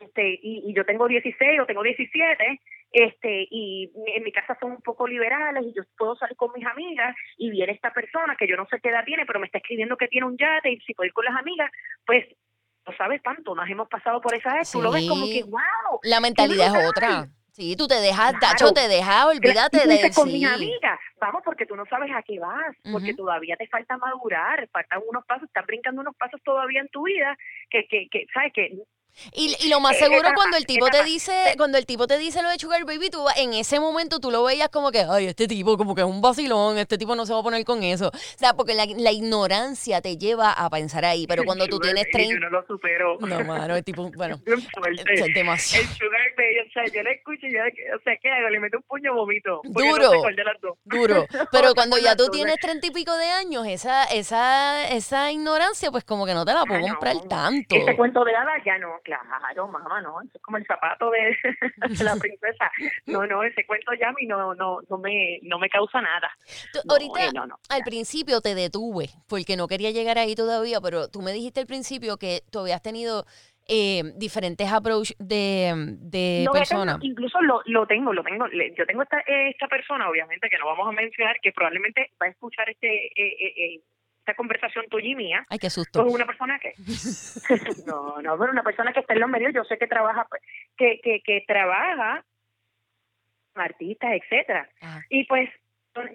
Este, 0.00 0.38
y, 0.42 0.62
y 0.70 0.74
yo 0.74 0.84
tengo 0.84 1.06
16 1.08 1.60
o 1.60 1.66
tengo 1.66 1.82
17, 1.82 2.60
este, 2.92 3.46
y 3.50 3.90
en 4.14 4.22
mi 4.22 4.32
casa 4.32 4.56
son 4.60 4.72
un 4.72 4.82
poco 4.82 5.06
liberales 5.06 5.64
y 5.66 5.72
yo 5.74 5.82
puedo 5.96 6.14
salir 6.16 6.36
con 6.36 6.52
mis 6.54 6.66
amigas 6.66 7.14
y 7.36 7.50
viene 7.50 7.72
esta 7.72 7.92
persona 7.92 8.36
que 8.36 8.46
yo 8.46 8.56
no 8.56 8.66
sé 8.66 8.78
qué 8.82 8.90
edad 8.90 9.04
tiene, 9.04 9.24
pero 9.26 9.40
me 9.40 9.46
está 9.46 9.58
escribiendo 9.58 9.96
que 9.96 10.08
tiene 10.08 10.26
un 10.26 10.36
yate 10.36 10.70
y 10.72 10.80
si 10.80 10.94
puedo 10.94 11.06
ir 11.06 11.12
con 11.12 11.24
las 11.24 11.36
amigas, 11.36 11.70
pues 12.06 12.24
no 12.86 12.94
sabes 12.96 13.22
tanto, 13.22 13.54
nos 13.54 13.68
hemos 13.68 13.88
pasado 13.88 14.20
por 14.20 14.34
esa 14.34 14.54
vez, 14.54 14.70
tú 14.70 14.82
lo 14.82 14.92
ves 14.92 15.08
como 15.08 15.24
Sí. 15.26 15.40
que, 15.40 15.44
wow, 15.50 16.00
La 16.02 16.20
mentalidad 16.20 16.76
es 16.76 16.88
otra. 16.88 17.28
Sí, 17.54 17.76
tú 17.76 17.86
te 17.86 17.94
dejas, 18.00 18.32
Claro. 18.32 18.38
Tacho, 18.40 18.72
te 18.72 18.88
dejas, 18.88 19.26
olvídate 19.26 19.76
Y 19.76 19.86
de 19.86 19.94
dices 19.94 20.16
con 20.16 20.26
sí. 20.26 20.32
mis 20.32 20.44
amigas, 20.44 20.98
vamos 21.20 21.40
porque 21.44 21.66
tú 21.66 21.76
no 21.76 21.86
sabes 21.86 22.10
a 22.12 22.20
qué 22.22 22.40
vas, 22.40 22.74
porque 22.90 23.14
todavía 23.14 23.54
te 23.56 23.68
falta 23.68 23.96
madurar, 23.96 24.68
faltan 24.72 25.00
unos 25.08 25.24
pasos, 25.24 25.44
estás 25.46 25.64
brincando 25.64 26.00
unos 26.00 26.16
pasos 26.16 26.40
todavía 26.42 26.80
en 26.80 26.88
tu 26.88 27.04
vida 27.04 27.36
que, 27.70 27.86
que, 27.86 28.08
que 28.10 28.26
sabes 28.34 28.52
que 28.52 28.76
Y, 29.34 29.56
y 29.60 29.68
lo 29.68 29.80
más 29.80 29.96
Eh, 29.96 30.00
seguro 30.00 30.20
etapa, 30.20 30.34
cuando 30.34 30.56
el 30.56 30.66
tipo 30.66 30.86
te 30.88 31.02
dice, 31.04 31.54
cuando 31.56 31.78
el 31.78 31.86
tipo 31.86 32.06
te 32.06 32.18
dice 32.18 32.42
lo 32.42 32.48
de 32.50 32.58
Sugar 32.58 32.84
Baby, 32.84 33.10
tú 33.10 33.24
en 33.36 33.54
ese 33.54 33.78
momento 33.80 34.18
tú 34.20 34.30
lo 34.30 34.42
veías 34.44 34.68
como 34.70 34.90
que, 34.90 35.06
ay, 35.08 35.26
este 35.26 35.46
tipo 35.48 35.76
como 35.76 35.94
que 35.94 36.00
es 36.02 36.06
un 36.06 36.20
vacilón, 36.20 36.78
este 36.78 36.98
tipo 36.98 37.14
no 37.14 37.24
se 37.26 37.32
va 37.32 37.40
a 37.40 37.42
poner 37.42 37.64
con 37.64 37.82
eso. 37.82 38.08
O 38.08 38.38
sea, 38.38 38.54
porque 38.54 38.74
la, 38.74 38.86
la 38.86 39.12
ignorancia 39.12 40.00
te 40.00 40.16
lleva 40.16 40.52
a 40.52 40.68
pensar 40.70 41.04
ahí, 41.04 41.26
pero 41.26 41.44
cuando 41.46 41.66
tú 41.66 41.78
tienes 41.78 42.04
Baby, 42.04 42.12
30... 42.28 42.34
Yo 42.34 42.40
no 42.40 42.50
lo 42.50 42.66
supero. 42.66 43.16
No, 43.20 43.44
mano, 43.44 43.76
el 43.76 43.84
tipo, 43.84 44.10
bueno, 44.16 44.38
es 44.46 45.20
El 45.20 45.32
demasiado 45.32 45.86
sugar 45.94 46.20
baby, 46.36 46.68
o 46.68 46.72
sea, 46.72 46.84
yo 46.92 47.02
le 47.02 47.12
escucho 47.14 47.46
y 47.46 47.52
yo, 47.52 47.60
o 47.60 48.02
sea, 48.02 48.14
¿qué 48.20 48.30
hago? 48.30 48.48
Le 48.50 48.60
meto 48.60 48.78
un 48.78 48.82
puño 48.84 49.14
vomito. 49.14 49.60
Duro. 49.64 50.12
No 50.14 50.22
sé 50.22 50.44
las 50.44 50.60
dos. 50.60 50.76
duro. 50.84 51.26
Pero 51.52 51.74
cuando 51.74 51.98
ya 51.98 52.16
tú 52.16 52.28
tienes 52.28 52.56
treinta 52.56 52.86
y 52.86 52.90
pico 52.90 53.16
de 53.16 53.26
años, 53.30 53.66
esa, 53.66 54.04
esa, 54.04 54.88
esa 54.88 55.30
ignorancia, 55.32 55.90
pues 55.90 56.04
como 56.04 56.26
que 56.26 56.34
no 56.34 56.44
te 56.44 56.52
la 56.52 56.64
puedo 56.64 56.74
Ah, 56.74 56.80
no. 56.80 56.88
comprar 56.88 57.16
tanto. 57.28 57.76
Ese 57.76 57.96
cuento 57.96 58.24
de 58.24 58.34
hadas 58.34 58.60
ya 58.64 58.76
no, 58.78 58.88
claro, 59.04 59.68
mamá, 59.68 60.00
no, 60.02 60.20
eso 60.22 60.32
es 60.34 60.42
como 60.42 60.56
el 60.56 60.66
zapato 60.66 61.10
de, 61.10 61.36
de 61.98 62.04
la 62.04 62.16
princesa. 62.20 62.70
No, 63.06 63.26
no, 63.26 63.44
ese 63.44 63.64
cuento 63.66 63.92
ya 63.94 64.08
a 64.08 64.12
mí 64.12 64.26
no, 64.26 64.54
no, 64.54 64.80
no 64.88 64.98
me, 64.98 65.38
no 65.42 65.58
me 65.58 65.68
causa 65.68 66.00
nada. 66.00 66.30
Tú- 66.72 66.80
No, 66.84 66.94
ahorita, 66.94 67.24
eh, 67.26 67.30
no, 67.32 67.46
no, 67.46 67.58
al 67.68 67.84
principio 67.84 68.40
te 68.40 68.54
detuve, 68.54 69.10
porque 69.28 69.56
no 69.56 69.68
quería 69.68 69.90
llegar 69.92 70.18
ahí 70.18 70.34
todavía, 70.34 70.80
pero 70.80 71.08
tú 71.08 71.22
me 71.22 71.32
dijiste 71.32 71.60
al 71.60 71.66
principio 71.66 72.16
que 72.16 72.40
tú 72.50 72.60
habías 72.60 72.82
tenido 72.82 73.24
eh, 73.66 74.02
diferentes 74.16 74.70
approach 74.70 75.12
de, 75.18 75.72
de 76.00 76.42
No, 76.44 76.52
personas. 76.52 76.98
incluso 77.00 77.40
lo, 77.40 77.62
lo 77.64 77.86
tengo, 77.86 78.12
lo 78.12 78.22
tengo. 78.22 78.46
Yo 78.76 78.84
tengo 78.84 79.02
esta, 79.02 79.20
eh, 79.20 79.50
esta 79.50 79.68
persona, 79.68 80.08
obviamente, 80.10 80.50
que 80.50 80.58
no 80.58 80.66
vamos 80.66 80.86
a 80.88 80.92
mencionar, 80.92 81.36
que 81.40 81.52
probablemente 81.52 82.10
va 82.20 82.26
a 82.26 82.30
escuchar 82.30 82.68
este 82.68 83.06
eh, 83.06 83.80
esta 84.24 84.34
conversación 84.34 84.86
tuya 84.88 85.08
y 85.08 85.14
mía. 85.14 85.46
Ay, 85.50 85.58
qué 85.58 85.66
Pues 85.66 85.74
susto. 85.74 86.02
una 86.06 86.24
persona 86.24 86.58
que 86.58 86.72
no 87.86 88.22
no 88.22 88.38
pero 88.38 88.52
una 88.52 88.62
persona 88.62 88.92
que 88.94 89.00
está 89.00 89.12
en 89.12 89.20
los 89.20 89.28
medios 89.28 89.52
yo 89.54 89.64
sé 89.64 89.76
que 89.76 89.86
trabaja 89.86 90.26
pues, 90.30 90.40
que 90.78 90.98
que, 91.02 91.20
que 91.22 91.44
trabaja 91.46 92.24
artistas 93.54 94.10
etcétera 94.14 94.68
Ajá. 94.80 95.02
y 95.10 95.24
pues 95.26 95.50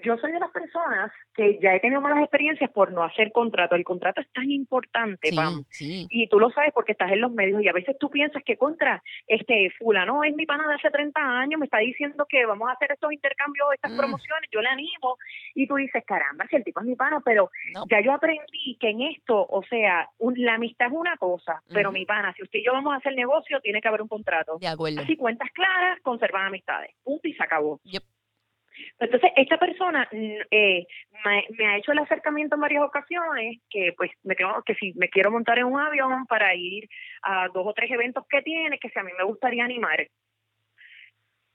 yo 0.03 0.17
soy 0.17 0.31
de 0.31 0.39
las 0.39 0.51
personas 0.51 1.11
que 1.33 1.57
ya 1.61 1.73
he 1.75 1.79
tenido 1.79 2.01
malas 2.01 2.19
experiencias 2.19 2.69
por 2.71 2.91
no 2.91 3.03
hacer 3.03 3.31
contrato 3.31 3.75
el 3.75 3.83
contrato 3.83 4.21
es 4.21 4.31
tan 4.31 4.49
importante 4.51 5.29
Sí, 5.29 5.35
Pam. 5.35 5.63
sí. 5.69 6.07
y 6.09 6.27
tú 6.27 6.39
lo 6.39 6.49
sabes 6.51 6.71
porque 6.73 6.91
estás 6.91 7.11
en 7.11 7.21
los 7.21 7.31
medios 7.31 7.61
y 7.61 7.67
a 7.67 7.73
veces 7.73 7.97
tú 7.99 8.09
piensas 8.09 8.43
que 8.43 8.57
contra 8.57 9.01
este 9.27 9.69
fulano 9.77 10.23
es 10.23 10.35
mi 10.35 10.45
pana 10.45 10.67
de 10.67 10.75
hace 10.75 10.89
30 10.89 11.19
años 11.21 11.59
me 11.59 11.65
está 11.65 11.77
diciendo 11.79 12.25
que 12.27 12.45
vamos 12.45 12.67
a 12.69 12.73
hacer 12.73 12.91
estos 12.91 13.11
intercambios 13.13 13.67
estas 13.73 13.91
Mm. 13.93 13.97
promociones 13.97 14.49
yo 14.51 14.61
le 14.61 14.69
animo 14.69 15.17
y 15.55 15.67
tú 15.67 15.75
dices 15.75 16.03
caramba 16.05 16.45
si 16.49 16.55
el 16.57 16.63
tipo 16.63 16.79
es 16.81 16.85
mi 16.85 16.95
pana 16.95 17.21
pero 17.23 17.49
No. 17.73 17.85
ya 17.89 18.01
yo 18.01 18.13
aprendí 18.13 18.77
que 18.79 18.89
en 18.89 19.01
esto, 19.01 19.45
o 19.49 19.63
sea, 19.63 20.09
un- 20.17 20.33
la 20.37 20.55
amistad 20.55 20.87
es 20.87 20.93
una 20.93 21.15
cosa, 21.17 21.61
pero 21.73 21.91
mi 21.91 22.05
pana, 22.05 22.33
si 22.33 22.43
usted 22.43 22.59
y 22.59 22.65
yo 22.65 22.73
vamos 22.73 22.93
a 22.93 22.97
hacer 22.97 23.13
negocio, 23.15 23.59
tiene 23.61 23.81
que 23.81 23.87
haber 23.87 24.01
un 24.01 24.07
contrato. 24.07 24.57
De 24.59 24.67
acuerdo. 24.67 25.01
Así 25.01 25.15
cuentas 25.15 25.49
claras, 25.53 25.99
conservan 26.01 26.47
amistades. 26.47 26.91
Punto 27.03 27.27
y 27.27 27.33
se 27.33 27.43
acabó. 27.43 27.79
Yep. 27.83 28.03
Entonces, 28.99 29.31
esta 29.35 29.57
persona 29.57 30.07
mm, 30.11 30.35
eh, 30.51 30.85
me, 31.25 31.67
ha 31.67 31.77
hecho 31.77 31.91
el 31.91 31.99
acercamiento 31.99 32.55
en 32.55 32.61
varias 32.61 32.83
ocasiones 32.83 33.57
que 33.69 33.93
pues 33.97 34.11
me 34.23 34.35
tengo, 34.35 34.61
que 34.63 34.75
si 34.75 34.93
me 34.93 35.09
quiero 35.09 35.31
montar 35.31 35.59
en 35.59 35.65
un 35.65 35.79
avión 35.79 36.25
para 36.25 36.53
ir 36.55 36.89
a 37.23 37.47
dos 37.47 37.65
o 37.65 37.73
tres 37.73 37.91
eventos 37.91 38.25
que 38.27 38.41
tiene, 38.41 38.79
que 38.79 38.89
si 38.89 38.99
a 38.99 39.03
mí 39.03 39.11
me 39.17 39.23
gustaría 39.23 39.63
animar. 39.63 40.07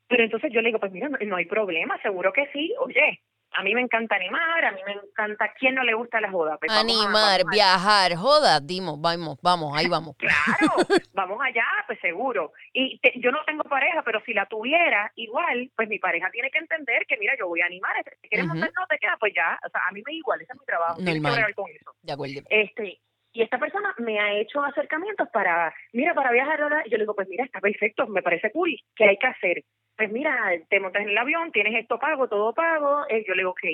Pero 0.09 0.25
entonces 0.25 0.53
yo 0.53 0.61
le 0.61 0.69
digo, 0.69 0.81
pues 0.81 0.93
mira, 0.93 1.09
no, 1.09 1.19
no 1.19 1.37
hay 1.37 1.47
problema, 1.47 2.01
seguro 2.03 2.33
que 2.33 2.47
sí. 2.53 2.75
Oye, 2.81 3.21
a 3.55 3.63
mí 3.63 3.75
me 3.75 3.81
encanta 3.81 4.17
animar, 4.17 4.65
a 4.65 4.73
mí 4.73 4.81
me 4.87 4.93
encanta, 4.93 5.53
¿quién 5.59 5.75
no 5.75 5.83
le 5.85 5.95
gusta 5.95 6.21
la 6.21 6.31
joda? 6.31 6.59
Pues 6.59 6.71
Animar, 6.73 7.41
a- 7.41 7.51
viajar, 7.51 8.15
joda, 8.17 8.61
dimos, 8.61 9.01
vamos, 9.01 9.39
vamos, 9.43 9.77
ahí 9.77 9.89
vamos. 9.89 10.17
Claro, 10.25 10.69
vamos 11.15 11.39
allá, 11.43 11.65
pues 11.87 11.99
seguro. 12.01 12.53
Y 12.73 12.99
te- 12.99 13.13
yo 13.21 13.31
no 13.31 13.45
tengo 13.45 13.63
pareja, 13.65 14.03
pero 14.05 14.21
si 14.25 14.35
la 14.35 14.47
tuviera, 14.47 15.11
igual, 15.17 15.71
pues 15.77 15.89
mi 15.89 15.99
pareja 15.99 16.31
tiene 16.31 16.51
que 16.51 16.59
entender 16.59 17.07
que, 17.07 17.17
mira, 17.19 17.35
yo 17.39 17.49
voy 17.49 17.61
a 17.61 17.67
animar, 17.67 17.95
si 18.21 18.29
quieres 18.29 18.47
Ujú. 18.47 18.55
montar 18.57 18.73
no 18.77 18.87
te 18.87 18.99
queda, 18.99 19.17
pues 19.21 19.33
ya, 19.35 19.59
o 19.65 19.69
sea, 19.71 19.81
a 19.89 19.93
mí 19.93 20.03
me 20.05 20.13
igual, 20.15 20.41
ese 20.41 20.53
es 20.53 20.59
mi 20.59 20.67
trabajo, 20.67 20.97
tienes 20.97 21.15
que 21.15 21.21
Normal. 21.21 21.55
con 21.55 21.71
eso. 21.71 21.93
De 22.03 22.13
acuerdo. 22.13 22.41
Este, 22.49 23.01
y 23.33 23.43
esta 23.43 23.59
persona 23.59 23.95
me 23.99 24.19
ha 24.21 24.33
hecho 24.35 24.63
acercamientos 24.63 25.29
para, 25.33 25.75
mira, 25.93 26.15
para 26.15 26.31
viajar 26.31 26.61
ahora, 26.63 26.83
yo 26.85 26.97
le 26.97 27.05
digo, 27.05 27.15
pues 27.15 27.29
mira, 27.29 27.45
está 27.45 27.61
perfecto, 27.61 28.07
me 28.07 28.23
parece 28.23 28.51
cool, 28.53 28.77
¿qué 28.95 29.05
hay 29.05 29.17
que 29.19 29.27
hacer? 29.27 29.65
Pues 29.97 30.11
mira, 30.11 30.37
te 30.69 30.81
montas 30.81 31.03
en 31.03 31.11
el 31.11 31.19
avión, 31.19 31.53
tienes 31.53 31.75
esto 31.75 31.99
pago, 31.99 32.29
todo 32.29 32.53
pago, 32.53 33.05
eh, 33.09 33.25
yo 33.27 33.35
le 33.35 33.43
digo, 33.43 33.51
ok, 33.51 33.65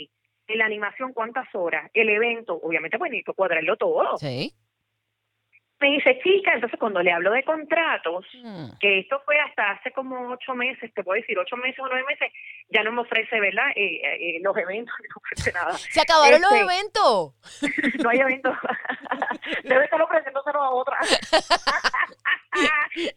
en 0.49 0.59
la 0.59 0.67
animación, 0.67 1.13
¿cuántas 1.13 1.47
horas? 1.55 1.91
El 1.95 2.09
evento, 2.11 2.55
obviamente, 2.55 2.99
pues 2.99 3.11
necesito 3.11 3.35
cuadrarlo 3.35 3.77
todo. 3.77 4.19
Sí. 4.19 4.53
Me 5.81 5.89
dice, 5.93 6.21
chica, 6.23 6.53
entonces 6.53 6.79
cuando 6.79 7.01
le 7.03 7.11
hablo 7.11 7.31
de 7.33 7.43
contratos, 7.43 8.27
Mm. 8.35 8.79
que 8.81 8.99
esto 9.01 9.21
fue 9.25 9.39
hasta 9.41 9.71
hace 9.71 9.91
como 9.93 10.29
ocho 10.31 10.55
meses, 10.55 10.93
te 10.93 11.03
puedo 11.03 11.19
decir, 11.21 11.39
ocho 11.39 11.57
meses 11.57 11.79
o 11.81 11.87
nueve 11.89 12.05
meses, 12.07 12.31
ya 12.69 12.83
no 12.83 12.93
me 12.93 13.01
ofrece, 13.01 13.41
¿verdad? 13.41 13.65
Eh, 13.75 14.01
eh, 14.05 14.39
los 14.43 14.55
eventos, 14.59 14.95
no 15.09 15.17
ofrece 15.17 15.53
nada. 15.53 15.73
Se 15.79 16.01
acabaron 16.03 16.41
los 16.43 16.53
Este- 16.53 16.65
eventos. 16.65 17.35
no 18.05 18.11
hay 18.11 18.19
eventos. 18.19 18.55
Debe 19.65 19.85
estar 19.85 20.03
ofreciéndoselo 20.03 20.63
a 20.63 20.71
otra. 20.71 20.99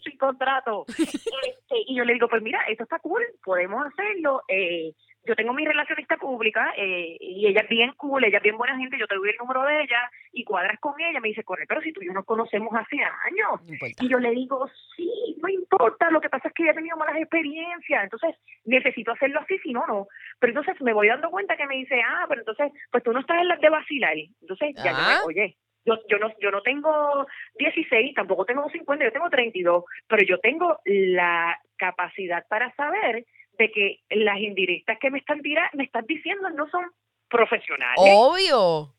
Sin 0.03 0.17
contrato. 0.17 0.85
Este, 0.87 1.75
y 1.87 1.95
yo 1.97 2.03
le 2.05 2.13
digo, 2.13 2.27
pues 2.27 2.41
mira, 2.41 2.61
esto 2.69 2.83
está 2.83 2.99
cool, 2.99 3.23
podemos 3.43 3.85
hacerlo. 3.87 4.41
Eh, 4.47 4.93
yo 5.25 5.35
tengo 5.35 5.53
mi 5.53 5.65
relacionista 5.65 6.17
pública 6.17 6.73
eh, 6.75 7.17
y 7.19 7.47
ella 7.47 7.61
es 7.61 7.69
bien 7.69 7.93
cool, 7.97 8.23
ella 8.25 8.37
es 8.37 8.43
bien 8.43 8.57
buena 8.57 8.77
gente, 8.77 8.97
yo 8.97 9.07
te 9.07 9.15
doy 9.15 9.29
el 9.29 9.37
número 9.37 9.63
de 9.63 9.81
ella 9.83 10.09
y 10.31 10.43
cuadras 10.43 10.79
con 10.79 10.99
ella. 10.99 11.19
Me 11.19 11.29
dice, 11.29 11.43
corre, 11.43 11.65
pero 11.67 11.81
si 11.81 11.93
tú 11.93 12.01
y 12.01 12.07
yo 12.07 12.13
nos 12.13 12.25
conocemos 12.25 12.73
hace 12.75 12.97
años. 13.01 13.61
No. 13.63 13.87
Y 14.01 14.09
yo 14.09 14.19
le 14.19 14.31
digo, 14.31 14.69
sí, 14.95 15.37
no 15.41 15.47
importa, 15.49 16.09
lo 16.11 16.19
que 16.21 16.29
pasa 16.29 16.49
es 16.49 16.53
que 16.53 16.65
ya 16.65 16.71
he 16.71 16.75
tenido 16.75 16.97
malas 16.97 17.17
experiencias, 17.17 18.03
entonces 18.03 18.35
necesito 18.65 19.11
hacerlo 19.11 19.39
así, 19.39 19.57
si 19.59 19.71
no, 19.73 19.85
no. 19.87 20.07
Pero 20.39 20.51
entonces 20.51 20.81
me 20.81 20.93
voy 20.93 21.07
dando 21.07 21.29
cuenta 21.29 21.55
que 21.55 21.67
me 21.67 21.75
dice, 21.75 22.01
ah, 22.01 22.25
pero 22.27 22.41
entonces, 22.41 22.71
pues 22.91 23.03
tú 23.03 23.13
no 23.13 23.19
estás 23.21 23.39
en 23.41 23.47
las 23.47 23.59
de 23.61 23.69
vacilar. 23.69 24.15
Entonces, 24.41 24.75
ya 24.75 24.91
yo 24.91 24.97
Ah. 24.97 25.17
me, 25.21 25.27
oye, 25.27 25.57
yo, 25.85 25.95
yo, 26.09 26.17
no, 26.17 26.31
yo 26.39 26.49
no 26.51 26.61
tengo 26.61 27.27
16, 27.55 28.13
tampoco 28.13 28.45
tengo 28.45 28.69
50, 28.69 29.03
yo 29.05 29.11
tengo 29.11 29.29
32, 29.29 29.83
pero 30.07 30.23
yo 30.23 30.39
tengo 30.39 30.79
la 30.85 31.59
capacidad 31.77 32.45
para 32.47 32.73
saber 32.75 33.25
de 33.57 33.71
que 33.71 33.99
las 34.09 34.39
indirectas 34.39 34.97
que 34.99 35.11
me 35.11 35.19
están 35.19 35.41
tirando, 35.41 35.69
me 35.73 35.83
están 35.83 36.05
diciendo 36.05 36.49
no 36.51 36.69
son 36.69 36.85
profesionales. 37.29 37.97
Obvio. 37.97 38.59
O 38.59 38.93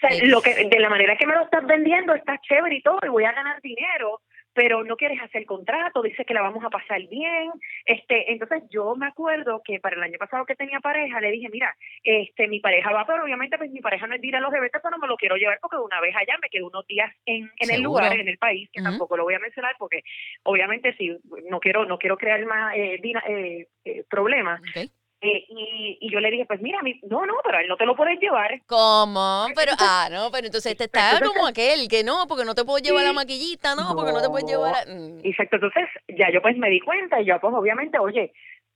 sea, 0.00 0.10
lo 0.24 0.40
que, 0.40 0.54
de 0.54 0.80
la 0.80 0.88
manera 0.88 1.16
que 1.16 1.26
me 1.26 1.34
lo 1.34 1.42
estás 1.42 1.66
vendiendo, 1.66 2.14
está 2.14 2.38
chévere 2.40 2.76
y 2.76 2.82
todo, 2.82 2.98
y 3.04 3.08
voy 3.08 3.24
a 3.24 3.32
ganar 3.32 3.60
dinero, 3.60 4.22
pero 4.60 4.84
no 4.84 4.98
quieres 4.98 5.18
hacer 5.22 5.46
contrato, 5.46 6.02
dices 6.02 6.26
que 6.26 6.34
la 6.34 6.42
vamos 6.42 6.62
a 6.62 6.68
pasar 6.68 7.00
bien. 7.08 7.50
este 7.86 8.30
Entonces, 8.30 8.62
yo 8.68 8.94
me 8.94 9.06
acuerdo 9.06 9.62
que 9.64 9.80
para 9.80 9.96
el 9.96 10.02
año 10.02 10.18
pasado 10.18 10.44
que 10.44 10.54
tenía 10.54 10.80
pareja, 10.80 11.18
le 11.18 11.30
dije, 11.30 11.48
mira, 11.50 11.74
este 12.04 12.46
mi 12.46 12.60
pareja 12.60 12.92
va, 12.92 13.06
pero 13.06 13.24
obviamente 13.24 13.56
pues 13.56 13.70
mi 13.70 13.80
pareja 13.80 14.06
no 14.06 14.16
es 14.16 14.20
de 14.20 14.26
ir 14.26 14.36
a 14.36 14.40
los 14.40 14.52
eventos, 14.52 14.82
pero 14.82 14.90
no 14.90 14.98
me 14.98 15.08
lo 15.08 15.16
quiero 15.16 15.36
llevar 15.36 15.58
porque 15.62 15.78
de 15.78 15.82
una 15.82 15.98
vez 16.02 16.14
allá 16.14 16.36
me 16.42 16.50
quedo 16.50 16.66
unos 16.66 16.86
días 16.86 17.10
en, 17.24 17.50
en 17.58 17.70
el 17.70 17.80
lugar, 17.80 18.12
en 18.12 18.28
el 18.28 18.36
país, 18.36 18.68
que 18.70 18.82
tampoco 18.82 19.16
lo 19.16 19.24
voy 19.24 19.32
a 19.32 19.38
mencionar 19.38 19.76
porque 19.78 20.02
obviamente 20.42 20.94
si 20.98 21.16
no 21.48 21.58
quiero 21.58 21.86
no 21.86 21.96
quiero 21.96 22.18
crear 22.18 22.44
más 22.44 22.76
eh, 22.76 23.00
eh, 23.02 23.66
eh, 23.86 24.04
problemas. 24.10 24.60
Ok. 24.60 24.90
Eh, 25.22 25.44
y, 25.48 25.98
y 26.00 26.10
yo 26.10 26.18
le 26.18 26.30
dije, 26.30 26.46
pues 26.46 26.60
mira, 26.62 26.80
mi, 26.82 26.98
no, 27.02 27.26
no, 27.26 27.34
pero 27.44 27.58
él 27.58 27.68
no 27.68 27.76
te 27.76 27.84
lo 27.84 27.94
puedes 27.94 28.18
llevar. 28.20 28.58
¿Cómo? 28.66 29.46
Pero, 29.54 29.72
ah, 29.78 30.08
no, 30.10 30.30
pero 30.32 30.46
entonces 30.46 30.74
te 30.76 30.84
está 30.84 31.12
Entonces- 31.12 31.28
como 31.36 31.46
aquel 31.46 31.88
que 31.88 32.02
no, 32.02 32.26
porque 32.26 32.44
no 32.46 32.54
te 32.54 32.64
puedo 32.64 32.78
llevar 32.78 33.02
la 33.04 33.10
Sí. 33.10 33.16
maquillita, 33.16 33.74
no, 33.74 33.94
porque 33.94 34.12
no 34.12 34.22
te 34.22 34.28
puedes 34.30 34.48
llevar 34.48 34.74
a... 34.74 34.84
Mm. 34.86 35.20
Exacto, 35.24 35.56
entonces 35.56 35.84
ya 36.08 36.30
yo 36.32 36.40
pues 36.40 36.56
me 36.56 36.70
di 36.70 36.80
cuenta 36.80 37.20
y 37.20 37.26
yo 37.26 37.38
pues 37.38 37.52
obviamente, 37.54 37.98
oye, 37.98 38.32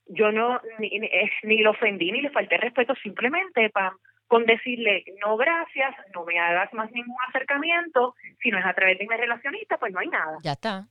yo 0.06 0.30
no 0.32 0.60
ni, 0.78 0.90
ni, 0.98 1.06
eh, 1.06 1.30
ni 1.44 1.58
lo 1.62 1.70
ofendí 1.70 2.12
ni 2.12 2.20
le 2.20 2.28
falté 2.30 2.58
respeto, 2.58 2.94
simplemente 3.02 3.70
pa, 3.70 3.96
con 4.28 4.44
decirle, 4.44 5.02
no 5.24 5.38
gracias, 5.38 5.94
no 6.14 6.24
me 6.24 6.38
hagas 6.38 6.70
más 6.74 6.90
ningún 6.92 7.16
acercamiento, 7.28 8.14
si 8.42 8.50
no 8.50 8.58
es 8.58 8.66
a 8.66 8.74
través 8.74 8.98
de 8.98 9.06
mi 9.06 9.16
relacionista, 9.16 9.78
pues 9.78 9.92
no 9.94 10.00
hay 10.00 10.08
nada. 10.08 10.36
Ya 10.42 10.52
está. 10.52 10.84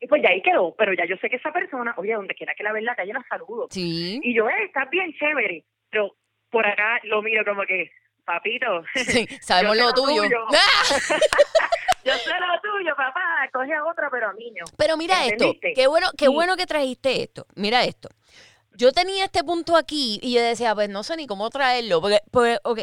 Y 0.00 0.06
pues 0.06 0.22
ya 0.22 0.28
ahí 0.30 0.40
quedó, 0.42 0.74
pero 0.76 0.92
ya 0.92 1.04
yo 1.06 1.16
sé 1.16 1.28
que 1.28 1.36
esa 1.36 1.52
persona, 1.52 1.92
oye, 1.96 2.14
donde 2.14 2.34
quiera 2.34 2.54
que 2.56 2.62
la 2.62 2.72
vea 2.72 2.78
en 2.80 2.84
la 2.86 2.94
calle 2.94 3.12
la 3.12 3.24
saludo. 3.28 3.66
Sí. 3.70 4.20
Y 4.22 4.34
yo, 4.34 4.48
eh, 4.48 4.64
estás 4.64 4.88
bien 4.90 5.12
chévere, 5.18 5.64
pero 5.90 6.14
por 6.50 6.66
acá 6.66 7.00
lo 7.04 7.20
miro 7.22 7.44
como 7.44 7.62
que, 7.66 7.90
papito, 8.24 8.84
Sí, 8.94 9.26
sabemos 9.42 9.76
lo 9.76 9.86
lo 9.86 9.92
tuyo. 9.94 10.22
tuyo. 10.22 10.46
Yo 12.04 12.14
sé 12.14 12.30
lo 12.30 12.60
tuyo, 12.60 12.94
papá, 12.96 13.20
coge 13.52 13.74
a 13.74 13.84
otra, 13.84 14.08
pero 14.10 14.28
a 14.30 14.32
mí 14.32 14.50
no. 14.52 14.64
Pero 14.78 14.96
mira 14.96 15.26
esto, 15.26 15.54
qué 15.60 15.86
bueno, 15.88 16.06
qué 16.16 16.26
Sí. 16.26 16.32
bueno 16.32 16.56
que 16.56 16.64
trajiste 16.66 17.22
esto. 17.22 17.46
Mira 17.56 17.84
esto. 17.84 18.08
Yo 18.76 18.92
tenía 18.92 19.24
este 19.24 19.42
punto 19.42 19.76
aquí 19.76 20.18
y 20.22 20.32
yo 20.34 20.40
decía, 20.40 20.74
pues 20.74 20.88
no 20.88 21.02
sé 21.02 21.16
ni 21.16 21.26
cómo 21.26 21.50
traerlo. 21.50 22.00
Porque, 22.00 22.20
porque 22.30 22.58
ok, 22.62 22.78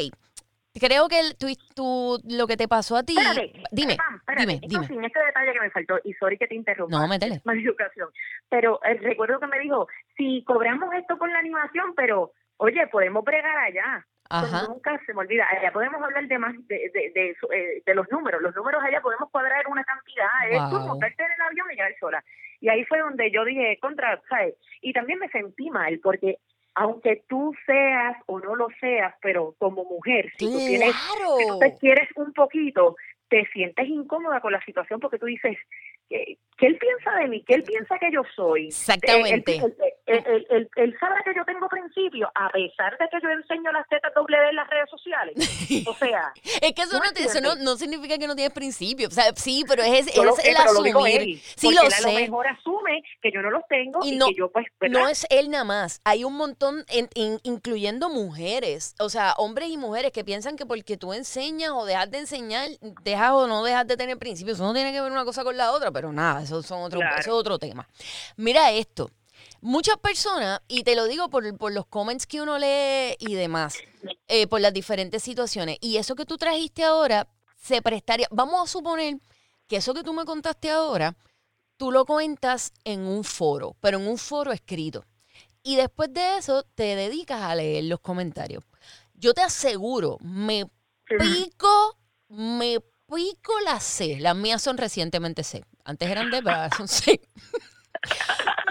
creo 0.80 1.08
que 1.08 1.20
el- 1.20 1.36
tú, 1.36 1.46
tú- 1.74 2.18
lo 2.28 2.46
que 2.46 2.56
te 2.56 2.68
pasó 2.68 2.96
a 2.96 3.02
ti. 3.02 3.14
Espérate, 3.18 3.52
dime, 3.72 3.96
Pam, 3.96 4.16
espérate, 4.16 4.40
dime, 4.42 4.52
esto 4.54 4.68
dime. 4.68 4.86
sin 4.86 5.04
este 5.04 5.20
detalle 5.24 5.52
que 5.52 5.60
me 5.60 5.70
faltó, 5.70 5.98
y 6.04 6.12
sorry 6.14 6.38
que 6.38 6.46
te 6.46 6.54
interrumpa. 6.54 6.96
No, 6.98 7.08
métele. 7.08 7.34
es 7.42 7.46
maleducación. 7.46 8.08
Pero 8.48 8.80
eh, 8.84 8.94
recuerdo 9.00 9.40
que 9.40 9.46
me 9.46 9.58
dijo, 9.60 9.88
si 10.16 10.42
cobramos 10.44 10.92
esto 10.94 11.16
por 11.18 11.28
la 11.30 11.38
animación, 11.38 11.94
pero, 11.96 12.32
oye, 12.58 12.86
podemos 12.88 13.24
bregar 13.24 13.56
allá. 13.58 14.06
Ajá. 14.28 14.66
Nunca 14.66 15.00
se 15.06 15.14
me 15.14 15.20
olvida. 15.20 15.46
Allá 15.48 15.70
podemos 15.72 16.02
hablar 16.02 16.26
de 16.26 16.38
más 16.38 16.52
de, 16.66 16.90
de, 16.92 17.12
de, 17.14 17.36
su- 17.38 17.46
eh, 17.52 17.80
de 17.86 17.94
los 17.94 18.10
números. 18.10 18.42
Los 18.42 18.56
números 18.56 18.82
allá 18.82 19.00
podemos 19.00 19.30
cuadrar 19.30 19.64
una 19.68 19.84
cantidad. 19.84 20.26
Es 20.50 20.58
Wow. 20.58 20.70
como 20.70 20.86
montarte 20.88 21.22
en 21.22 21.30
el 21.30 21.40
avión 21.42 21.66
y 21.70 21.74
llegar 21.76 21.94
sola. 22.00 22.24
Y 22.60 22.68
ahí 22.68 22.84
fue 22.86 22.98
donde 22.98 23.30
yo 23.30 23.44
dije, 23.44 23.78
contra, 23.80 24.20
¿sabes? 24.28 24.54
Y 24.80 24.92
también 24.92 25.20
me 25.20 25.28
sentí 25.28 25.70
mal 25.70 26.00
porque 26.02 26.38
aunque 26.76 27.24
tú 27.26 27.54
seas 27.64 28.16
o 28.26 28.38
no 28.38 28.54
lo 28.54 28.68
seas, 28.78 29.14
pero 29.22 29.54
como 29.58 29.84
mujer, 29.84 30.30
si 30.38 30.50
tú 30.50 30.58
tienes 30.66 30.94
Claro. 30.94 31.38
si 31.38 31.46
tú 31.46 31.58
te 31.58 31.74
quieres 31.78 32.08
un 32.16 32.34
poquito, 32.34 32.96
te 33.28 33.46
sientes 33.46 33.88
incómoda 33.88 34.40
con 34.40 34.52
la 34.52 34.62
situación 34.62 35.00
porque 35.00 35.18
tú 35.18 35.24
dices, 35.24 35.56
¿qué, 36.08 36.38
qué 36.58 36.66
él 36.66 36.78
piensa 36.78 37.10
de 37.18 37.28
mí? 37.28 37.44
¿Qué 37.46 37.54
él 37.54 37.62
piensa 37.62 37.98
que 37.98 38.10
yo 38.12 38.22
soy? 38.34 38.68
Exactamente. 38.68 39.60
Él, 40.06 40.68
él- 40.76 40.96
sabe 41.00 41.16
que 41.24 41.34
yo 41.36 41.44
tengo 41.44 41.68
principios, 41.68 42.30
a 42.34 42.48
pesar 42.50 42.96
de 42.96 43.06
que 43.10 43.18
yo 43.22 43.28
enseño 43.28 43.72
las 43.72 43.86
tetas 43.88 44.14
doble 44.14 44.36
en 44.48 44.54
las 44.56 44.68
redes 44.70 44.88
sociales. 44.88 45.34
O 45.86 45.94
sea, 45.98 46.32
Es 46.62 46.72
que 46.74 46.82
eso, 46.82 46.96
¿Tú 46.98 47.02
no, 47.04 47.12
te- 47.12 47.24
eso 47.24 47.40
no, 47.40 47.76
significa 47.76 48.16
que 48.18 48.26
no 48.28 48.36
tienes 48.36 48.54
principios. 48.54 49.10
O 49.10 49.14
sea, 49.14 49.32
sí, 49.34 49.64
pero 49.68 49.82
es, 49.82 50.16
lo 50.16 50.30
es 50.30 50.36
sé, 50.36 50.50
el 50.50 50.56
pero 50.56 50.72
lo 50.72 50.80
asumir. 50.80 51.20
él. 51.20 51.40
sí, 51.56 51.74
lo 51.74 51.82
él 51.82 51.92
a 51.92 52.00
lo 52.00 52.08
sé. 52.08 52.14
mejor 52.14 52.46
asume 52.46 53.02
que 53.20 53.32
yo 53.32 53.42
no 53.42 53.50
los 53.50 53.62
tengo 53.68 53.98
Y 54.04 54.16
que 54.18 54.34
yo 54.34 54.50
pues, 54.52 54.66
¿verdad? 54.80 55.00
No 55.00 55.08
es 55.08 55.26
él 55.30 55.50
nada 55.50 55.64
más. 55.64 56.00
Hay 56.04 56.22
un 56.24 56.36
montón, 56.36 56.84
en- 56.88 57.08
in- 57.14 57.40
incluyendo 57.42 58.08
mujeres, 58.08 58.94
o 59.00 59.08
sea, 59.08 59.34
hombres 59.38 59.68
y 59.70 59.76
mujeres 59.76 60.12
que 60.12 60.24
piensan 60.24 60.56
que 60.56 60.66
porque 60.66 60.96
tú 60.96 61.12
enseñas 61.12 61.70
o 61.72 61.84
dejas 61.84 62.10
de 62.10 62.18
enseñar, 62.18 62.68
dejas 63.02 63.32
o 63.32 63.46
no 63.48 63.64
dejas 63.64 63.86
de 63.88 63.96
tener 63.96 64.18
principios. 64.18 64.56
Eso 64.58 64.64
no 64.66 64.72
tiene 64.74 64.92
que 64.92 65.00
ver 65.00 65.10
una 65.10 65.24
cosa 65.24 65.42
con 65.42 65.56
la 65.56 65.72
otra, 65.72 65.90
pero 65.96 66.12
nada, 66.12 66.42
eso, 66.42 66.62
son 66.62 66.82
otro, 66.82 67.00
Claro. 67.00 67.16
eso 67.18 67.30
es 67.30 67.34
otro 67.34 67.58
tema. 67.58 67.88
Mira 68.36 68.70
esto. 68.72 69.10
Muchas 69.62 69.96
personas, 69.96 70.60
y 70.68 70.82
te 70.82 70.94
lo 70.94 71.06
digo 71.06 71.30
por, 71.30 71.56
por 71.56 71.72
los 71.72 71.86
comments 71.86 72.26
que 72.26 72.42
uno 72.42 72.58
lee 72.58 73.16
y 73.18 73.32
demás, 73.34 73.78
eh, 74.28 74.46
por 74.46 74.60
las 74.60 74.74
diferentes 74.74 75.22
situaciones, 75.22 75.78
y 75.80 75.96
eso 75.96 76.14
que 76.14 76.26
tú 76.26 76.36
trajiste 76.36 76.84
ahora 76.84 77.26
se 77.56 77.80
prestaría, 77.80 78.26
vamos 78.30 78.62
a 78.68 78.70
suponer 78.70 79.16
que 79.66 79.76
eso 79.76 79.94
que 79.94 80.02
tú 80.02 80.12
me 80.12 80.26
contaste 80.26 80.68
ahora, 80.70 81.16
tú 81.78 81.90
lo 81.90 82.04
cuentas 82.04 82.72
en 82.84 83.00
un 83.06 83.24
foro, 83.24 83.74
pero 83.80 83.98
en 83.98 84.06
un 84.06 84.18
foro 84.18 84.52
escrito. 84.52 85.04
Y 85.62 85.76
después 85.76 86.12
de 86.12 86.36
eso 86.36 86.62
te 86.74 86.94
dedicas 86.94 87.40
a 87.40 87.54
leer 87.54 87.84
los 87.84 88.00
comentarios. 88.00 88.62
Yo 89.14 89.32
te 89.32 89.40
aseguro, 89.40 90.18
me 90.20 90.66
pico, 91.18 91.98
me 92.28 92.80
pico 93.08 93.52
las 93.64 93.82
C. 93.82 94.20
Las 94.20 94.36
mías 94.36 94.62
son 94.62 94.76
recientemente 94.76 95.42
C. 95.42 95.64
Antes 95.86 96.10
eran 96.10 96.30
D, 96.30 96.42
pero 96.42 96.56
ahora 96.56 96.70
son 96.76 96.88
C. 96.88 97.20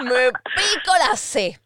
me 0.01 0.31
pico 0.31 0.93
las 1.09 1.19
C. 1.19 1.59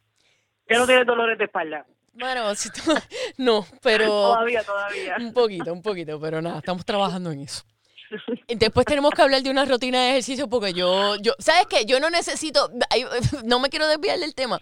Ya 0.69 0.77
no 0.77 0.85
tienes 0.85 1.05
dolores 1.05 1.37
de 1.37 1.45
espalda. 1.45 1.85
Bueno, 2.13 2.53
si 2.55 2.69
tú- 2.69 2.81
no, 3.37 3.65
pero 3.81 4.05
Todavía, 4.05 4.63
todavía. 4.63 5.15
un 5.19 5.33
poquito, 5.33 5.73
un 5.73 5.81
poquito, 5.81 6.19
pero 6.19 6.41
nada, 6.41 6.59
estamos 6.59 6.85
trabajando 6.85 7.31
en 7.31 7.41
eso. 7.41 7.63
Después 8.47 8.85
tenemos 8.85 9.11
que 9.11 9.21
hablar 9.21 9.41
de 9.41 9.49
una 9.49 9.65
rutina 9.65 10.01
de 10.03 10.09
ejercicio 10.11 10.47
porque 10.49 10.73
yo, 10.73 11.15
yo, 11.21 11.33
¿sabes 11.39 11.67
qué? 11.67 11.85
Yo 11.85 11.99
no 11.99 12.09
necesito, 12.09 12.69
hay- 12.89 13.05
no 13.45 13.59
me 13.59 13.69
quiero 13.69 13.87
desviar 13.87 14.19
del 14.19 14.33
tema. 14.33 14.59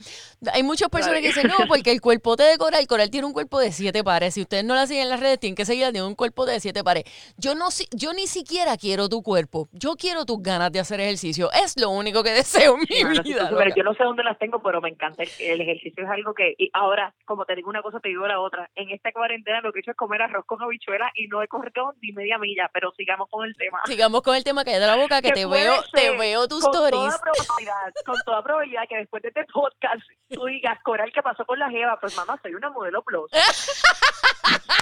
Hay 0.54 0.64
muchas 0.64 0.90
personas 0.90 1.22
que 1.22 1.28
dicen, 1.28 1.48
no, 1.48 1.56
porque 1.68 1.92
el 1.92 2.02
cuerpote 2.02 2.44
de 2.44 2.58
Coral, 2.58 2.86
Coral 2.88 3.10
tiene 3.10 3.26
un 3.28 3.34
cuerpo 3.34 3.60
de 3.60 3.72
siete 3.72 4.04
pares. 4.04 4.34
Si 4.34 4.42
ustedes 4.42 4.64
no 4.66 4.76
la 4.76 4.88
siguen 4.88 5.04
en 5.04 5.10
las 5.10 5.20
redes, 5.20 5.40
tienen 5.40 5.56
que 5.56 5.66
seguirla, 5.66 5.92
tiene 5.92 6.08
un 6.08 6.16
cuerpo 6.16 6.46
de 6.46 6.60
siete 6.60 6.84
pares. 6.84 7.04
Yo 7.38 7.56
no, 7.56 7.68
yo 7.92 8.14
ni 8.14 8.28
siquiera 8.28 8.78
quiero 8.78 9.10
tu 9.10 9.22
cuerpo. 9.24 9.70
Yo 9.72 9.96
quiero 9.96 10.26
tus 10.26 10.42
ganas 10.42 10.72
de 10.72 10.80
hacer 10.80 11.00
ejercicio. 11.00 11.50
Es 11.54 11.80
lo 11.80 11.90
único 11.90 12.24
que 12.24 12.32
deseo 12.42 12.76
en 12.76 12.82
mi 12.82 13.20
vida. 13.24 13.50
pero 13.58 13.74
yo 13.76 13.84
no 13.84 13.94
sé 13.94 14.04
dónde 14.04 14.24
las 14.24 14.38
tengo, 14.40 14.62
pero 14.62 14.82
me 14.82 14.90
encanta. 14.90 15.24
El, 15.24 15.30
el 15.40 15.62
ejercicio 15.62 16.04
es 16.04 16.10
algo 16.10 16.34
que. 16.34 16.54
Y 16.58 16.70
ahora, 16.74 17.14
como 17.26 17.46
te 17.46 17.56
digo 17.56 17.70
una 17.70 17.82
cosa, 17.82 18.00
te 18.00 18.10
digo 18.10 18.28
la 18.28 18.40
otra. 18.40 18.70
En 18.76 18.90
esta 18.92 19.12
cuarentena 19.12 19.62
lo 19.62 19.72
que 19.72 19.80
he 19.80 19.82
hecho 19.82 19.92
es 19.92 19.98
comer 19.98 20.22
arroz 20.22 20.46
con 20.46 20.62
habichuela 20.62 21.12
y 21.16 21.28
no 21.28 21.42
he 21.42 21.48
corrido 21.48 21.94
ni 22.02 22.12
media 22.14 22.38
milla, 22.38 22.70
pero 22.74 22.92
sigamos 22.96 23.28
con 23.30 23.37
el 23.46 23.56
tema. 23.56 23.80
Sigamos 23.86 24.22
con 24.22 24.36
el 24.36 24.44
tema 24.44 24.64
que 24.64 24.80
de 24.80 24.86
la 24.86 24.96
boca, 24.96 25.22
que 25.22 25.30
Que 25.30 25.34
te 25.34 25.46
veo, 25.46 25.84
te 25.94 26.18
veo 26.18 26.48
tus 26.48 26.64
con 26.64 26.74
stories. 26.74 27.16
Toda 27.16 27.20
probabilidad, 27.20 27.94
con 28.06 28.16
toda 28.26 28.44
probabilidad 28.44 28.84
que 28.90 28.98
después 28.98 29.22
de 29.24 29.30
este 29.30 29.46
podcast 29.46 30.02
tú 30.30 30.46
digas, 30.46 30.78
Coral, 30.84 31.12
¿qué 31.14 31.22
pasó 31.22 31.46
con 31.46 31.60
la 31.60 31.70
Jeva? 31.70 32.00
Pues 32.00 32.16
mamá, 32.16 32.40
soy 32.42 32.54
una 32.56 32.70
modelo 32.70 33.02
plus. 33.04 33.30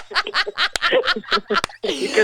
que 1.82 2.22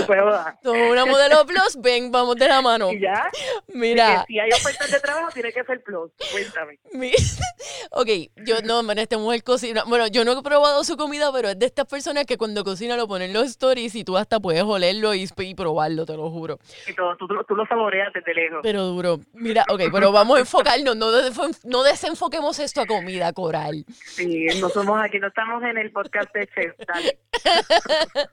una 0.69 1.05
modelo 1.05 1.45
plus, 1.45 1.77
ven, 1.79 2.11
vamos 2.11 2.35
de 2.35 2.47
la 2.47 2.61
mano. 2.61 2.91
Y 2.91 3.01
ya, 3.01 3.29
Mira, 3.67 4.25
que 4.27 4.33
si 4.33 4.39
hay 4.39 4.51
ofertas 4.51 4.91
de 4.91 4.99
trabajo, 4.99 5.29
tiene 5.33 5.51
que 5.51 5.63
ser 5.63 5.81
plus. 5.83 6.11
Cuéntame. 6.31 6.79
ok, 7.91 8.09
yo 8.45 8.61
no, 8.63 8.83
man, 8.83 8.99
esta 8.99 9.17
mujer 9.17 9.43
cocina. 9.43 9.83
Bueno, 9.85 10.07
yo 10.07 10.25
no 10.25 10.31
he 10.33 10.41
probado 10.41 10.83
su 10.83 10.97
comida, 10.97 11.31
pero 11.31 11.49
es 11.49 11.59
de 11.59 11.65
estas 11.65 11.85
personas 11.85 12.25
que 12.25 12.37
cuando 12.37 12.63
cocina 12.63 12.97
lo 12.97 13.07
ponen 13.07 13.29
en 13.29 13.33
los 13.33 13.47
stories 13.47 13.95
y 13.95 14.03
tú 14.03 14.17
hasta 14.17 14.39
puedes 14.39 14.63
olerlo 14.63 15.13
y, 15.13 15.29
y 15.37 15.55
probarlo, 15.55 16.05
te 16.05 16.17
lo 16.17 16.22
juro. 16.29 16.59
Y 16.87 16.93
todo, 16.93 17.15
tú, 17.17 17.27
tú, 17.47 17.55
lo 17.55 17.65
saboreas 17.65 18.11
desde 18.13 18.33
lejos. 18.33 18.59
Pero 18.63 18.83
duro. 18.85 19.19
Mira, 19.33 19.65
ok, 19.69 19.83
pero 19.91 20.11
vamos 20.11 20.37
a 20.37 20.39
enfocarnos, 20.41 20.95
no, 20.95 21.83
desenfoquemos 21.83 22.59
esto 22.59 22.81
a 22.81 22.85
comida, 22.85 23.31
coral. 23.33 23.85
Sí, 23.87 24.47
no 24.59 24.69
somos 24.69 25.01
aquí, 25.03 25.19
no 25.19 25.27
estamos 25.27 25.63
en 25.63 25.77
el 25.77 25.91
podcast 25.91 26.33
de 26.33 26.47
Chef. 26.47 26.75
Dale. 26.87 27.19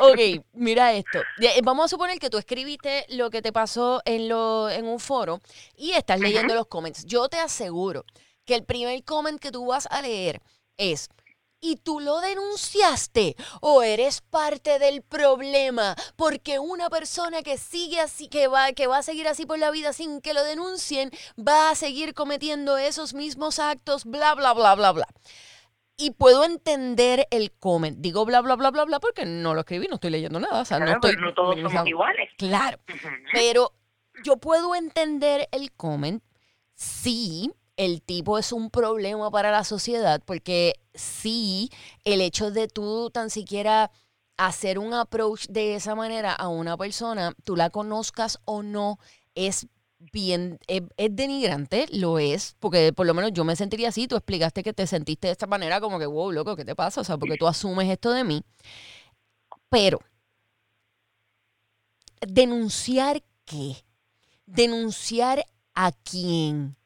Ok, 0.00 0.44
mira 0.52 0.92
esto. 0.92 1.20
Eh, 1.40 1.60
Vamos 1.64 1.86
a 1.86 1.88
suponer 1.88 2.18
que 2.18 2.30
tú 2.30 2.38
escribiste 2.38 3.04
lo 3.10 3.30
que 3.30 3.42
te 3.42 3.52
pasó 3.52 4.00
en, 4.04 4.28
lo, 4.28 4.70
en 4.70 4.86
un 4.86 5.00
foro 5.00 5.40
y 5.76 5.92
estás 5.92 6.20
leyendo 6.20 6.54
los 6.54 6.66
comments. 6.66 7.04
Yo 7.04 7.28
te 7.28 7.38
aseguro 7.38 8.04
que 8.44 8.54
el 8.54 8.64
primer 8.64 9.04
comment 9.04 9.40
que 9.40 9.50
tú 9.50 9.66
vas 9.66 9.86
a 9.90 10.00
leer 10.00 10.40
es, 10.76 11.08
¿y 11.60 11.76
tú 11.76 12.00
lo 12.00 12.20
denunciaste 12.20 13.36
o 13.60 13.82
eres 13.82 14.20
parte 14.20 14.78
del 14.78 15.02
problema? 15.02 15.94
Porque 16.16 16.58
una 16.58 16.90
persona 16.90 17.42
que 17.42 17.58
sigue 17.58 18.00
así, 18.00 18.28
que 18.28 18.48
va, 18.48 18.72
que 18.72 18.86
va 18.86 18.98
a 18.98 19.02
seguir 19.02 19.28
así 19.28 19.46
por 19.46 19.58
la 19.58 19.70
vida 19.70 19.92
sin 19.92 20.20
que 20.20 20.34
lo 20.34 20.44
denuncien, 20.44 21.10
va 21.36 21.70
a 21.70 21.74
seguir 21.74 22.14
cometiendo 22.14 22.78
esos 22.78 23.14
mismos 23.14 23.58
actos, 23.58 24.04
bla, 24.04 24.34
bla, 24.34 24.54
bla, 24.54 24.74
bla, 24.74 24.92
bla. 24.92 25.06
Y 26.00 26.12
puedo 26.12 26.44
entender 26.44 27.26
el 27.32 27.50
comment. 27.50 27.98
Digo 27.98 28.24
bla, 28.24 28.40
bla, 28.40 28.54
bla, 28.54 28.70
bla, 28.70 28.84
bla, 28.84 29.00
porque 29.00 29.24
no 29.26 29.52
lo 29.54 29.60
escribí, 29.60 29.88
no 29.88 29.96
estoy 29.96 30.10
leyendo 30.10 30.38
nada. 30.38 30.60
O 30.60 30.64
sea, 30.64 30.78
no 30.78 30.88
estoy. 30.88 31.16
todos 31.34 31.56
somos 31.60 31.88
iguales. 31.88 32.30
Claro. 32.38 32.78
Pero 33.32 33.72
yo 34.22 34.36
puedo 34.36 34.76
entender 34.76 35.48
el 35.50 35.72
comment 35.72 36.22
si 36.74 37.50
el 37.78 38.02
tipo 38.02 38.38
es 38.38 38.52
un 38.52 38.70
problema 38.70 39.30
para 39.30 39.52
la 39.52 39.64
sociedad, 39.64 40.20
porque 40.26 40.74
si 40.94 41.70
el 42.04 42.20
hecho 42.20 42.50
de 42.50 42.68
tú 42.68 43.08
tan 43.10 43.30
siquiera 43.30 43.92
hacer 44.36 44.78
un 44.78 44.94
approach 44.94 45.46
de 45.48 45.76
esa 45.76 45.94
manera 45.94 46.32
a 46.32 46.48
una 46.48 46.76
persona, 46.76 47.34
tú 47.44 47.56
la 47.56 47.70
conozcas 47.70 48.40
o 48.44 48.62
no, 48.64 48.98
es 49.36 49.68
bien, 50.12 50.58
es, 50.66 50.82
es 50.96 51.14
denigrante, 51.14 51.86
lo 51.92 52.18
es, 52.18 52.56
porque 52.58 52.92
por 52.92 53.06
lo 53.06 53.14
menos 53.14 53.32
yo 53.32 53.44
me 53.44 53.56
sentiría 53.56 53.90
así, 53.90 54.08
tú 54.08 54.16
explicaste 54.16 54.64
que 54.64 54.72
te 54.72 54.86
sentiste 54.88 55.28
de 55.28 55.32
esta 55.32 55.46
manera 55.46 55.80
como 55.80 56.00
que, 56.00 56.06
wow, 56.06 56.32
loco, 56.32 56.56
¿qué 56.56 56.64
te 56.64 56.74
pasa? 56.74 57.00
O 57.00 57.04
sea, 57.04 57.16
porque 57.16 57.36
tú 57.36 57.46
asumes 57.46 57.88
esto 57.88 58.10
de 58.10 58.24
mí. 58.24 58.42
Pero, 59.70 60.00
¿denunciar 62.26 63.22
qué? 63.44 63.84
¿Denunciar 64.46 65.44
a 65.74 65.92
quién? 65.92 66.77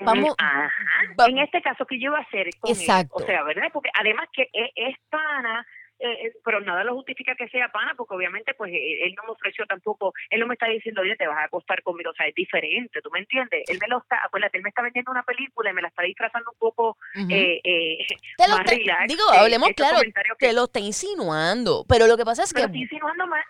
Vamos- 0.00 0.34
Ajá. 0.38 0.70
va- 1.18 1.26
en 1.26 1.38
este 1.38 1.62
caso, 1.62 1.86
¿qué 1.86 1.98
yo 1.98 2.10
iba 2.10 2.18
a 2.18 2.22
hacer 2.22 2.48
con 2.60 2.70
él? 2.70 2.76
Exacto. 2.78 3.14
O 3.16 3.20
sea, 3.20 3.42
¿verdad? 3.44 3.68
Porque 3.72 3.90
además 3.94 4.28
que 4.32 4.48
es, 4.52 4.70
es 4.74 4.96
pana 5.08 5.66
eh, 5.98 6.26
eh, 6.26 6.32
pero 6.44 6.60
nada 6.60 6.84
lo 6.84 6.92
justifica 6.94 7.34
que 7.36 7.48
sea 7.48 7.72
pana, 7.72 7.94
porque 7.96 8.14
obviamente 8.14 8.52
pues 8.52 8.70
él 8.70 9.14
no 9.16 9.22
me 9.24 9.30
ofreció 9.30 9.64
tampoco, 9.64 10.12
él 10.28 10.40
no 10.40 10.46
me 10.46 10.52
está 10.52 10.66
diciendo, 10.66 11.00
oye, 11.00 11.16
te 11.16 11.26
vas 11.26 11.38
a 11.38 11.44
acostar 11.44 11.82
conmigo, 11.82 12.10
o 12.10 12.12
sea, 12.12 12.26
es 12.26 12.34
diferente, 12.34 13.00
¿tú 13.00 13.08
me 13.10 13.20
entiendes? 13.20 13.64
Él 13.66 13.78
me 13.80 13.88
lo 13.88 14.00
está, 14.00 14.22
acuérdate, 14.22 14.58
él 14.58 14.62
me 14.62 14.68
está 14.68 14.82
vendiendo 14.82 15.10
una 15.10 15.22
película 15.22 15.70
y 15.70 15.72
me 15.72 15.80
la 15.80 15.88
está 15.88 16.02
disfrazando 16.02 16.50
un 16.52 16.58
poco 16.58 16.98
eh, 17.30 17.62
eh, 17.64 18.06
Te 18.36 18.46
lo 18.46 18.56
más 18.56 18.66
está- 18.66 18.76
relax, 18.76 19.08
digo, 19.08 19.22
eh, 19.32 19.38
hablemos 19.38 19.70
claro, 19.74 20.00
que- 20.02 20.12
te 20.46 20.52
lo 20.52 20.64
está 20.64 20.80
insinuando, 20.80 21.86
pero 21.88 22.06
lo 22.06 22.18
que 22.18 22.26
pasa 22.26 22.42
es 22.42 22.52
pero 22.52 22.66
que 22.66 22.72
estoy 22.72 22.82
insinuando 22.82 23.26
más, 23.26 23.44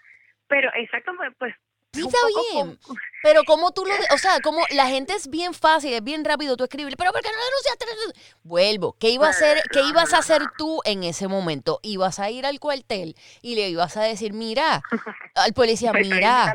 pero 0.46 0.70
exacto, 0.76 1.10
pues, 1.40 1.52
está 2.02 2.18
bien. 2.52 2.78
Pero 3.22 3.42
como 3.44 3.72
tú 3.72 3.84
lo, 3.84 3.92
de- 3.94 4.06
o 4.14 4.18
sea, 4.18 4.40
como 4.40 4.60
la 4.70 4.86
gente 4.86 5.12
es 5.14 5.28
bien 5.28 5.52
fácil, 5.52 5.92
es 5.92 6.02
bien 6.04 6.24
rápido 6.24 6.56
tú 6.56 6.62
escribir, 6.64 6.96
pero 6.96 7.10
¿por 7.12 7.22
qué 7.22 7.28
no 7.28 7.34
denunciaste? 7.44 8.20
Vuelvo, 8.44 8.94
¿qué 9.00 9.10
iba 9.10 9.26
a 9.26 9.30
hacer, 9.30 9.62
qué 9.72 9.80
ibas 9.82 10.12
a 10.12 10.18
hacer 10.18 10.42
tú 10.56 10.80
en 10.84 11.02
ese 11.02 11.26
momento? 11.26 11.80
Ibas 11.82 12.20
a 12.20 12.30
ir 12.30 12.46
al 12.46 12.60
cuartel 12.60 13.16
y 13.42 13.56
le 13.56 13.68
ibas 13.68 13.96
a 13.96 14.02
decir, 14.02 14.32
mira, 14.32 14.82
al 15.34 15.52
policía, 15.54 15.92
me 15.92 16.00
mira, 16.14 16.54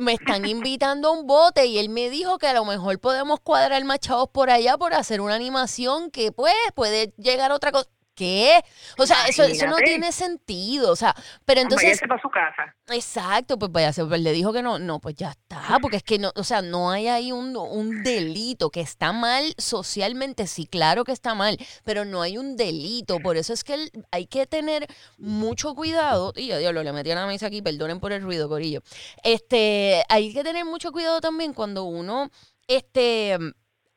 me 0.00 0.12
están 0.12 0.46
invitando 0.46 1.08
a 1.08 1.10
un 1.12 1.26
bote 1.26 1.66
y 1.66 1.78
él 1.78 1.88
me 1.88 2.08
dijo 2.08 2.38
que 2.38 2.46
a 2.46 2.52
lo 2.54 2.64
mejor 2.64 3.00
podemos 3.00 3.40
cuadrar 3.40 3.82
machados 3.84 4.28
por 4.28 4.48
allá 4.50 4.78
por 4.78 4.94
hacer 4.94 5.20
una 5.20 5.34
animación 5.34 6.10
que 6.12 6.30
pues 6.30 6.54
puede 6.76 7.12
llegar 7.16 7.50
a 7.50 7.54
otra 7.56 7.72
cosa. 7.72 7.88
¿Qué? 8.16 8.60
O 8.96 9.06
sea, 9.06 9.26
eso, 9.28 9.42
eso 9.44 9.66
no 9.66 9.76
tiene 9.84 10.10
sentido. 10.10 10.90
O 10.90 10.96
sea, 10.96 11.14
pero 11.44 11.60
entonces 11.60 11.86
Váyase 11.90 12.08
para 12.08 12.22
su 12.22 12.30
casa. 12.30 12.74
Exacto, 12.88 13.58
pues 13.58 13.70
vaya, 13.70 13.92
pues 13.92 14.20
le 14.22 14.32
dijo 14.32 14.52
que 14.54 14.62
no, 14.62 14.78
no, 14.78 15.00
pues 15.00 15.16
ya 15.16 15.30
está, 15.32 15.78
porque 15.82 15.98
es 15.98 16.02
que 16.02 16.18
no, 16.18 16.32
o 16.34 16.42
sea, 16.42 16.62
no 16.62 16.90
hay 16.90 17.08
ahí 17.08 17.30
un, 17.30 17.54
un 17.56 18.02
delito 18.02 18.70
que 18.70 18.80
está 18.80 19.12
mal 19.12 19.54
socialmente, 19.58 20.46
sí, 20.46 20.66
claro 20.66 21.04
que 21.04 21.12
está 21.12 21.34
mal, 21.34 21.58
pero 21.84 22.06
no 22.06 22.22
hay 22.22 22.38
un 22.38 22.56
delito, 22.56 23.20
por 23.20 23.36
eso 23.36 23.52
es 23.52 23.64
que 23.64 23.74
el- 23.74 23.90
hay 24.10 24.26
que 24.26 24.46
tener 24.46 24.86
mucho 25.18 25.74
cuidado, 25.74 26.32
y 26.36 26.46
yo 26.46 26.58
diablo, 26.58 26.82
le 26.82 26.92
metí 26.92 27.10
a 27.10 27.16
la 27.16 27.26
mesa 27.26 27.48
aquí, 27.48 27.60
perdonen 27.60 28.00
por 28.00 28.12
el 28.12 28.22
ruido, 28.22 28.48
Corillo, 28.48 28.80
este, 29.22 30.02
hay 30.08 30.32
que 30.32 30.42
tener 30.42 30.64
mucho 30.64 30.90
cuidado 30.92 31.20
también 31.20 31.52
cuando 31.52 31.84
uno, 31.84 32.30
este, 32.68 33.36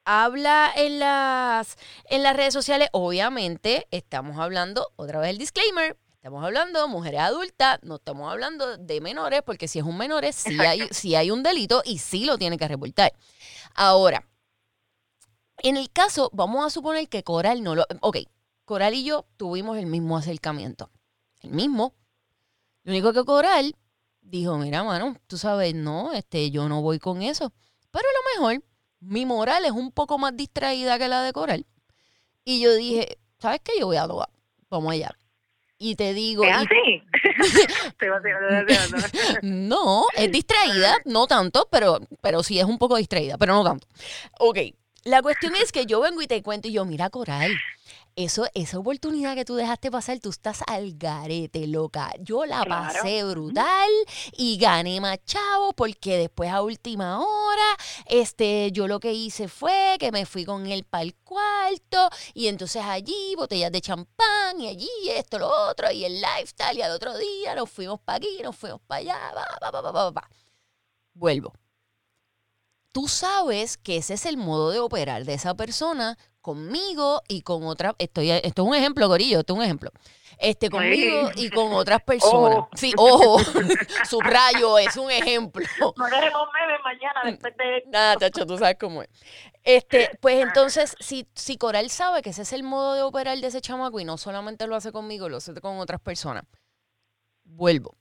habla 0.05 0.71
en 0.75 0.99
las, 0.99 1.77
en 2.05 2.23
las 2.23 2.35
redes 2.35 2.53
sociales, 2.53 2.89
obviamente 2.91 3.87
estamos 3.91 4.37
hablando, 4.37 4.91
otra 4.95 5.19
vez 5.19 5.29
el 5.31 5.37
disclaimer, 5.37 5.97
estamos 6.13 6.43
hablando 6.43 6.81
de 6.81 6.87
mujeres 6.87 7.21
adultas, 7.21 7.79
no 7.83 7.95
estamos 7.95 8.31
hablando 8.31 8.77
de 8.77 9.01
menores, 9.01 9.41
porque 9.43 9.67
si 9.67 9.79
es 9.79 9.85
un 9.85 9.97
menor, 9.97 10.25
sí 10.33 10.59
hay, 10.59 10.87
sí 10.91 11.15
hay 11.15 11.31
un 11.31 11.43
delito 11.43 11.81
y 11.85 11.99
sí 11.99 12.25
lo 12.25 12.37
tiene 12.37 12.57
que 12.57 12.67
reportar. 12.67 13.13
Ahora, 13.75 14.27
en 15.61 15.77
el 15.77 15.91
caso, 15.91 16.29
vamos 16.33 16.65
a 16.65 16.69
suponer 16.69 17.07
que 17.09 17.23
Coral 17.23 17.63
no 17.63 17.75
lo... 17.75 17.85
Ok, 18.01 18.17
Coral 18.65 18.93
y 18.93 19.03
yo 19.03 19.25
tuvimos 19.37 19.77
el 19.77 19.85
mismo 19.85 20.17
acercamiento. 20.17 20.89
El 21.41 21.51
mismo. 21.51 21.95
Lo 22.83 22.91
único 22.91 23.13
que 23.13 23.25
Coral 23.25 23.75
dijo, 24.21 24.57
mira, 24.57 24.83
mano, 24.83 25.15
tú 25.27 25.37
sabes, 25.37 25.75
no, 25.75 26.13
este, 26.13 26.51
yo 26.51 26.69
no 26.69 26.81
voy 26.81 26.99
con 26.99 27.21
eso. 27.21 27.51
Pero 27.91 28.05
a 28.07 28.39
lo 28.39 28.41
mejor 28.41 28.68
mi 28.99 29.25
moral 29.25 29.65
es 29.65 29.71
un 29.71 29.91
poco 29.91 30.17
más 30.17 30.35
distraída 30.35 30.97
que 30.97 31.07
la 31.07 31.21
de 31.23 31.33
Coral. 31.33 31.65
Y 32.43 32.61
yo 32.61 32.73
dije, 32.75 33.17
¿sabes 33.39 33.61
qué? 33.63 33.73
Yo 33.79 33.87
voy 33.87 33.97
a 33.97 34.07
Doha. 34.07 34.29
Vamos 34.69 34.93
allá. 34.93 35.11
Y 35.81 35.95
te 35.95 36.13
digo, 36.13 36.43
¿Es 36.43 36.55
así? 36.55 37.03
No, 39.41 40.05
es 40.15 40.31
distraída, 40.31 40.97
no 41.05 41.25
tanto, 41.25 41.67
pero, 41.71 41.99
pero 42.21 42.43
sí 42.43 42.59
es 42.59 42.65
un 42.65 42.77
poco 42.77 42.97
distraída, 42.97 43.37
pero 43.37 43.53
no 43.53 43.63
tanto. 43.63 43.87
Ok, 44.39 44.57
la 45.05 45.21
cuestión 45.21 45.55
es 45.55 45.71
que 45.71 45.85
yo 45.85 46.01
vengo 46.01 46.21
y 46.21 46.27
te 46.27 46.43
cuento 46.43 46.67
y 46.67 46.73
yo, 46.73 46.83
mira, 46.83 47.09
Coral, 47.09 47.53
eso, 48.16 48.45
esa 48.53 48.80
oportunidad 48.80 49.36
que 49.36 49.45
tú 49.45 49.55
dejaste 49.55 49.89
pasar, 49.91 50.20
tú 50.20 50.30
estás 50.30 50.60
al 50.68 50.93
garete, 50.97 51.68
loca. 51.68 52.12
Yo 52.20 52.45
la 52.45 52.64
Claro. 52.64 52.93
pasé 52.99 53.24
brutal 53.24 53.89
y 54.38 54.57
gané 54.57 54.99
más 55.01 55.20
chavo 55.26 55.74
porque 55.74 56.18
después 56.18 56.49
a 56.51 56.62
última 56.62 57.20
hora, 57.20 57.78
este, 58.05 58.72
yo 58.72 58.88
lo 58.88 58.99
que 58.99 59.14
hice 59.14 59.47
fue 59.47 59.95
que 59.99 60.12
me 60.12 60.26
fui 60.26 60.45
con 60.45 60.66
él 60.68 60.84
para 60.84 61.03
el 61.03 61.16
cuarto 61.16 62.10
y 62.34 62.47
entonces 62.47 62.84
allí 62.84 63.36
botellas 63.36 63.72
de 63.72 63.82
champán 63.82 64.60
y 64.60 64.68
allí 64.68 64.89
esto, 65.10 65.39
lo 65.39 65.49
otro 65.70 65.91
y 65.91 66.03
el 66.05 66.22
lifestyle 66.22 66.78
y 66.78 66.82
al 66.82 66.91
otro 66.91 67.18
día 67.18 67.55
nos 67.55 67.70
fuimos 67.70 67.99
para 68.01 68.18
aquí, 68.18 68.39
nos 68.43 68.55
fuimos 68.55 68.82
para 68.88 68.99
allá, 68.99 69.18
pa, 69.34 69.72
pa, 69.72 69.82
pa, 69.82 69.93
pa, 69.93 70.12
pa. 70.12 70.30
Vuelvo. 71.14 71.53
Tú 72.91 73.07
sabes 73.07 73.77
que 73.77 73.97
ese 73.97 74.15
es 74.15 74.25
el 74.25 74.37
modo 74.37 74.71
de 74.71 74.79
operar 74.79 75.23
de 75.23 75.35
esa 75.35 75.53
persona 75.53 76.17
conmigo 76.41 77.21
y 77.27 77.41
con 77.41 77.63
otra. 77.63 77.95
Estoy, 77.99 78.31
esto 78.31 78.63
es 78.63 78.67
un 78.67 78.75
ejemplo, 78.75 79.07
Gorillo, 79.07 79.39
esto 79.39 79.53
es 79.53 79.59
un 79.59 79.63
ejemplo. 79.63 79.91
Este 80.39 80.69
conmigo 80.69 81.29
y 81.35 81.49
con 81.51 81.73
otras 81.73 82.01
personas. 82.01 82.65
Sí, 82.73 82.93
ojo, 82.97 83.39
subrayo, 84.09 84.79
es 84.79 84.97
un 84.97 85.11
ejemplo. 85.11 85.65
No 85.79 86.05
haremos 86.05 86.47
memes 86.53 86.79
mañana 86.83 87.21
después 87.25 87.55
de... 87.57 87.83
Nada, 87.87 88.15
tacho, 88.15 88.45
tú 88.45 88.57
sabes 88.57 88.77
cómo 88.79 89.03
es. 89.03 89.09
Este, 89.63 90.17
pues 90.21 90.41
entonces, 90.41 90.95
si, 90.99 91.27
si 91.35 91.57
Coral 91.57 91.89
sabe 91.89 92.21
que 92.21 92.29
ese 92.31 92.43
es 92.43 92.53
el 92.53 92.63
modo 92.63 92.95
de 92.95 93.03
operar 93.03 93.37
de 93.37 93.47
ese 93.47 93.61
chamaco 93.61 93.99
y 93.99 94.05
no 94.05 94.17
solamente 94.17 94.65
lo 94.65 94.75
hace 94.75 94.91
conmigo, 94.91 95.29
lo 95.29 95.37
hace 95.37 95.53
con 95.55 95.77
otras 95.77 95.99
personas, 95.99 96.45
vuelvo. 97.43 97.95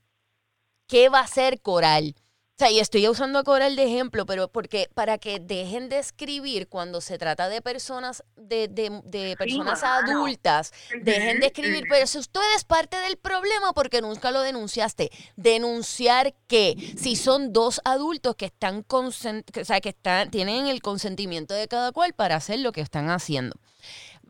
¿Qué 0.86 1.08
va 1.10 1.18
a 1.18 1.24
hacer 1.24 1.60
Coral? 1.60 2.14
O 2.60 2.64
sea, 2.64 2.72
y 2.72 2.80
estoy 2.80 3.06
usando 3.06 3.38
a 3.38 3.44
Coral 3.44 3.76
de 3.76 3.84
ejemplo, 3.84 4.26
pero 4.26 4.48
porque 4.48 4.88
para 4.92 5.16
que 5.18 5.38
dejen 5.38 5.88
de 5.88 6.00
escribir 6.00 6.66
cuando 6.66 7.00
se 7.00 7.16
trata 7.16 7.48
de 7.48 7.62
personas, 7.62 8.24
de, 8.34 8.66
de, 8.66 9.00
de 9.04 9.36
personas 9.36 9.84
adultas, 9.84 10.72
dejen 11.04 11.38
de 11.38 11.46
escribir, 11.46 11.84
pero 11.88 12.04
si 12.08 12.18
usted 12.18 12.40
es 12.56 12.64
parte 12.64 12.96
del 12.96 13.16
problema 13.16 13.72
porque 13.74 14.02
nunca 14.02 14.32
lo 14.32 14.40
denunciaste, 14.42 15.08
denunciar 15.36 16.34
que 16.48 16.74
si 16.98 17.14
son 17.14 17.52
dos 17.52 17.80
adultos 17.84 18.34
que 18.34 18.46
están 18.46 18.82
consen- 18.84 19.44
que, 19.52 19.60
o 19.60 19.64
sea, 19.64 19.80
que 19.80 19.90
están 19.90 20.28
tienen 20.32 20.66
el 20.66 20.82
consentimiento 20.82 21.54
de 21.54 21.68
cada 21.68 21.92
cual 21.92 22.12
para 22.12 22.34
hacer 22.34 22.58
lo 22.58 22.72
que 22.72 22.80
están 22.80 23.08
haciendo. 23.08 23.54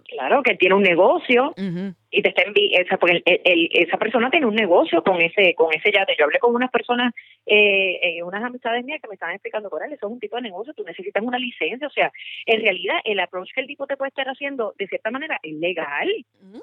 Claro, 0.09 0.43
que 0.43 0.55
tiene 0.57 0.75
un 0.75 0.83
negocio 0.83 1.53
y 2.11 2.23
te 2.23 2.31
está 2.31 2.41
envi 2.43 2.75
esa, 2.75 2.97
porque 2.97 3.23
el- 3.27 3.41
el- 3.45 3.69
esa 3.73 3.99
persona 3.99 4.31
tiene 4.31 4.47
un 4.47 4.55
negocio 4.55 5.03
con 5.03 5.21
ese 5.21 5.55
con 5.55 5.69
ese 5.75 5.93
yate. 5.93 6.17
Yo 6.19 6.25
hablé 6.25 6.39
con 6.39 6.55
unas 6.55 6.71
personas, 6.71 7.13
eh, 7.45 8.01
eh, 8.03 8.23
unas 8.23 8.43
amistades 8.43 8.83
mías 8.87 9.01
que 9.03 9.09
me 9.09 9.15
estaban 9.15 9.35
explicando, 9.35 9.69
Coral, 9.69 9.93
eso 9.93 10.07
es 10.07 10.13
un 10.13 10.19
tipo 10.19 10.37
de 10.37 10.43
negocio, 10.43 10.73
tú 10.73 10.83
necesitas 10.83 11.23
una 11.23 11.39
licencia. 11.39 11.87
O 11.87 11.91
sea, 11.91 12.11
en 12.47 12.63
realidad 12.63 12.97
el 13.05 13.21
approach 13.21 13.51
que 13.55 13.61
el 13.61 13.67
tipo 13.67 13.87
te 13.87 13.99
puede 13.99 14.09
estar 14.09 14.27
haciendo, 14.27 14.75
de 14.79 14.87
cierta 14.87 15.11
manera, 15.11 15.39
es 15.43 15.53
legal. 15.55 16.09
Bueno, 16.41 16.63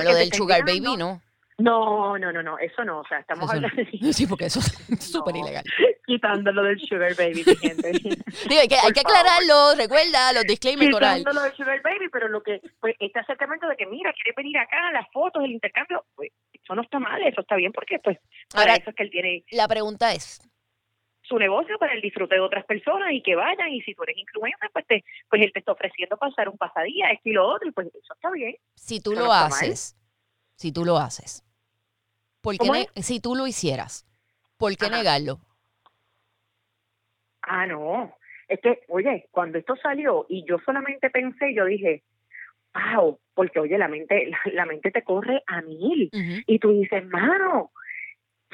Porque 0.00 0.04
lo 0.12 0.14
del 0.18 0.32
sugar 0.32 0.62
baby 0.64 0.96
no. 0.98 1.20
No, 1.58 2.18
no, 2.18 2.32
no, 2.32 2.42
no, 2.42 2.58
eso 2.58 2.84
no. 2.84 3.00
O 3.00 3.06
sea, 3.06 3.20
estamos 3.20 3.44
Eso 3.50 3.60
no. 3.60 3.68
hablando 3.68 3.90
de 4.02 4.12
Sí, 4.12 4.26
porque 4.26 4.46
eso 4.46 4.58
es 4.60 4.74
súper 5.12 5.36
ilegal. 5.36 5.64
quitándolo 6.04 6.62
del 6.64 6.80
sugar 6.80 7.14
baby, 7.14 7.44
mi 7.46 7.54
gente. 7.56 7.92
Digo, 7.92 8.60
hay 8.60 8.68
que, 8.68 8.74
hay 8.76 8.92
que 8.92 9.00
aclararlo, 9.00 9.74
recuerda 9.76 10.32
los 10.32 10.44
disclaimers 10.44 10.90
coral. 10.92 11.18
quitándolo 11.18 11.44
del 11.46 11.56
sugar 11.56 11.80
baby, 11.82 12.08
pero 12.12 12.28
lo 12.28 12.42
que, 12.42 12.60
pues, 12.80 12.96
este 12.98 13.20
acercamiento 13.20 13.68
de 13.68 13.76
que, 13.76 13.86
mira, 13.86 14.12
quiere 14.12 14.34
venir 14.36 14.58
acá, 14.58 14.90
las 14.92 15.06
fotos, 15.12 15.44
el 15.44 15.52
intercambio, 15.52 16.04
pues, 16.16 16.30
eso 16.52 16.74
no 16.74 16.82
está 16.82 16.98
mal, 16.98 17.22
eso 17.22 17.40
está 17.42 17.54
bien, 17.56 17.72
porque, 17.72 17.98
pues, 18.02 18.18
para 18.50 18.72
Ahora- 18.72 18.74
eso 18.82 18.90
es 18.90 18.96
que 18.96 19.02
él 19.04 19.10
tiene 19.10 19.44
La 19.52 19.68
pregunta 19.68 20.12
es, 20.12 20.40
su 21.22 21.38
negocio 21.38 21.78
para 21.78 21.94
el 21.94 22.02
disfrute 22.02 22.34
de 22.34 22.40
otras 22.40 22.64
personas 22.66 23.12
y 23.12 23.22
que 23.22 23.34
vayan, 23.36 23.68
y 23.72 23.80
si 23.82 23.94
tú 23.94 24.02
eres 24.02 24.16
influencer, 24.18 24.70
pues, 24.72 24.86
te, 24.88 25.04
pues 25.30 25.40
él 25.40 25.52
te 25.52 25.60
está 25.60 25.72
ofreciendo 25.72 26.16
pasar 26.16 26.48
un 26.48 26.58
pasadía, 26.58 27.10
esto 27.12 27.28
y 27.28 27.32
lo 27.32 27.46
otro, 27.48 27.68
y 27.68 27.72
pues 27.72 27.86
eso 27.94 28.12
está 28.12 28.30
bien. 28.32 28.56
si 28.74 29.00
tú 29.00 29.12
Eso 29.12 29.20
lo 29.20 29.26
no 29.28 29.32
está 29.32 29.46
haces, 29.46 29.96
si 30.56 30.70
tú 30.72 30.84
lo 30.84 30.98
haces, 30.98 31.43
¿por 32.44 32.52
qué 32.54 32.58
¿Cómo 32.58 32.74
ne- 32.74 33.02
si 33.02 33.18
tú 33.20 33.34
lo 33.34 33.46
hicieras, 33.46 34.06
¿por 34.58 34.76
qué 34.76 34.86
Ajá. 34.86 34.96
negarlo? 34.98 35.40
Ah, 37.42 37.66
no. 37.66 38.14
Es 38.48 38.60
que, 38.60 38.80
oye, 38.88 39.26
cuando 39.30 39.58
esto 39.58 39.74
salió 39.76 40.26
y 40.28 40.44
yo 40.46 40.58
solamente 40.64 41.08
pensé, 41.10 41.54
yo 41.54 41.64
dije, 41.64 42.02
wow, 42.74 43.18
porque, 43.34 43.60
oye, 43.60 43.78
la 43.78 43.88
mente, 43.88 44.26
la, 44.26 44.38
la 44.52 44.66
mente 44.66 44.90
te 44.90 45.02
corre 45.02 45.42
a 45.46 45.62
mil. 45.62 46.10
Y 46.46 46.58
tú 46.58 46.70
dices, 46.72 47.06
mano, 47.06 47.72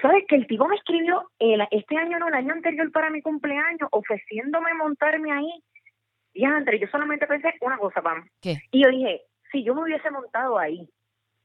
¿sabes 0.01 0.25
que 0.29 0.37
el 0.37 0.47
tipo 0.47 0.69
me 0.69 0.77
escribió 0.77 1.31
el, 1.41 1.67
este 1.73 1.97
año, 1.97 2.19
no, 2.21 2.29
el 2.29 2.35
año 2.35 2.53
anterior 2.53 2.91
para 2.93 3.11
mi 3.11 3.23
cumpleaños, 3.23 3.89
ofreciéndome 3.91 4.73
montarme 4.75 5.33
ahí? 5.33 5.65
Y 6.33 6.45
antes, 6.45 6.81
yo 6.81 6.87
solamente 6.89 7.27
pensé 7.27 7.53
una 7.61 7.77
cosa, 7.77 8.01
Pam. 8.01 8.29
¿Qué? 8.41 8.63
Y 8.71 8.85
yo 8.85 8.91
dije, 8.91 9.23
si 9.51 9.65
yo 9.65 9.75
me 9.75 9.83
hubiese 9.83 10.11
montado 10.13 10.57
ahí, 10.59 10.89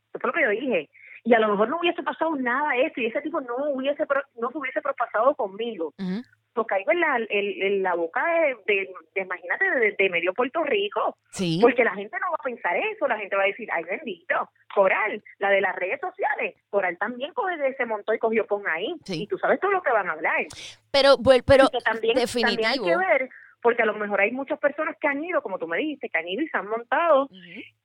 eso 0.10 0.20
fue 0.20 0.28
lo 0.30 0.34
que 0.34 0.44
yo 0.44 0.50
dije, 0.50 0.90
y 1.26 1.34
a 1.34 1.40
lo 1.40 1.50
mejor 1.50 1.68
no 1.70 1.80
hubiese 1.80 2.04
pasado 2.04 2.36
nada 2.36 2.70
de 2.74 2.84
eso, 2.86 3.02
y 3.02 3.08
ese 3.08 3.22
tipo 3.22 3.42
no 3.42 3.56
hubiese 3.72 4.06
no 4.40 4.52
se 4.52 4.58
hubiese 4.58 4.82
propasado 4.82 5.36
conmigo, 5.36 5.94
Ujú. 6.00 6.22
pues 6.54 6.68
caigo 6.68 6.92
en 6.92 7.00
la, 7.02 7.18
en, 7.18 7.28
en 7.30 7.84
la 7.84 7.96
boca 7.96 8.24
de, 8.26 8.56
de, 8.68 8.94
de, 9.16 9.22
imagínate, 9.22 9.66
de, 9.72 9.96
de 9.98 10.10
medio 10.10 10.34
Puerto 10.34 10.64
Rico, 10.64 11.18
Sí. 11.32 11.58
porque 11.62 11.84
la 11.84 11.96
gente 11.96 12.16
no 12.22 12.28
va 12.30 12.38
a 12.40 12.44
pensar 12.44 12.78
eso, 12.78 13.08
la 13.08 13.18
gente 13.18 13.36
va 13.36 13.44
a 13.44 13.48
decir, 13.48 13.68
ay 13.72 13.84
bendito, 13.84 14.50
Coral, 14.74 15.24
la 15.40 15.50
de 15.50 15.62
las 15.62 15.76
redes 15.76 16.00
sociales, 16.00 16.56
Coral 16.70 16.98
también 16.98 17.34
coge 17.34 17.58
de 17.58 17.70
ese 17.70 17.86
montón 17.86 18.16
y 18.16 18.20
cogió 18.20 18.46
pon 18.46 18.64
ahí, 18.68 18.94
Sí. 19.04 19.24
y 19.24 19.28
tú 19.28 19.38
sabes 19.40 19.60
todo 19.60 19.72
lo 19.72 19.82
que 19.82 19.92
van 19.92 20.08
a 20.10 20.14
hablar. 20.14 20.46
Pero, 20.92 21.18
pero 21.46 21.68
que 21.70 21.80
también, 21.80 22.18
hay 22.18 22.78
que 22.80 22.98
ver, 22.98 23.30
porque 23.66 23.82
a 23.82 23.88
lo 23.88 23.96
mejor 23.96 24.22
hay 24.22 24.32
muchas 24.32 24.60
personas 24.60 24.96
que 25.02 25.08
han 25.08 25.24
ido, 25.24 25.42
como 25.42 25.58
tú 25.58 25.66
me 25.68 25.80
dijiste, 25.80 26.08
que 26.08 26.20
han 26.20 26.28
ido 26.28 26.44
y 26.44 26.48
se 26.50 26.56
han 26.56 26.68
montado 26.68 27.28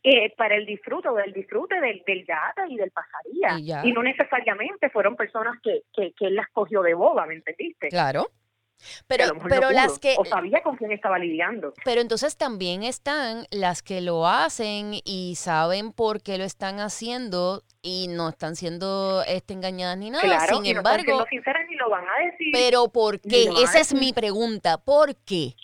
eh, 0.03 0.31
para 0.37 0.55
el 0.55 0.67
disfrute 0.67 1.09
o 1.09 1.15
del 1.15 1.33
disfrute 1.33 1.81
del, 1.81 2.03
del 2.07 2.27
y 2.69 2.77
del 2.77 2.91
pasaría. 2.91 3.59
Y 3.59 3.65
ya. 3.65 3.81
Y 3.83 3.91
no 3.91 4.03
necesariamente 4.03 4.91
fueron 4.91 5.17
personas 5.17 5.57
que, 5.63 5.85
que, 5.95 6.13
que 6.13 6.27
él 6.27 6.35
las 6.35 6.49
cogió 6.53 6.83
de 6.83 6.93
boba, 6.93 7.25
¿me 7.25 7.37
entendiste? 7.37 7.89
Claro. 7.89 8.25
Que 8.25 9.05
Pero, 9.07 9.35
no 9.35 9.41
pero 9.49 9.71
las 9.71 9.99
que, 9.99 10.17
O 10.19 10.25
sabía 10.27 10.63
con 10.63 10.77
quién 10.77 10.93
estaba 10.93 11.19
lidiando. 11.19 11.73
pero 11.83 12.03
entonces 12.03 12.37
también 12.37 12.83
están 12.83 13.47
las 13.51 13.83
que 13.83 14.03
lo 14.03 14.27
hacen 14.27 14.93
y 15.05 15.37
saben 15.37 15.93
por 15.93 16.23
qué 16.23 16.37
lo 16.37 16.45
están 16.45 16.79
haciendo 16.79 17.63
y 17.83 18.09
no 18.09 18.29
están 18.29 18.55
siendo 18.55 19.23
este, 19.27 19.55
engañadas 19.55 19.97
ni 19.97 20.11
nada. 20.11 20.25
Claro, 20.25 20.57
Sin 20.57 20.67
y 20.67 20.75
no 20.75 20.81
están 20.81 21.01
embargo, 21.01 21.05
siendo 21.05 21.27
sinceras 21.27 21.67
ni 21.71 21.77
lo 21.77 21.89
van 21.89 22.05
a 22.07 22.25
decir. 22.27 22.49
Pero 22.53 22.89
¿por 22.89 23.19
qué? 23.21 23.49
Esa 23.63 23.81
es 23.81 23.95
mi 23.95 24.13
pregunta. 24.13 24.77
¿Por 24.77 25.17
qué? 25.25 25.55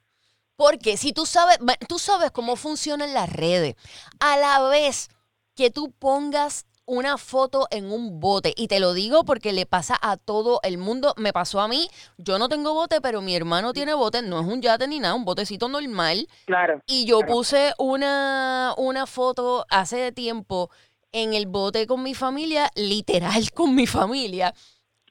Porque 0.57 0.97
si 0.97 1.13
tú 1.13 1.27
sabes, 1.27 1.59
tú 1.89 1.99
sabes 1.99 2.31
cómo 2.31 2.57
funcionan 2.57 3.13
las 3.15 3.31
redes, 3.33 3.75
a 4.21 4.37
la 4.37 4.61
vez 4.69 5.09
que 5.55 5.71
tú 5.71 5.91
pongas 5.93 6.67
una 6.89 7.19
foto 7.19 7.67
en 7.73 7.91
un 7.91 8.21
bote, 8.21 8.55
y 8.57 8.69
te 8.69 8.79
lo 8.79 8.93
digo 8.95 9.25
porque 9.25 9.53
le 9.53 9.67
pasa 9.67 9.99
a 10.01 10.17
todo 10.17 10.61
el 10.63 10.79
mundo, 10.79 11.15
me 11.17 11.33
pasó 11.33 11.61
a 11.61 11.67
mí, 11.67 11.91
yo 12.17 12.39
no 12.39 12.49
tengo 12.49 12.75
bote, 12.75 13.01
pero 13.01 13.21
mi 13.21 13.35
hermano 13.35 13.73
tiene 13.73 13.93
bote, 13.93 14.23
no 14.23 14.39
es 14.41 14.47
un 14.47 14.63
yate 14.63 14.87
ni 14.87 15.01
nada, 15.01 15.15
un 15.15 15.25
botecito 15.25 15.69
normal, 15.69 16.29
Claro. 16.47 16.81
y 16.87 17.05
yo 17.05 17.19
Claro. 17.19 17.33
puse 17.33 17.75
una, 17.79 18.73
una 18.77 19.07
foto 19.07 19.67
hace 19.69 20.13
tiempo 20.13 20.71
en 21.11 21.35
el 21.35 21.47
bote 21.47 21.87
con 21.89 22.03
mi 22.05 22.15
familia, 22.15 22.71
literal 22.77 23.51
con 23.55 23.75
mi 23.75 23.87
familia. 23.87 24.55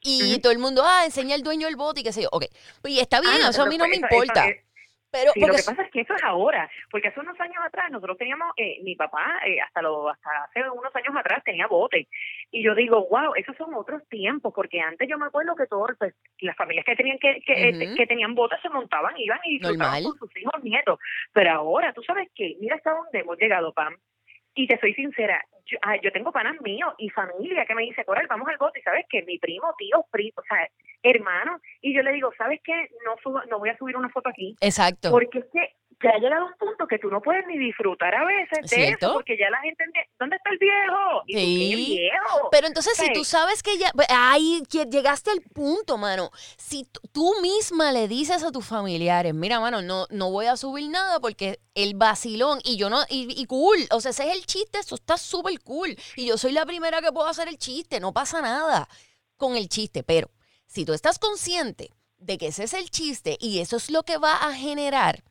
Y 0.02 0.38
todo 0.38 0.52
el 0.52 0.58
mundo, 0.60 0.82
ah, 0.86 1.04
enseña 1.04 1.34
el 1.34 1.42
dueño 1.42 1.66
del 1.66 1.74
bote 1.76 2.00
y 2.00 2.04
qué 2.04 2.12
sé 2.12 2.22
yo. 2.22 2.28
Ok, 2.30 2.44
pues 2.80 2.94
y 2.94 3.00
está 3.00 3.20
bien, 3.20 3.34
Ah, 3.42 3.46
te 3.46 3.50
eso 3.50 3.62
a 3.62 3.66
mí 3.66 3.76
no 3.76 3.88
me 3.88 3.96
importa. 3.96 4.46
eso 4.48 4.60
pero 5.10 5.32
Sí, 5.32 5.40
lo 5.40 5.54
que 5.54 5.62
pasa 5.64 5.82
es 5.82 5.90
que 5.90 6.00
eso 6.00 6.14
es 6.14 6.22
ahora, 6.24 6.70
porque 6.90 7.08
hace 7.08 7.20
unos 7.20 7.38
años 7.40 7.62
atrás 7.64 7.90
nosotros 7.90 8.18
teníamos, 8.18 8.52
eh, 8.56 8.78
mi 8.82 8.94
papá 8.96 9.40
eh, 9.46 9.60
hasta 9.60 9.82
lo, 9.82 10.08
hasta 10.08 10.30
hace 10.44 10.68
unos 10.68 10.94
años 10.94 11.14
atrás 11.16 11.42
tenía 11.44 11.66
bote 11.66 12.08
y 12.50 12.62
yo 12.62 12.74
digo, 12.74 13.06
wow, 13.08 13.34
esos 13.34 13.56
son 13.56 13.74
otros 13.74 14.06
tiempos, 14.08 14.52
porque 14.54 14.80
antes 14.80 15.08
yo 15.08 15.18
me 15.18 15.26
acuerdo 15.26 15.54
que 15.56 15.66
todos 15.66 15.90
pues, 15.98 16.14
las 16.40 16.56
familias 16.56 16.84
que 16.84 16.96
tenían 16.96 17.18
que 17.18 17.40
que, 17.40 17.68
eh, 17.68 17.86
Ujú. 17.86 17.96
que 17.96 18.06
tenían 18.06 18.34
botes 18.34 18.60
se 18.60 18.68
montaban, 18.68 19.14
iban 19.18 19.40
y 19.44 19.58
disfrutaban 19.58 20.02
Normal. 20.02 20.18
con 20.18 20.28
sus 20.28 20.36
hijos 20.36 20.62
nietos, 20.62 20.98
pero 21.32 21.50
ahora 21.52 21.92
tú 21.92 22.02
sabes 22.02 22.28
que 22.34 22.56
mira 22.60 22.76
hasta 22.76 22.92
dónde 22.92 23.20
hemos 23.20 23.38
llegado, 23.38 23.72
Pam. 23.72 23.96
Y 24.58 24.66
te 24.66 24.80
soy 24.80 24.94
sincera, 24.94 25.44
yo, 25.66 25.78
ah, 25.82 25.96
yo 26.00 26.10
tengo 26.12 26.32
panas 26.32 26.58
míos 26.62 26.94
y 26.96 27.10
familia 27.10 27.66
que 27.66 27.74
me 27.74 27.82
dice, 27.82 28.04
Coral, 28.06 28.26
vamos 28.26 28.48
al 28.48 28.56
bote, 28.56 28.78
y 28.80 28.82
sabes 28.82 29.04
que 29.08 29.22
mi 29.22 29.38
primo, 29.38 29.74
tío, 29.76 30.04
primo, 30.10 30.32
o 30.36 30.42
sea, 30.48 30.66
hermano, 31.10 31.60
y 31.80 31.94
yo 31.94 32.02
le 32.02 32.12
digo, 32.12 32.30
¿sabes 32.38 32.60
qué? 32.64 32.72
No 33.04 33.14
subo, 33.22 33.40
no 33.50 33.58
voy 33.58 33.70
a 33.70 33.78
subir 33.78 33.96
una 33.96 34.08
foto 34.10 34.28
aquí, 34.28 34.56
exacto. 34.60 35.10
porque 35.10 35.38
es 35.38 35.44
que 35.52 35.74
ya 36.02 36.10
ha 36.10 36.18
llegado 36.18 36.44
un 36.44 36.52
punto 36.58 36.86
que 36.86 36.98
tú 36.98 37.08
no 37.08 37.22
puedes 37.22 37.46
ni 37.46 37.56
disfrutar 37.56 38.14
a 38.14 38.22
veces 38.26 38.58
de 38.62 38.68
¿Cierto? 38.68 39.06
eso, 39.06 39.14
porque 39.14 39.38
ya 39.38 39.48
la 39.48 39.58
gente 39.60 39.82
¿dónde 40.18 40.36
está 40.36 40.50
el 40.50 40.58
viejo? 40.58 41.22
Y 41.26 41.32
tú, 41.32 41.38
Sí. 41.40 41.70
"¿Qué 41.70 41.76
viejo? 42.02 42.48
Pero 42.50 42.66
entonces, 42.66 42.98
si 42.98 43.10
tú 43.14 43.24
sabes 43.24 43.62
que 43.62 43.78
ya. 43.78 43.90
Ahí 44.10 44.62
que 44.70 44.84
llegaste 44.84 45.30
al 45.30 45.40
punto, 45.40 45.96
mano. 45.96 46.30
Si 46.58 46.86
tú 47.12 47.32
misma 47.40 47.92
le 47.92 48.08
dices 48.08 48.44
a 48.44 48.52
tus 48.52 48.66
familiares, 48.66 49.32
mira, 49.32 49.58
mano, 49.58 49.80
no, 49.80 50.04
no 50.10 50.30
voy 50.30 50.46
a 50.46 50.58
subir 50.58 50.90
nada 50.90 51.18
porque 51.18 51.60
el 51.74 51.94
vacilón. 51.94 52.58
Y 52.62 52.76
yo 52.76 52.90
no. 52.90 52.98
Y, 53.08 53.28
y 53.40 53.46
cool. 53.46 53.78
O 53.90 54.00
sea, 54.02 54.10
ese 54.10 54.28
es 54.28 54.36
el 54.36 54.44
chiste. 54.44 54.78
Eso 54.80 54.96
está 54.96 55.16
súper 55.16 55.58
cool. 55.64 55.96
Y 56.16 56.26
yo 56.26 56.36
soy 56.36 56.52
la 56.52 56.66
primera 56.66 57.00
que 57.00 57.10
puedo 57.10 57.26
hacer 57.26 57.48
el 57.48 57.56
chiste. 57.56 58.00
No 58.00 58.12
pasa 58.12 58.42
nada 58.42 58.86
con 59.38 59.56
el 59.56 59.68
chiste. 59.70 60.02
Pero 60.02 60.28
si 60.66 60.84
tú 60.84 60.92
estás 60.92 61.18
consciente 61.18 61.90
de 62.18 62.38
que 62.38 62.48
ese 62.48 62.64
es 62.64 62.74
el 62.74 62.90
chiste 62.90 63.36
y 63.40 63.58
eso 63.58 63.76
es 63.76 63.90
lo 63.90 64.02
que 64.02 64.18
va 64.18 64.36
a 64.36 64.54
generar, 64.54 65.24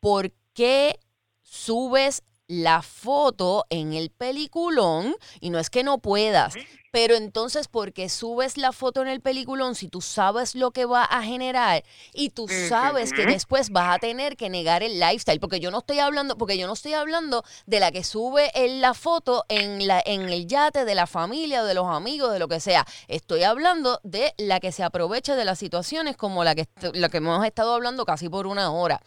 ¿por 0.00 0.32
qué 0.52 0.98
subes 1.42 2.22
la 2.50 2.82
foto 2.82 3.64
en 3.70 3.92
el 3.92 4.10
peliculón? 4.10 5.14
Y 5.40 5.50
no 5.50 5.58
es 5.60 5.70
que 5.70 5.84
no 5.84 5.98
puedas, 5.98 6.56
pero 6.90 7.14
entonces, 7.14 7.68
¿por 7.68 7.92
qué 7.92 8.08
subes 8.08 8.56
la 8.56 8.72
foto 8.72 9.00
en 9.02 9.06
el 9.06 9.20
peliculón 9.20 9.76
si 9.76 9.86
tú 9.86 10.00
sabes 10.00 10.56
lo 10.56 10.72
que 10.72 10.84
va 10.84 11.04
a 11.04 11.22
generar 11.22 11.84
y 12.12 12.30
tú 12.30 12.48
sabes 12.68 13.12
que 13.12 13.22
después 13.26 13.70
vas 13.70 13.94
a 13.94 13.98
tener 14.00 14.36
que 14.36 14.50
negar 14.50 14.82
el 14.82 14.98
lifestyle? 14.98 15.38
Porque 15.38 15.60
yo 15.60 15.70
no 15.70 15.78
estoy 15.78 16.00
hablando, 16.00 16.36
porque 16.36 16.58
yo 16.58 16.66
no 16.66 16.72
estoy 16.72 16.94
hablando 16.94 17.44
de 17.66 17.78
la 17.78 17.92
que 17.92 18.02
sube 18.02 18.50
el- 18.56 18.80
la 18.80 18.94
foto 18.94 19.44
en, 19.48 19.86
la, 19.86 20.02
en 20.04 20.28
el 20.28 20.48
yate 20.48 20.84
de 20.84 20.94
la 20.96 21.06
familia, 21.06 21.62
de 21.62 21.74
los 21.74 21.86
amigos, 21.86 22.32
de 22.32 22.40
lo 22.40 22.48
que 22.48 22.58
sea. 22.58 22.84
Estoy 23.06 23.44
hablando 23.44 24.00
de 24.02 24.34
la 24.38 24.58
que 24.58 24.72
se 24.72 24.82
aprovecha 24.82 25.36
de 25.36 25.44
las 25.44 25.60
situaciones 25.60 26.16
como 26.16 26.42
la 26.42 26.56
que, 26.56 26.66
la 26.94 27.08
que 27.08 27.18
hemos 27.18 27.44
estado 27.46 27.72
hablando 27.74 28.04
casi 28.04 28.28
por 28.28 28.48
una 28.48 28.72
hora. 28.72 29.00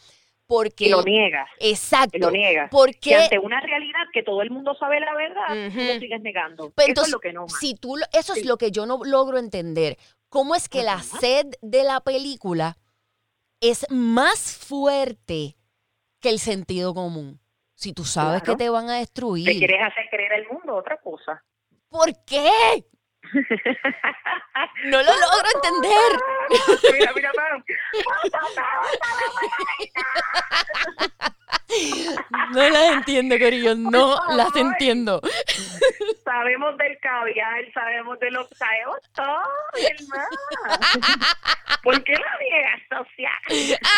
Porque 0.55 0.85
Y 0.85 0.89
lo 0.89 1.01
niegas, 1.01 1.49
Exacto. 1.59 2.15
y 2.15 2.19
lo 2.19 2.29
niegas. 2.29 2.69
Que 2.69 2.75
Porque 2.75 3.15
ante 3.15 3.39
una 3.39 3.59
realidad 3.59 4.01
que 4.13 4.21
todo 4.21 4.43
el 4.43 4.51
mundo 4.51 4.75
sabe 4.79 4.99
la 4.99 5.15
verdad, 5.15 5.47
tú 5.47 5.79
Ujú. 5.79 5.87
lo 5.93 5.99
sigues 5.99 6.21
negando. 6.21 6.71
Pero 6.75 6.83
eso 6.85 6.89
entonces, 6.89 7.07
es 7.07 7.13
lo 7.13 7.19
que 7.19 7.33
no 7.33 7.49
si 7.49 7.73
tú, 7.75 7.95
eso 8.13 8.33
es 8.33 8.45
lo 8.45 8.57
que 8.57 8.69
yo 8.69 8.85
no 8.85 8.99
logro 9.03 9.39
entender. 9.39 9.97
¿Cómo 10.29 10.53
es 10.53 10.69
que 10.69 10.83
la 10.83 10.93
Ajá. 10.93 11.19
sed 11.19 11.47
de 11.63 11.83
la 11.83 12.01
película 12.01 12.77
es 13.61 13.87
más 13.89 14.55
fuerte 14.55 15.55
que 16.19 16.29
el 16.29 16.37
sentido 16.37 16.93
común? 16.93 17.39
Si 17.73 17.91
tú 17.91 18.03
sabes 18.05 18.43
Claro. 18.43 18.57
que 18.57 18.63
te 18.63 18.69
van 18.69 18.85
a 18.89 18.93
Te 18.93 18.99
destruir. 18.99 19.57
quieres 19.57 19.81
hacer 19.81 20.05
creer 20.11 20.33
al 20.33 20.47
mundo 20.49 20.75
otra 20.75 20.97
cosa. 20.97 21.43
¿Por 21.89 22.11
qué? 22.25 22.85
No 24.85 24.97
lo 24.97 25.03
logro 25.03 25.47
entender. 25.55 26.11
mira, 26.93 27.11
mira, 27.15 27.31
Pam. 27.33 27.63
No 32.51 32.69
las 32.69 32.91
entiendo, 32.91 33.39
Corillo. 33.39 33.75
No 33.75 34.19
las 34.35 34.55
entiendo. 34.55 35.21
Del 36.77 36.97
caviar, 36.99 37.63
sabemos 37.73 38.19
de 38.19 38.31
lo 38.31 38.47
sabemos 38.57 38.99
todo, 39.13 39.41
hermano. 39.75 40.27
¿Por 41.83 42.01
qué 42.03 42.13
la 42.13 42.37
niegas, 42.39 42.81
social? 42.89 43.93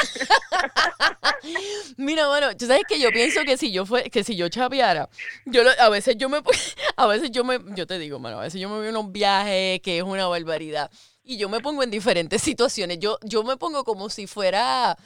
Mira, 1.97 2.28
mano, 2.28 2.55
tú 2.57 2.66
sabes 2.66 2.84
que 2.88 2.99
yo 2.99 3.11
pienso 3.11 3.43
que 3.43 3.57
si 3.57 3.72
yo 3.72 3.86
fue, 3.86 4.09
que 4.09 4.24
si 4.24 4.36
yo 4.36 4.49
chapeara, 4.49 5.09
yo 5.45 5.63
lo- 5.63 5.72
a 5.80 5.89
veces 5.89 6.16
yo 6.18 6.30
me 6.30 6.39
a 6.97 7.07
veces 7.07 7.32
yo 7.32 7.43
me 7.43 7.59
yo 7.76 7.86
te 7.86 7.99
digo, 7.99 8.20
mano, 8.20 8.39
a 8.39 8.43
veces 8.43 8.59
yo 8.59 8.70
me 8.70 8.78
voy 8.78 8.88
a 8.88 8.89
unos 8.89 9.11
viajes 9.11 9.80
que 9.82 9.97
es 9.97 10.03
una 10.03 10.28
barbaridad 10.28 10.89
y 11.24 11.38
yo 11.38 11.49
me 11.49 11.59
pongo 11.59 11.84
en 11.84 11.91
diferentes 11.91 12.41
situaciones. 12.43 12.99
Yo 12.99 13.18
yo 13.24 13.43
me 13.43 13.57
pongo 13.57 13.84
como 13.84 14.09
si 14.09 14.28
fuera 14.28 14.97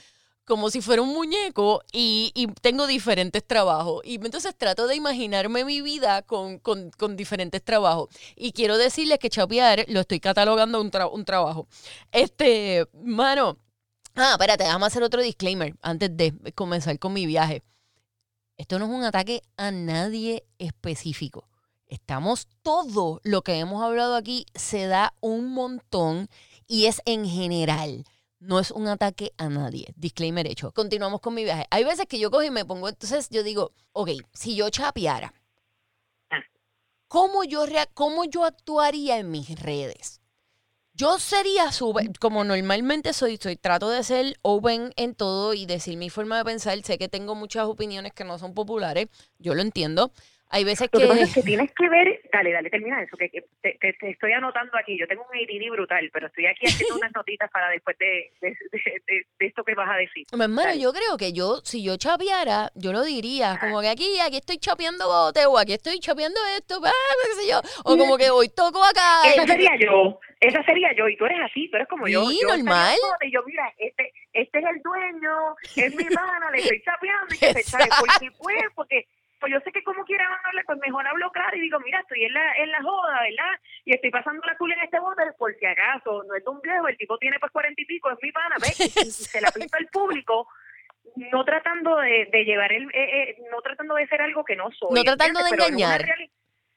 como 0.50 0.70
si 0.70 0.82
fuera 0.82 1.02
un 1.02 1.14
muñeco 1.14 1.82
y, 1.93 2.32
y 2.36 2.47
tengo 2.47 2.88
diferentes 2.88 3.45
trabajos. 3.47 4.02
Y 4.04 4.16
entonces 4.16 4.54
trato 4.58 4.88
de 4.88 4.95
imaginarme 4.97 5.64
mi 5.64 5.82
vida 5.82 6.24
con, 6.24 6.60
con- 6.60 6.91
con 6.91 7.16
diferentes 7.16 7.64
trabajos. 7.64 8.10
Y 8.36 8.52
quiero 8.52 8.78
decirles 8.78 9.20
que 9.20 9.30
chapear 9.30 9.86
lo 9.88 10.02
estoy 10.02 10.20
catalogando 10.20 10.82
un, 10.82 10.91
tra- 10.91 11.10
un 11.12 11.24
trabajo. 11.26 11.68
Este, 12.12 12.88
mano, 12.93 13.58
Ah, 14.16 14.32
espérate, 14.34 14.66
déjame 14.66 14.86
hacer 14.88 15.04
otro 15.04 15.22
disclaimer 15.22 15.76
antes 15.82 16.10
de 16.18 16.34
comenzar 16.54 17.00
con 17.00 17.14
mi 17.14 17.26
viaje. 17.26 17.64
Esto 18.58 18.78
no 18.80 18.86
es 18.86 18.91
un 18.91 19.04
ataque 19.06 19.41
a 19.56 19.72
nadie 19.72 20.43
específico. 20.58 21.47
Estamos, 21.88 22.47
todo 22.62 23.22
lo 23.24 23.41
que 23.43 23.60
hemos 23.60 23.82
hablado 23.84 24.16
aquí 24.16 24.45
se 24.56 24.88
da 24.88 25.14
un 25.22 25.54
montón 25.54 26.28
y 26.68 26.86
es 26.88 27.02
en 27.06 27.26
general. 27.28 28.04
No 28.40 28.60
es 28.60 28.72
un 28.72 28.88
ataque 28.88 29.34
a 29.38 29.50
nadie. 29.50 29.94
Disclaimer 29.98 30.48
hecho. 30.48 30.72
Continuamos 30.72 31.20
con 31.20 31.34
mi 31.34 31.44
viaje. 31.44 31.66
Hay 31.72 31.84
veces 31.84 32.06
que 32.08 32.20
yo 32.20 32.32
cojo 32.32 32.44
y 32.44 32.52
me 32.52 32.64
pongo, 32.66 32.88
entonces 32.88 33.28
yo 33.30 33.44
digo, 33.44 33.74
ok, 33.92 34.12
si 34.34 34.56
yo 34.56 34.70
chapeara, 34.70 35.34
Ah. 36.32 36.42
¿cómo 37.08 37.44
yo, 37.44 37.66
rea- 37.66 37.88
cómo 37.94 38.24
yo 38.26 38.46
actuaría 38.46 39.18
en 39.18 39.30
mis 39.32 39.60
redes? 39.60 40.22
Yo 40.94 41.18
sería 41.20 41.72
súper, 41.72 42.12
como 42.20 42.44
normalmente 42.44 43.14
soy, 43.14 43.38
soy, 43.38 43.56
trato 43.56 43.90
de 43.90 44.04
ser 44.04 44.38
open 44.42 44.94
en 44.98 45.16
todo 45.16 45.54
y 45.54 45.66
decir 45.66 45.98
mi 45.98 46.10
forma 46.10 46.38
de 46.38 46.44
pensar. 46.46 46.82
Sé 46.84 46.98
que 46.98 47.08
tengo 47.08 47.36
muchas 47.36 47.66
opiniones 47.68 48.14
que 48.14 48.26
no 48.26 48.38
son 48.38 48.54
populares, 48.54 49.08
yo 49.38 49.54
lo 49.56 49.62
entiendo. 49.62 50.12
Hay 50.52 50.64
veces 50.64 50.89
Lo 50.91 51.00
que 51.00 51.06
pasa 51.08 51.22
es 51.22 51.34
que... 51.34 51.41
que 51.41 51.45
tienes 51.45 51.72
que 51.74 51.88
ver, 51.89 52.22
dale, 52.34 52.52
dale, 52.52 52.70
termina 52.72 53.02
eso, 53.04 53.16
que, 53.18 53.30
que 53.30 53.41
te, 53.62 53.78
te- 53.80 53.93
te 53.93 54.10
estoy 54.10 54.32
anotando 54.34 54.76
aquí, 54.78 54.97
yo 54.97 55.08
tengo 55.08 55.24
un 55.32 55.38
ADD 55.38 55.70
brutal, 55.72 56.10
pero 56.12 56.26
estoy 56.28 56.47
aquí 56.47 56.66
haciendo 56.66 56.95
unas 56.95 57.12
notitas 57.16 57.52
para 57.52 57.70
después 57.70 57.95
de, 58.00 58.32
de, 58.41 58.50
de- 58.72 59.02
de- 59.08 59.45
esto 59.45 59.64
que 59.64 59.76
vas 59.76 59.89
a 59.89 59.97
decir. 59.97 60.26
Mi 60.34 60.43
hermano, 60.43 60.70
Dale. 60.70 60.82
yo 60.82 60.91
creo 60.91 61.18
que 61.18 61.34
yo, 61.34 61.58
si 61.64 61.84
yo 61.84 61.97
chapeara, 61.97 62.72
yo 62.74 62.91
lo 62.93 63.04
diría, 63.04 63.58
como 63.62 63.82
que 63.82 63.89
aquí, 63.89 64.20
aquí 64.20 64.38
estoy 64.38 64.58
chapeando 64.58 65.08
bote, 65.08 65.45
o 65.45 65.58
aquí 65.58 65.74
estoy 65.74 66.00
chapeando 66.00 66.39
esto, 66.58 66.82
qué 66.82 67.41
sé 67.41 67.47
yo, 67.50 67.62
o 67.84 67.95
como 67.97 68.18
que 68.18 68.30
hoy 68.32 68.50
toco 68.50 68.84
acá. 68.84 69.22
Esa 69.28 69.45
sería 69.45 69.76
yo, 69.80 70.20
esa 70.39 70.64
sería 70.64 70.89
yo, 70.97 71.08
y 71.08 71.16
tú 71.16 71.26
eres 71.26 71.39
así, 71.43 71.70
tú 71.70 71.76
eres 71.78 71.88
como 71.88 72.08
yo. 72.08 72.26
Sí, 72.26 72.39
yo 72.41 72.47
estaría 72.47 72.64
normal. 72.64 72.95
Y 73.22 73.32
yo, 73.32 73.41
mira, 73.45 73.72
este, 73.78 74.12
este 74.34 74.60
es 74.60 74.66
el 74.66 74.82
dueño, 74.82 75.56
es 75.76 75.95
mi 75.95 76.06
pana, 76.06 76.50
le 76.52 76.58
estoy 76.60 76.82
chapeando 76.82 77.36
y 77.36 77.38
que 77.38 77.54
se. 77.54 77.60
Exacto. 77.60 77.95
Porque, 78.00 78.32
pues, 78.39 78.64
porque, 78.76 79.08
pues 79.40 79.54
yo 79.54 79.60
sé 79.62 79.72
que 79.72 79.84
como 79.84 80.04
quiera 80.06 80.28
no 80.28 80.52
le, 80.52 80.64
pues 80.64 80.78
pues 80.80 80.80
mejor 80.80 81.08
hablo 81.08 81.32
claro 81.32 81.56
y 81.58 81.62
digo, 81.62 81.80
mira, 81.80 82.00
estoy 82.00 82.26
en 82.26 82.34
la, 82.34 82.54
en 82.54 82.72
la 82.72 82.82
joda, 82.82 83.22
¿verdad? 83.22 83.60
Y 83.86 83.94
estoy 83.94 84.12
pasando 84.12 84.46
la 84.46 84.58
culia 84.58 84.76
en 84.76 84.84
este 84.84 85.00
bote 85.00 85.24
por 85.38 85.56
si 85.56 85.66
acaso, 85.66 86.24
no 86.24 86.36
es 86.36 86.44
de 86.44 86.50
un 86.50 86.62
viejo, 86.62 86.88
el 86.88 86.98
tipo 86.98 87.18
tiene 87.18 87.40
pues 87.40 87.52
cuarenta 87.52 87.82
y 87.82 87.86
pico, 87.86 88.12
es 88.12 88.18
mi 88.22 88.32
pana, 88.32 88.56
¿ves? 88.60 88.80
Y, 88.80 88.90
se 89.12 89.42
la 89.42 89.52
pinta 89.52 89.78
al 89.78 89.88
público 89.88 90.48
no 91.16 91.44
tratando 91.44 91.98
de, 91.98 92.28
de 92.32 92.46
llevar 92.46 92.72
el, 92.72 92.84
eh, 92.84 92.90
eh, 92.94 93.38
no 93.52 93.62
tratando 93.62 93.96
de 93.96 94.08
ser 94.08 94.22
algo 94.22 94.44
que 94.44 94.56
no 94.56 94.72
soy. 94.72 94.90
No 94.92 95.04
tratando 95.04 95.42
de 95.44 95.50
engañar. 95.50 96.06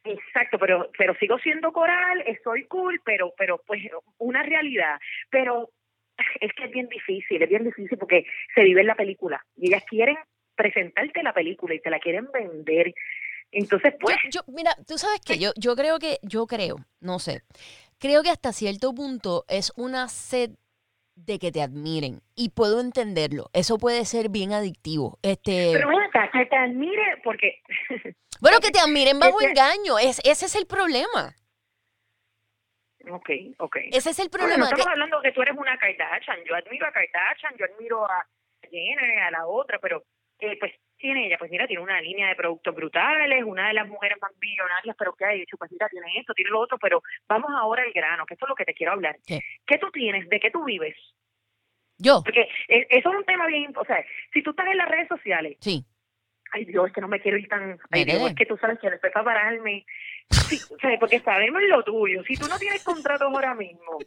Exacto, 0.05 0.59
pero 0.59 0.91
pero 0.99 1.15
sigo 1.15 1.39
siendo 1.39 1.73
coral, 1.73 2.25
estoy 2.27 2.65
cool, 2.65 3.01
pero 3.05 3.33
pero 3.39 3.63
pues 3.65 3.83
una 4.19 4.43
realidad. 4.43 4.99
Pero 5.31 5.71
es 6.41 6.53
que 6.55 6.65
es 6.65 6.71
bien 6.71 6.89
difícil, 6.89 7.41
es 7.41 7.49
bien 7.49 7.65
difícil 7.65 7.97
porque 7.99 8.27
se 8.55 8.63
vive 8.63 8.81
en 8.81 8.89
la 8.89 8.97
película 8.97 9.45
y 9.57 9.69
ellas 9.69 9.85
quieren 9.89 10.17
presentarte 10.55 11.22
la 11.22 11.32
película 11.32 11.74
y 11.74 11.80
te 11.80 11.90
la 11.90 11.98
quieren 12.00 12.28
vender. 12.32 12.94
Entonces, 13.50 13.94
pues, 14.00 14.16
Yo, 14.30 14.40
yo- 14.46 14.53
mira, 14.53 14.74
tú 14.86 14.96
sabes 14.98 15.20
que 15.20 15.38
yo, 15.38 15.50
yo 15.57 15.76
creo 15.76 15.98
que, 15.98 16.18
yo 16.22 16.46
creo, 16.46 16.76
no 17.00 17.18
sé, 17.18 17.42
creo 17.98 18.22
que 18.22 18.30
hasta 18.30 18.53
cierto 18.53 18.94
punto 18.94 19.44
es 19.48 19.72
una 19.76 20.09
sed 20.09 20.50
de 21.14 21.38
que 21.38 21.53
te 21.53 21.61
admiren 21.61 22.22
y 22.34 22.48
puedo 22.50 22.80
entenderlo. 22.80 23.50
Eso 23.53 23.76
puede 23.76 24.07
ser 24.07 24.30
bien 24.30 24.53
adictivo. 24.55 25.18
Este, 25.22 25.70
pero 25.74 25.90
acá, 26.00 26.30
que 26.32 26.46
te 26.46 26.57
admire 26.57 27.18
porque 27.22 27.61
bueno, 28.40 28.59
que 28.61 28.70
te 28.70 28.80
admiren 28.80 29.18
bajo 29.20 29.42
engaño, 29.42 29.98
es, 29.98 30.20
ese 30.24 30.46
es 30.46 30.55
el 30.57 30.66
problema. 30.66 31.34
Ok, 33.11 33.30
ok. 33.59 33.76
Ese 33.90 34.11
es 34.11 34.18
el 34.20 34.28
Bueno, 34.28 34.46
no 34.46 34.55
problema. 34.55 34.64
estamos 34.64 34.86
que- 34.86 34.90
hablando 34.92 35.20
que 35.22 35.32
tú 35.32 35.42
eres 35.42 35.57
una 35.59 35.76
Kardashian. 35.76 36.38
Yo 36.48 36.55
admiro 36.55 36.86
a 36.86 36.92
Kardashian, 36.92 37.55
yo 37.59 37.66
admiro 37.66 38.05
a 38.07 38.26
Jenner, 38.70 39.18
a 39.24 39.30
la 39.32 39.46
otra, 39.46 39.78
pero 39.80 40.05
eh, 40.43 40.57
pues 40.59 40.72
tiene 40.99 41.26
ella, 41.26 41.38
pues 41.38 41.51
mira, 41.51 41.66
tiene 41.66 41.82
una 41.82 42.01
línea 42.01 42.28
de 42.28 42.34
productos 42.34 42.74
brutales, 42.74 43.45
una 43.45 43.68
de 43.68 43.74
las 43.74 43.88
mujeres 43.88 44.18
más 44.20 44.32
billonarias, 44.38 44.97
pero 44.99 45.14
¿qué 45.14 45.24
ha 45.24 45.34
hecho? 45.34 45.57
Pues 45.57 45.70
mira, 45.72 45.88
tiene 45.88 46.07
esto, 46.18 46.34
tiene 46.34 46.51
lo 46.51 46.61
otro, 46.61 46.78
pero 46.78 47.03
vamos 47.28 47.51
ahora 47.53 47.82
al 47.82 47.93
grano, 47.93 48.26
que 48.26 48.34
esto 48.34 48.47
es 48.47 48.49
lo 48.51 48.55
que 48.55 48.64
te 48.64 48.74
quiero 48.74 48.93
hablar. 48.93 49.16
¿Qué? 49.26 49.40
¿Qué 49.66 49.78
tú 49.78 49.90
tienes? 49.90 50.28
¿De 50.28 50.38
qué 50.38 50.51
tú 50.51 50.64
vives? 50.64 50.97
yo, 51.99 52.22
Porque 52.24 52.49
eh, 52.68 52.86
eso 52.90 53.11
es 53.11 53.16
un 53.16 53.24
tema 53.24 53.47
bien, 53.47 53.72
o 53.76 53.84
sea, 53.84 54.05
si 54.32 54.43
tú 54.43 54.51
estás 54.51 54.66
en 54.66 54.76
las 54.76 54.88
redes 54.88 55.09
sociales, 55.09 55.57
sí. 55.61 55.84
ay 56.53 56.64
Dios, 56.64 56.86
es 56.88 56.93
que 56.93 57.01
no 57.01 57.09
me 57.09 57.20
quiero 57.20 57.36
ir 57.38 57.49
tan, 57.49 57.78
ay. 57.90 58.05
Dios, 58.05 58.30
es 58.30 58.34
que 58.34 58.47
tú 58.47 58.57
sabes 58.57 58.78
que 58.80 58.90
después 58.90 59.12
para 59.12 59.24
pararme, 59.24 59.84
sí, 60.30 60.59
o 60.74 60.78
sea, 60.78 60.99
porque 60.99 61.20
sabemos 61.20 61.62
lo 61.62 61.84
tuyo, 61.84 62.24
si 62.24 62.34
tú 62.34 62.47
no 62.49 62.59
tienes 62.59 62.82
contratos 62.82 63.32
ahora 63.32 63.55
mismo, 63.55 63.99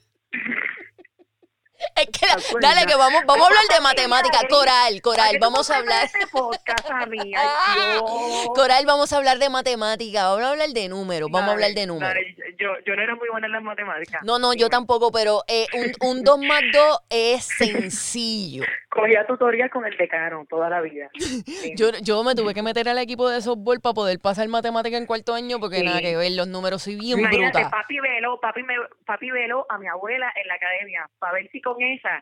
Es 1.95 2.07
que, 2.07 2.25
dale, 2.61 2.85
que 2.85 2.95
vamos, 2.95 3.21
vamos 3.25 3.45
a 3.45 3.47
hablar 3.47 3.63
de 3.73 3.81
matemática. 3.81 4.39
Coral, 4.49 4.93
¿para 4.93 5.01
coral, 5.01 5.37
vamos 5.39 5.69
a 5.69 5.77
hablar. 5.77 6.05
Este. 6.05 6.19
Coral, 8.55 8.85
vamos 8.85 9.11
a 9.13 9.17
hablar 9.17 9.37
de 9.39 9.49
matemática, 9.49 10.27
vamos 10.29 10.43
a 10.43 10.51
hablar 10.51 10.69
de 10.69 10.89
números, 10.89 11.29
vamos 11.31 11.49
a 11.49 11.53
hablar 11.53 11.71
de 11.73 11.85
números. 11.85 12.23
yo, 12.57 12.69
yo 12.85 12.95
no 12.95 13.01
era 13.01 13.15
muy 13.15 13.29
buena 13.29 13.47
en 13.47 13.53
las 13.53 13.63
matemáticas. 13.63 14.21
No, 14.23 14.39
no, 14.39 14.53
yo 14.53 14.69
tampoco, 14.69 15.11
pero 15.11 15.43
eh, 15.47 15.67
un, 15.73 15.93
un 16.17 16.23
2 16.23 16.39
más 16.39 16.61
2 16.73 16.99
es 17.09 17.45
sencillo. 17.57 18.63
Cogía 18.89 19.25
tutorial 19.27 19.69
con 19.69 19.85
el 19.85 19.95
decano 19.97 20.45
toda 20.49 20.69
la 20.69 20.81
vida. 20.81 21.09
Sí. 21.45 21.73
Yo, 21.75 21.91
yo 22.01 22.23
me 22.23 22.35
tuve 22.35 22.53
que 22.53 22.61
meter 22.61 22.87
al 22.89 22.97
equipo 22.97 23.29
de 23.29 23.41
softball 23.41 23.79
para 23.79 23.93
poder 23.93 24.19
pasar 24.19 24.47
matemática 24.47 24.97
en 24.97 25.05
cuarto 25.05 25.33
año 25.33 25.59
porque 25.59 25.77
Sí. 25.79 25.85
nada 25.85 26.01
que 26.01 26.15
ver, 26.15 26.31
los 26.33 26.47
números 26.47 26.83
soy 26.83 26.95
bien 26.95 27.19
Imagínate, 27.19 27.59
bruta. 27.59 27.69
papi 27.69 27.99
veló, 27.99 28.39
papi, 28.39 28.63
me, 28.63 28.75
papi 29.05 29.31
veló 29.31 29.65
a 29.69 29.77
mi 29.77 29.87
abuela 29.87 30.31
en 30.41 30.47
la 30.47 30.55
academia 30.55 31.09
para 31.19 31.33
ver 31.33 31.49
si 31.51 31.61
con 31.73 31.81
esa 31.81 32.19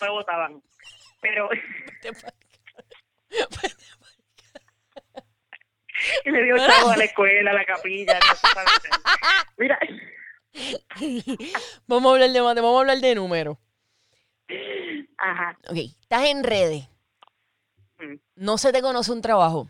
me 0.00 0.08
votaban. 0.10 0.62
Pero 1.20 1.48
y 6.24 6.30
le 6.30 6.44
dio 6.44 6.56
chavo 6.56 6.90
a 6.90 6.96
la 6.96 7.04
escuela, 7.04 7.50
a 7.50 7.54
la 7.54 7.64
capilla. 7.64 8.18
no. 8.18 8.26
Mira, 9.58 9.78
Vamos 11.86 12.10
a 12.10 12.14
hablar 12.14 12.30
de 12.30 12.40
matemática, 12.42 12.62
vamos 12.62 12.76
a 12.78 12.80
hablar 12.80 12.98
de 12.98 13.14
números. 13.14 13.56
ajá. 15.18 15.58
Ok, 15.68 15.76
estás 16.00 16.24
en 16.26 16.42
redes, 16.44 16.86
Mm. 18.02 18.16
no 18.36 18.56
se 18.56 18.72
te 18.72 18.80
conoce 18.80 19.12
un 19.12 19.20
trabajo. 19.20 19.68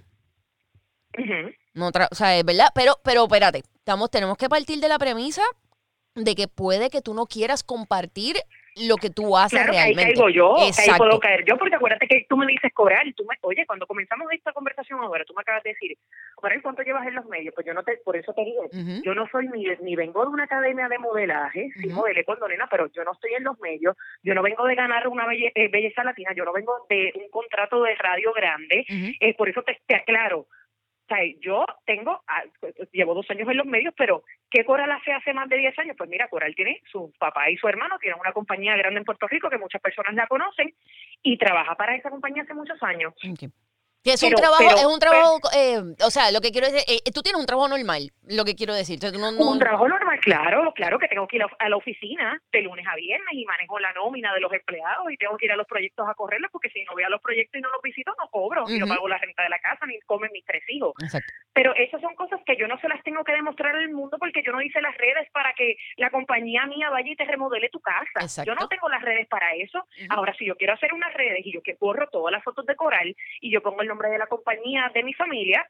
Ujú. 1.19 1.51
No 1.75 1.91
tra- 1.91 2.07
o 2.13 2.15
sea, 2.15 2.37
es 2.37 2.45
verdad, 2.45 2.69
pero, 2.77 3.01
pero 3.03 3.25
espérate, 3.25 3.65
estamos, 3.75 4.09
tenemos 4.09 4.37
que 4.39 4.49
partir 4.49 4.79
de 4.79 4.89
la 4.89 5.01
premisa 5.01 5.43
de 6.15 6.37
que 6.37 6.47
puede 6.47 6.91
que 6.91 7.03
tú 7.03 7.13
no 7.13 7.27
quieras 7.27 7.65
compartir 7.65 8.37
lo 8.77 8.97
que 8.97 9.11
tú 9.11 9.37
haces 9.37 9.59
Claro, 9.59 9.73
que 9.73 9.79
ahí 9.79 9.95
realmente. 9.95 10.15
caigo 10.15 10.29
yo, 10.31 10.57
ahí 10.57 10.91
puedo 10.97 11.19
caer 11.19 11.45
yo, 11.45 11.57
porque 11.59 11.75
acuérdate 11.77 12.07
que 12.07 12.27
tú 12.29 12.37
me 12.37 12.47
dices 12.47 12.73
cobrar 12.73 13.07
y 13.07 13.13
tú 13.13 13.25
me, 13.25 13.37
oye, 13.43 13.67
cuando 13.67 13.87
comenzamos 13.87 14.31
esta 14.33 14.53
conversación 14.53 15.01
ahora, 15.01 15.25
tú 15.25 15.35
me 15.35 15.43
acabas 15.43 15.63
de 15.63 15.71
decir, 15.71 15.97
¿cuánto 16.63 16.83
llevas 16.83 17.07
en 17.07 17.15
los 17.15 17.27
medios? 17.27 17.55
Pues 17.55 17.67
yo 17.67 17.75
no 17.75 17.83
te, 17.83 17.97
por 17.99 18.17
eso 18.17 18.33
te 18.33 18.45
digo, 18.45 18.69
yo 19.03 19.15
no 19.15 19.27
soy 19.31 19.49
ni, 19.49 19.65
ni 19.83 19.97
vengo 19.97 20.23
de 20.23 20.31
una 20.31 20.45
academia 20.45 20.89
de 20.89 20.99
modelaje, 20.99 21.69
sí 21.81 21.89
Ujú. 21.89 21.97
modelé 21.97 22.25
cuando 22.25 22.49
nena, 22.49 22.69
pero 22.71 22.87
yo 22.93 23.05
no 23.05 23.13
estoy 23.13 23.35
en 23.35 23.45
los 23.45 23.59
medios, 23.61 23.97
yo 24.23 24.35
no 24.35 24.43
vengo 24.43 24.65
de 24.67 24.75
ganar 24.75 25.09
una 25.09 25.27
belle- 25.27 25.53
eh, 25.55 25.69
belleza 25.69 26.05
latina, 26.05 26.31
yo 26.37 26.45
no 26.45 26.53
vengo 26.53 26.87
de 26.89 27.13
un 27.15 27.29
contrato 27.31 27.83
de 27.83 27.95
radio 27.97 28.33
grande, 28.33 28.85
eh, 28.89 29.35
por 29.37 29.49
eso 29.49 29.63
te, 29.63 29.79
te 29.87 29.97
aclaro. 29.97 30.47
Sea, 31.11 31.19
yo 31.41 31.67
tengo, 31.85 32.23
ah, 32.29 32.45
llevo 32.93 33.15
dos 33.15 33.29
años 33.31 33.49
en 33.49 33.57
los 33.57 33.67
medios, 33.67 33.93
pero 33.97 34.23
¿qué 34.49 34.65
Coral 34.65 34.93
hace 34.93 35.13
hace 35.13 35.35
más 35.35 35.49
de 35.49 35.57
10 35.57 35.77
años? 35.81 35.97
Pues 35.99 36.09
mira, 36.09 36.29
Coral 36.29 36.55
tiene 36.55 36.81
su 36.89 37.13
papá 37.19 37.51
y 37.51 37.57
su 37.57 37.67
hermano, 37.67 37.99
tienen 37.99 38.21
una 38.21 38.33
compañía 38.33 38.77
grande 38.77 39.01
en 39.01 39.05
Puerto 39.05 39.27
Rico 39.27 39.51
que 39.51 39.59
muchas 39.59 39.83
personas 39.83 40.15
la 40.15 40.29
conocen 40.29 40.73
y 41.25 41.37
trabaja 41.37 41.75
para 41.75 41.97
esa 41.97 42.11
compañía 42.11 42.45
hace 42.45 42.55
muchos 42.55 42.81
años. 42.85 43.13
Que 44.03 44.13
es 44.15 44.23
un 44.23 44.33
trabajo, 44.33 44.65
pero, 44.67 44.77
es 44.81 44.87
un 44.87 44.99
trabajo, 44.99 45.41
eh, 45.55 45.77
o 46.07 46.11
sea, 46.11 46.33
lo 46.33 46.41
que 46.41 46.51
quiero 46.53 46.67
decir, 46.73 46.81
eh, 46.89 47.11
tú 47.13 47.21
tienes 47.21 47.39
un 47.39 47.45
trabajo 47.47 47.69
normal, 47.69 48.09
lo 48.29 48.45
que 48.47 48.55
quiero 48.55 48.73
decir. 48.73 48.99
No- 49.13 49.31
no- 49.31 49.51
Un 49.51 49.59
trabajo 49.59 49.87
normal, 49.89 50.19
claro, 50.21 50.73
claro 50.73 50.99
que 50.99 51.07
tengo 51.07 51.29
que 51.29 51.37
ir 51.37 51.43
a- 51.43 51.69
la 51.69 51.77
oficina 51.77 52.41
de 52.51 52.63
lunes 52.63 52.87
a 52.89 52.95
viernes 52.97 53.29
y 53.35 53.45
manejo 53.45 53.79
la 53.79 53.93
nómina 53.93 54.33
de 54.33 54.41
los 54.41 54.51
empleados 54.55 55.05
y 55.13 55.19
tengo 55.19 55.37
que 55.37 55.45
ir 55.45 55.53
a 55.53 55.57
los 55.57 55.67
proyectos 55.67 56.09
a 56.09 56.15
correrlos 56.15 56.51
porque 56.51 56.71
si 56.71 56.83
no 56.85 56.93
voy 56.93 57.03
a 57.03 57.11
los 57.11 57.21
proyectos 57.21 57.59
y 57.59 57.63
no 57.63 57.69
los 57.71 57.83
visito 57.83 58.15
no 58.19 58.27
cobro 58.31 58.65
y 58.71 58.79
no 58.79 58.87
pago 58.87 59.07
la 59.07 59.19
renta 59.19 59.43
de 59.43 59.51
la 59.51 59.59
casa 59.59 59.85
ni 59.85 60.01
comen 60.07 60.31
mis 60.33 60.47
tres 60.47 60.63
hijos. 60.69 60.95
Exacto. 61.03 61.31
Pero 61.53 61.75
esas 61.77 62.01
son 62.01 62.15
cosas 62.15 62.41
que 62.47 62.57
yo 62.57 62.67
no 62.69 62.79
se 62.81 62.89
las 62.89 63.03
tengo 63.03 63.23
que 63.23 63.33
demostrar 63.33 63.77
al 63.77 63.91
mundo 63.91 64.17
porque 64.19 64.43
yo 64.43 64.53
no 64.53 64.63
hice 64.63 64.81
las 64.81 64.97
redes 64.97 65.29
para 65.33 65.53
que 65.53 65.77
la 65.99 66.09
compañía 66.11 66.65
mía 66.65 66.89
vaya 66.89 67.11
y 67.13 67.17
te 67.17 67.25
remodele 67.27 67.69
tu 67.69 67.81
casa. 67.81 68.21
Exacto. 68.23 68.51
Yo 68.51 68.55
no 68.55 68.67
tengo 68.69 68.89
las 68.89 69.03
redes 69.03 69.29
para 69.29 69.53
eso. 69.57 69.85
Ahora, 70.09 70.35
si 70.39 70.47
yo 70.47 70.57
quiero 70.57 70.73
hacer 70.73 70.95
unas 70.95 71.13
redes 71.13 71.45
y 71.45 71.53
yo 71.53 71.61
que 71.63 71.77
borro 71.79 72.09
todas 72.09 72.33
las 72.33 72.43
fotos 72.43 72.65
de 72.65 72.75
Coral 72.77 73.15
y 73.43 73.53
yo 73.53 73.61
pongo 73.63 73.83
el 73.83 73.90
nombre 73.91 74.09
de 74.09 74.19
la 74.19 74.27
compañía 74.27 74.91
de 74.95 75.03
mi 75.03 75.13
familia, 75.15 75.67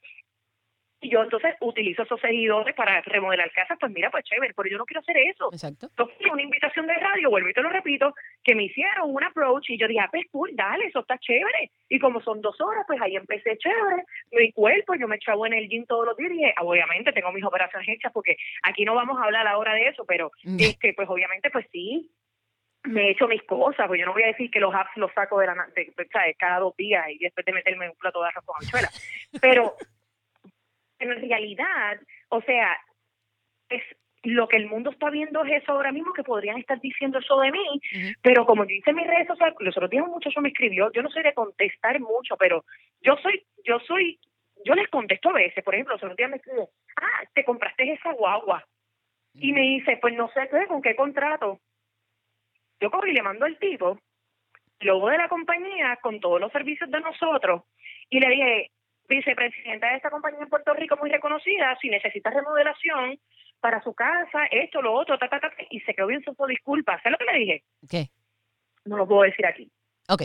y 1.03 1.09
yo 1.09 1.23
entonces 1.23 1.55
utilizo 1.63 2.03
esos 2.03 2.21
seguidores 2.21 2.75
para 2.75 3.01
remodelar 3.01 3.51
casas, 3.53 3.79
pues 3.81 3.91
mira, 3.91 4.11
pues 4.11 4.23
chévere, 4.23 4.53
pero 4.55 4.69
yo 4.69 4.77
no 4.77 4.85
quiero 4.85 5.01
hacer 5.01 5.17
eso. 5.17 5.49
Exacto. 5.51 5.87
Entonces, 5.87 6.27
una 6.31 6.43
invitación 6.43 6.87
de 6.87 6.93
radio, 6.93 7.31
vuelvo 7.31 7.49
y 7.49 7.55
te 7.55 7.63
lo 7.63 7.71
repito, 7.71 8.13
que 8.45 8.55
me 8.55 8.65
hicieron 8.65 9.09
un 9.11 9.25
approach 9.25 9.71
y 9.71 9.79
yo 9.79 9.89
dije, 9.89 10.01
ah, 10.01 10.09
pues 10.11 10.27
cool, 10.31 10.51
dale, 10.53 10.85
eso 10.85 11.01
está 11.01 11.17
chévere. 11.17 11.71
Y 11.89 11.99
como 11.99 12.21
son 12.21 12.43
dos 12.43 12.61
horas, 12.61 12.85
pues 12.87 13.01
ahí 13.01 13.17
empecé 13.17 13.57
chévere. 13.57 14.05
Mi 14.33 14.53
cuerpo, 14.53 14.95
yo 14.95 15.09
me 15.09 15.17
echaba 15.17 15.47
en 15.47 15.55
el 15.55 15.69
gym 15.71 15.87
todos 15.87 16.05
los 16.05 16.19
días 16.19 16.33
y 16.33 16.35
dije, 16.37 16.55
obviamente 16.61 17.13
tengo 17.13 17.33
mis 17.33 17.45
operaciones 17.45 17.89
hechas 17.89 18.13
porque 18.13 18.37
aquí 18.65 18.85
no 18.85 18.95
vamos 18.95 19.19
a 19.19 19.25
hablar 19.25 19.47
ahora 19.47 19.73
de 19.73 19.89
eso, 19.89 20.05
pero 20.05 20.31
Mm. 20.45 20.57
este 20.61 20.93
pues 20.93 21.09
obviamente 21.09 21.49
pues 21.49 21.67
sí, 21.73 22.11
me 22.85 23.09
he 23.09 23.11
hecho 23.11 23.29
mis 23.29 23.43
cosas, 23.43 23.87
pues 23.87 24.01
yo 24.01 24.07
no 24.07 24.13
voy 24.13 24.23
a 24.23 24.29
decir 24.29 24.51
que 24.51 24.61
los 24.61 24.75
apps 24.75 24.97
los 24.97 25.13
saco 25.13 25.39
de 25.39 25.47
la 25.47 25.69
de, 25.75 25.93
cada 26.39 26.61
dos 26.61 26.77
días 26.77 27.07
y 27.11 27.19
después 27.19 27.45
de 27.45 27.53
meterme 27.53 27.87
en 27.87 27.91
un 27.93 27.97
plato 27.97 28.23
de 28.23 28.29
arroz 28.29 28.45
con 28.45 28.57
habichuela. 28.57 28.89
Pero 29.41 29.77
en 30.99 31.29
realidad, 31.29 32.01
o 32.29 32.41
sea, 32.43 32.79
es 33.69 33.83
lo 34.23 34.49
que 34.49 34.57
el 34.57 34.67
mundo 34.67 34.91
está 34.91 35.09
viendo 35.11 35.43
es 35.45 35.63
eso 35.63 35.73
ahora 35.73 35.93
mismo 35.93 36.13
que 36.13 36.23
podrían 36.23 36.59
estar 36.59 36.79
diciendo 36.81 37.19
eso 37.19 37.41
de 37.41 37.53
mí, 37.53 37.81
pero 38.23 38.45
como 38.45 38.65
yo 38.65 38.75
hice 38.75 38.91
en 38.91 38.97
mis 38.97 39.07
redes 39.07 39.27
sociales, 39.27 39.57
los 39.61 39.77
otros 39.77 39.91
días 39.91 40.05
un 40.05 40.11
muchacho 40.11 40.41
me 40.43 40.51
escribió, 40.51 40.93
yo 40.93 41.03
no 41.03 41.11
soy 41.11 41.23
de 41.23 41.33
contestar 41.33 41.99
mucho, 42.01 42.37
pero 42.37 42.65
yo 43.01 43.17
soy, 43.23 43.47
yo 43.65 43.79
soy, 43.81 44.21
yo 44.65 44.75
les 44.75 44.89
contesto 44.89 45.31
a 45.31 45.35
veces, 45.35 45.65
por 45.65 45.75
ejemplo, 45.75 45.95
los 45.95 46.03
otros 46.03 46.19
días 46.19 46.29
me 46.29 46.37
escribe, 46.37 46.69
ah, 46.97 47.23
te 47.33 47.45
compraste 47.45 47.91
esa 47.93 48.13
guagua, 48.13 48.63
y 49.35 49.53
me 49.53 49.61
dice, 49.61 49.97
pues 50.01 50.15
no 50.15 50.29
sé 50.35 50.49
qué, 50.51 50.67
con 50.67 50.83
qué 50.83 50.95
contrato. 50.97 51.61
Yo 52.81 52.91
cojo 52.91 53.07
y 53.07 53.13
le 53.13 53.23
mando 53.23 53.45
al 53.45 53.59
tipo, 53.59 53.99
logo 54.81 55.09
de 55.11 55.19
la 55.19 55.29
compañía, 55.29 55.99
con 56.03 56.21
todos 56.21 56.41
los 56.41 56.51
servicios 56.53 56.91
de 56.91 57.01
nosotros, 57.01 57.63
y 58.09 58.21
le 58.21 58.29
dije, 58.29 58.71
vicepresidenta 59.09 59.91
de 59.91 59.97
esta 59.97 60.11
compañía 60.11 60.41
en 60.43 60.49
Puerto 60.49 60.73
Rico 60.73 60.97
muy 60.97 61.11
reconocida, 61.11 61.77
si 61.81 61.91
necesita 61.91 62.31
remodelación 62.31 63.19
para 63.61 63.83
su 63.83 63.93
casa, 63.95 64.47
esto, 64.51 64.81
lo 64.81 64.95
otro, 64.95 65.19
ta, 65.19 65.29
ta, 65.29 65.39
ta, 65.41 65.53
y 65.69 65.81
se 65.81 65.95
quedó 65.95 66.07
bien 66.07 66.23
su 66.23 66.35
disculpa. 66.47 66.99
¿Sabes 67.03 67.19
lo 67.21 67.27
que 67.27 67.33
le 67.33 67.39
dije? 67.39 67.65
¿Qué? 67.89 68.07
No 68.87 68.97
lo 68.97 69.07
puedo 69.07 69.23
decir 69.23 69.45
aquí. 69.45 69.71
Ok. 70.11 70.23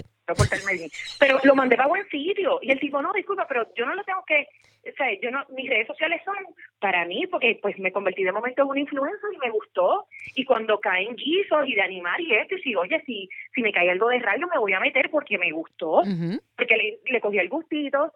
Pero 1.20 1.40
lo 1.44 1.56
mandé 1.56 1.76
para 1.76 1.88
buen 1.88 2.08
sitio. 2.10 2.60
Y 2.62 2.72
el 2.72 2.80
tipo, 2.80 3.02
no, 3.02 3.14
disculpa, 3.14 3.46
pero 3.48 3.68
yo 3.76 3.86
no 3.86 3.94
lo 3.96 4.04
tengo 4.04 4.24
que, 4.26 4.48
o 4.90 4.96
sea, 4.96 5.08
yo 5.22 5.30
no, 5.32 5.44
mis 5.50 5.70
redes 5.70 5.88
sociales 5.88 6.22
son 6.26 6.36
para 6.80 7.06
mí, 7.06 7.26
porque 7.28 7.60
pues 7.62 7.78
me 7.80 7.92
convertí 7.92 8.24
de 8.24 8.32
momento 8.32 8.64
en 8.64 8.68
una 8.70 8.80
influencer 8.80 9.30
y 9.34 9.38
me 9.38 9.50
gustó. 9.52 10.06
Y 10.36 10.44
cuando 10.46 10.80
caen 10.80 11.16
guisos 11.16 11.68
y 11.68 11.76
de 11.76 11.82
animar 11.82 12.20
y 12.22 12.34
esto, 12.34 12.56
y 12.56 12.62
si, 12.62 12.76
oye, 12.76 13.02
si, 13.06 13.30
si 13.54 13.62
me 13.62 13.72
cae 13.72 13.90
algo 13.92 14.10
de 14.10 14.20
radio, 14.20 14.48
me 14.48 14.60
voy 14.60 14.74
a 14.74 14.80
meter 14.80 15.10
porque 15.12 15.38
me 15.38 15.52
gustó, 15.52 16.02
porque 16.58 16.76
le, 16.78 17.00
le 17.12 17.22
cogí 17.22 17.38
el 17.40 17.50
gustito. 17.50 18.12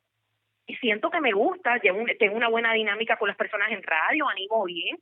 y 0.67 0.75
siento 0.75 1.09
que 1.09 1.19
me 1.21 1.31
gusta, 1.31 1.77
llevo 1.81 1.99
un- 1.99 2.11
tengo 2.19 2.35
una 2.35 2.47
buena 2.49 2.73
dinámica 2.73 3.17
con 3.17 3.27
las 3.27 3.37
personas 3.37 3.71
en 3.71 3.81
radio, 3.81 4.27
animo 4.29 4.63
bien, 4.65 4.97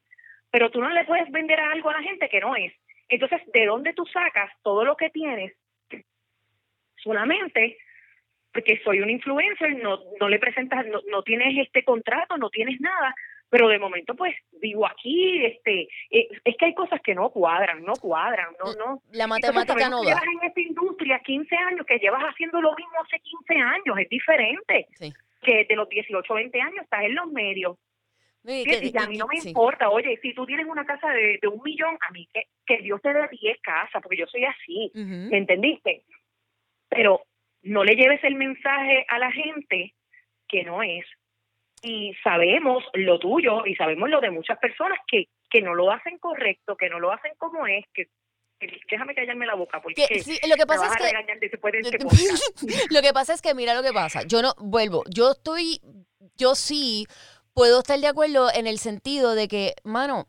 pero 0.49 0.69
tú 0.71 0.79
no 0.81 0.89
le 0.89 1.03
puedes 1.03 1.29
vender 1.29 1.59
algo 1.59 1.89
a 1.89 1.93
la 1.99 2.03
gente 2.03 2.29
que 2.29 2.39
no 2.39 2.55
es. 2.55 2.71
Entonces, 3.09 3.41
¿de 3.53 3.65
dónde 3.65 3.91
tú 3.93 4.05
sacas 4.05 4.49
todo 4.63 4.85
lo 4.85 4.95
que 4.95 5.09
tienes? 5.09 5.53
Solamente 7.07 7.77
porque 8.53 8.79
soy 8.83 9.01
un 9.01 9.09
influencer, 9.09 9.75
no, 9.83 9.99
no 10.19 10.27
le 10.29 10.39
presentas, 10.39 10.85
no, 10.87 10.99
no 11.11 11.21
tienes 11.23 11.57
este 11.65 11.83
contrato, 11.83 12.37
no 12.37 12.49
tienes 12.49 12.81
nada, 12.81 13.13
pero 13.49 13.67
de 13.67 13.77
momento 13.77 14.15
pues 14.15 14.35
vivo 14.59 14.87
aquí, 14.87 15.45
este, 15.45 15.87
eh, 16.09 16.27
es 16.43 16.57
que 16.57 16.65
hay 16.65 16.73
cosas 16.73 16.99
que 17.01 17.13
no 17.13 17.29
cuadran, 17.29 17.83
no 17.83 17.93
cuadran, 17.93 18.47
no, 18.63 18.73
no. 18.73 19.01
La 19.11 19.27
matemática 19.27 19.89
no 19.89 20.03
llevas 20.03 20.23
en 20.23 20.47
esta 20.47 20.59
industria 20.61 21.19
15 21.19 21.55
años, 21.55 21.85
que 21.85 21.99
llevas 21.99 22.23
haciendo 22.23 22.59
lo 22.59 22.73
mismo 22.75 22.93
hace 23.03 23.19
15 23.19 23.53
años, 23.55 23.99
es 23.99 24.09
diferente 24.09 24.87
Sí. 24.95 25.13
que 25.43 25.65
de 25.65 25.75
los 25.75 25.87
18 25.87 26.33
o 26.33 26.35
20 26.35 26.59
años 26.59 26.83
estás 26.83 27.03
en 27.03 27.13
los 27.15 27.27
medios. 27.31 27.77
Que- 28.43 28.91
y 28.93 28.97
a 28.97 29.07
mí 29.07 29.17
no 29.17 29.27
me 29.27 29.37
importa, 29.49 29.89
oye, 29.89 30.17
si 30.21 30.33
tú 30.33 30.45
tienes 30.45 30.65
una 30.65 30.85
casa 30.85 31.09
de, 31.11 31.37
de 31.41 31.47
un 31.47 31.61
millón, 31.63 31.97
a 31.99 32.11
mí 32.11 32.27
que, 32.33 32.43
que 32.65 32.77
Dios 32.81 33.01
te 33.01 33.13
dé 33.13 33.27
10 33.29 33.57
casas, 33.61 34.01
porque 34.01 34.17
yo 34.17 34.25
soy 34.25 34.45
así. 34.45 34.89
¿me 34.95 35.37
entendiste? 35.37 36.03
Pero 36.89 37.21
no 37.63 37.83
le 37.83 37.95
lleves 37.95 38.23
el 38.23 38.35
mensaje 38.35 39.05
a 39.07 39.19
la 39.19 39.31
gente 39.31 39.93
que 40.47 40.63
no 40.63 40.81
es. 40.83 41.05
Y 41.81 42.13
sabemos 42.23 42.83
lo 42.93 43.19
tuyo 43.19 43.65
y 43.65 43.75
sabemos 43.75 44.09
lo 44.09 44.19
de 44.19 44.31
muchas 44.31 44.57
personas 44.57 44.97
que, 45.07 45.27
que 45.49 45.61
no 45.61 45.75
lo 45.75 45.91
hacen 45.91 46.17
correcto, 46.17 46.75
que 46.75 46.89
no 46.89 46.99
lo 46.99 47.11
hacen 47.11 47.33
como 47.37 47.67
es, 47.67 47.85
que, 47.93 48.07
déjame 48.89 49.13
callarme 49.13 49.45
la 49.45 49.53
boca 49.55 49.81
porque 49.81 50.07
Que- 50.07 50.21
sí, 50.21 50.39
lo 50.47 50.55
que 50.55 50.65
pasa 50.65 50.87
es 50.87 50.95
que 50.97 51.03
este 51.77 51.97
lo 52.93 53.01
que 53.01 53.13
pasa 53.13 53.33
es 53.33 53.41
que 53.41 53.53
mira 53.53 53.73
lo 53.75 53.83
que 53.83 53.93
pasa. 53.93 54.23
Yo 54.23 54.41
no 54.41 54.53
vuelvo. 54.57 55.03
Yo 55.09 55.31
estoy, 55.31 55.79
yo 56.35 56.55
sí 56.55 57.05
puedo 57.53 57.79
estar 57.79 57.99
de 57.99 58.07
acuerdo 58.07 58.49
en 58.53 58.65
el 58.65 58.79
sentido 58.79 59.35
de 59.35 59.47
que, 59.47 59.73
mano, 59.83 60.27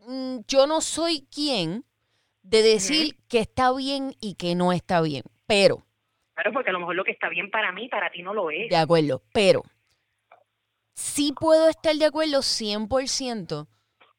mm, 0.00 0.38
yo 0.48 0.66
no 0.66 0.80
soy 0.80 1.26
quien 1.32 1.84
de 2.42 2.62
decir 2.62 3.16
que 3.28 3.40
está 3.40 3.72
bien 3.74 4.14
y 4.20 4.34
que 4.34 4.54
no 4.54 4.72
está 4.72 5.00
bien. 5.00 5.22
Pero, 5.46 5.84
Claro, 6.34 6.52
porque 6.52 6.70
a 6.70 6.72
lo 6.74 6.80
mejor 6.80 6.94
lo 6.96 7.04
que 7.04 7.12
está 7.12 7.28
bien 7.30 7.50
para 7.50 7.72
mí, 7.72 7.88
para 7.88 8.10
ti 8.10 8.22
no 8.22 8.34
lo 8.34 8.50
es. 8.50 8.68
de 8.68 8.76
acuerdo, 8.76 9.22
pero 9.32 9.62
sí 10.94 11.32
puedo 11.38 11.68
estar 11.68 11.94
de 11.94 12.04
acuerdo 12.04 12.42
100% 12.42 13.68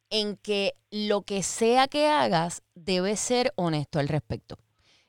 en 0.10 0.38
que 0.38 0.72
lo 0.90 1.22
que 1.24 1.44
sea 1.44 1.88
que 1.88 2.08
hagas 2.08 2.64
debe 2.74 3.16
ser 3.18 3.52
honesto 3.56 4.00
al 4.00 4.08
respecto. 4.08 4.58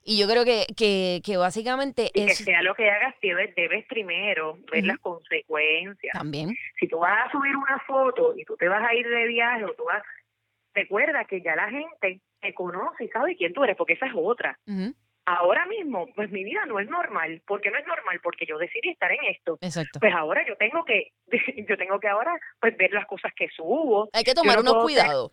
Y 0.03 0.19
yo 0.19 0.27
creo 0.27 0.45
que, 0.45 0.67
que, 0.77 1.21
que 1.25 1.37
básicamente 1.37 2.11
Y 2.15 2.25
que 2.25 2.33
es 2.33 2.39
sea 2.39 2.63
lo 2.63 2.75
que 2.75 2.91
hagas, 2.91 3.15
debes, 3.21 3.55
debes 3.55 3.87
primero 3.87 4.59
ver 4.73 4.85
las 4.85 4.99
consecuencias. 4.99 6.13
también. 6.13 6.57
Si 6.81 6.89
tú 6.89 6.99
vas 6.99 7.29
a 7.29 7.31
subir 7.31 7.55
una 7.57 7.79
foto 7.87 8.35
y 8.37 8.45
tú 8.45 8.57
te 8.57 8.69
vas 8.69 8.83
a 8.83 8.95
ir 8.95 9.07
de 9.07 9.27
viaje 9.27 9.65
o 9.65 9.75
tú 9.75 9.85
vas, 9.85 10.03
recuerda 10.75 11.25
que 11.27 11.43
ya 11.43 11.55
la 11.55 11.69
gente 11.71 12.21
te 12.41 12.55
conoce 12.55 13.05
y 13.05 13.09
sabe 13.09 13.37
quién 13.37 13.53
tú 13.53 13.65
eres, 13.65 13.77
porque 13.77 13.95
esa 13.95 14.07
es 14.07 14.13
otra. 14.17 14.59
Ujú, 14.67 14.95
Ahora 15.31 15.67
mismo, 15.67 16.07
pues 16.15 16.31
mi 16.31 16.43
vida 16.43 16.65
no 16.65 16.81
es 16.81 16.89
normal. 16.89 17.43
¿Por 17.47 17.61
qué 17.61 17.71
no 17.71 17.77
es 17.79 17.87
normal? 17.87 18.19
Porque 18.23 18.47
yo 18.47 18.57
decidí 18.57 18.89
estar 18.89 19.13
en 19.13 19.23
esto. 19.25 19.59
Exacto. 19.61 20.01
Pues 20.01 20.15
ahora 20.15 20.43
yo 20.49 20.57
tengo 20.57 20.87
que, 20.87 21.13
yo 21.69 21.77
tengo 21.77 22.01
que 22.01 22.09
ahora 22.09 22.35
pues 22.59 22.75
ver 22.79 22.93
las 22.93 23.05
cosas 23.05 23.33
que 23.35 23.47
subo. 23.51 24.09
Hay 24.15 24.25
que 24.25 24.33
tomar 24.33 24.57
no 24.57 24.63
unos 24.63 24.73
ser- 24.75 24.83
cuidados. 24.83 25.31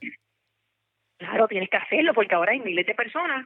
Claro, 1.18 1.48
tienes 1.48 1.70
que 1.70 1.78
hacerlo 1.78 2.14
porque 2.14 2.36
ahora 2.36 2.52
hay 2.52 2.60
miles 2.60 2.86
de 2.86 2.94
personas 2.94 3.46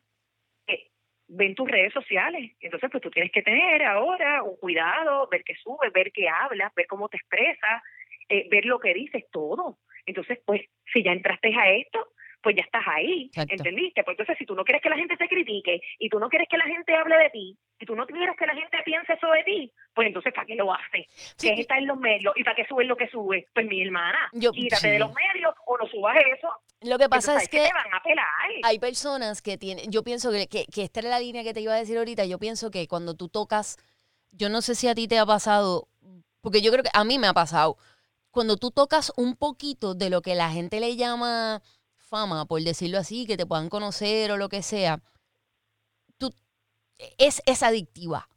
que 0.65 0.87
ven 1.27 1.53
tus 1.53 1.69
redes 1.69 1.93
sociales. 1.93 2.51
Entonces, 2.61 2.89
pues 2.91 3.03
tú 3.03 3.11
tienes 3.11 3.31
que 3.31 3.43
tener 3.43 3.83
ahora 3.83 4.41
un 4.41 4.57
cuidado, 4.57 5.27
ver 5.29 5.43
qué 5.43 5.53
subes, 5.53 5.93
ver 5.93 6.11
qué 6.11 6.27
hablas, 6.29 6.73
ver 6.73 6.87
cómo 6.87 7.09
te 7.09 7.17
expresas, 7.17 7.83
eh, 8.27 8.47
ver 8.49 8.65
lo 8.65 8.79
que 8.79 8.95
dices, 8.95 9.23
todo. 9.31 9.77
Entonces, 10.07 10.39
pues, 10.47 10.61
si 10.91 11.03
ya 11.03 11.11
entraste 11.11 11.53
a 11.55 11.69
esto, 11.73 12.07
pues 12.41 12.55
ya 12.55 12.63
estás 12.63 12.83
ahí, 12.87 13.25
Exacto. 13.25 13.53
¿entendiste? 13.53 14.03
Pues 14.03 14.13
entonces, 14.15 14.37
si 14.37 14.45
tú 14.45 14.55
no 14.55 14.63
quieres 14.63 14.81
que 14.81 14.89
la 14.89 14.95
gente 14.95 15.17
te 15.17 15.27
critique 15.27 15.81
y 15.99 16.09
tú 16.09 16.19
no 16.19 16.29
quieres 16.29 16.47
que 16.49 16.57
la 16.57 16.65
gente 16.65 16.95
hable 16.95 17.15
de 17.17 17.29
ti 17.31 17.57
y 17.79 17.85
tú 17.85 17.95
no 17.95 18.05
quieres 18.07 18.35
que 18.37 18.45
la 18.45 18.55
gente 18.55 18.77
piense 18.85 19.13
eso 19.13 19.27
de 19.31 19.43
ti, 19.43 19.73
pues 19.93 20.07
entonces, 20.07 20.33
¿para 20.33 20.45
qué 20.45 20.55
lo 20.55 20.73
haces? 20.73 21.05
Sí. 21.37 21.47
Que 21.47 21.53
es 21.55 21.59
estar 21.61 21.77
en 21.77 21.87
los 21.87 21.97
medios 21.97 22.33
y 22.37 22.43
para 22.43 22.55
qué 22.55 22.65
subes 22.67 22.87
lo 22.87 22.95
que 22.95 23.09
subes. 23.09 23.45
Pues 23.53 23.65
mi 23.67 23.81
hermana, 23.81 24.17
Yo- 24.33 24.51
quítate 24.51 24.81
sí. 24.81 24.89
de 24.89 24.99
los 24.99 25.11
medios 25.13 25.53
o 25.65 25.77
no 25.77 25.85
subas 25.87 26.15
eso. 26.37 26.49
Lo 26.81 26.97
que 26.97 27.09
pasa 27.09 27.33
Entonces, 27.33 27.43
es 27.43 27.67
que 27.67 27.73
van 27.73 27.93
a 27.93 28.01
pelar. 28.01 28.25
hay 28.63 28.79
personas 28.79 29.41
que 29.41 29.57
tienen, 29.57 29.91
yo 29.91 30.01
pienso 30.03 30.31
que, 30.31 30.47
que, 30.47 30.65
que 30.73 30.83
esta 30.83 31.01
era 31.01 31.09
la 31.09 31.19
línea 31.19 31.43
que 31.43 31.53
te 31.53 31.59
iba 31.59 31.73
a 31.73 31.77
decir 31.77 31.97
ahorita, 31.97 32.23
yo 32.25 32.39
pienso 32.39 32.71
que 32.71 32.87
cuando 32.87 33.15
tú 33.15 33.27
tocas, 33.27 33.77
yo 34.31 34.47
no 34.47 34.61
sé 34.61 34.75
si 34.75 34.87
a 34.87 34.95
ti 34.95 35.09
te 35.09 35.19
ha 35.19 35.25
pasado, 35.25 35.89
porque 36.39 36.61
yo 36.61 36.71
creo 36.71 36.83
que 36.85 36.89
a 36.93 37.03
mí 37.03 37.19
me 37.19 37.27
ha 37.27 37.33
pasado, 37.33 37.75
cuando 38.31 38.55
tú 38.55 38.71
tocas 38.71 39.11
un 39.17 39.35
poquito 39.35 39.93
de 39.93 40.09
lo 40.09 40.21
que 40.21 40.35
la 40.35 40.51
gente 40.51 40.79
le 40.79 40.95
llama 40.95 41.61
fama, 42.09 42.45
por 42.45 42.61
decirlo 42.63 42.99
así, 42.99 43.25
que 43.25 43.37
te 43.37 43.45
puedan 43.45 43.69
conocer 43.69 44.31
o 44.31 44.37
lo 44.37 44.49
que 44.49 44.63
sea, 44.63 45.01
tú, 46.17 46.33
es, 47.17 47.41
es 47.45 47.63
adictiva. 47.63 48.29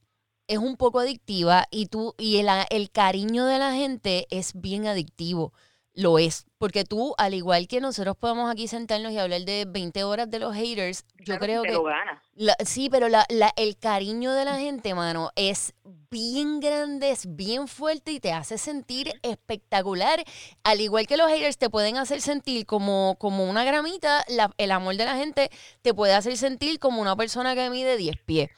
Es 0.49 0.59
un 0.59 0.77
poco 0.77 1.01
adictiva 1.01 1.67
y 1.71 1.87
tú 1.87 2.15
y 2.19 2.39
el, 2.39 2.49
el 2.71 2.91
cariño 2.91 3.47
de 3.47 3.59
la 3.59 3.75
gente 3.75 4.27
es 4.31 4.53
bien 4.61 4.87
adictivo. 4.87 5.53
Lo 5.95 6.19
es. 6.19 6.47
Porque 6.59 6.85
tú, 6.85 7.15
al 7.19 7.35
igual 7.35 7.69
que 7.69 7.81
nosotros 7.81 8.17
podemos 8.17 8.51
aquí 8.51 8.67
sentarnos 8.67 9.13
y 9.13 9.19
hablar 9.19 9.43
de 9.43 9.67
20 9.69 10.05
horas 10.05 10.31
de 10.31 10.39
los 10.39 10.55
haters, 10.55 11.05
yo 11.19 11.25
Claro, 11.25 11.41
creo 11.41 11.63
te 11.63 11.69
que... 11.69 11.75
lo 11.75 11.83
ganas. 11.85 12.23
La- 12.35 12.57
sí, 12.65 12.89
pero 12.91 13.09
la, 13.11 13.27
la- 13.29 13.53
el 13.57 13.77
cariño 13.77 14.33
de 14.33 14.45
la 14.47 14.59
gente, 14.59 14.95
mano, 14.95 15.31
es 15.37 15.75
bien 16.11 16.61
grande, 16.61 17.11
es 17.11 17.37
bien 17.37 17.69
fuerte 17.69 18.13
y 18.13 18.21
te 18.21 18.33
hace 18.33 18.57
sentir 18.57 19.13
espectacular. 19.23 20.23
Al 20.65 20.81
igual 20.81 21.07
que 21.07 21.17
los 21.19 21.31
haters 21.31 21.59
te 21.59 21.69
pueden 21.69 21.99
hacer 21.99 22.23
sentir 22.23 22.65
como, 22.65 23.17
como 23.19 23.45
una 23.45 23.65
gramita, 23.65 24.25
la- 24.29 24.53
el 24.57 24.71
amor 24.71 24.97
de 24.97 25.05
la 25.05 25.17
gente 25.17 25.51
te 25.83 25.93
puede 25.93 26.15
hacer 26.15 26.37
sentir 26.39 26.79
como 26.79 27.03
una 27.03 27.17
persona 27.17 27.55
que 27.55 27.69
mide 27.69 27.97
10 27.99 28.17
pies. 28.25 28.51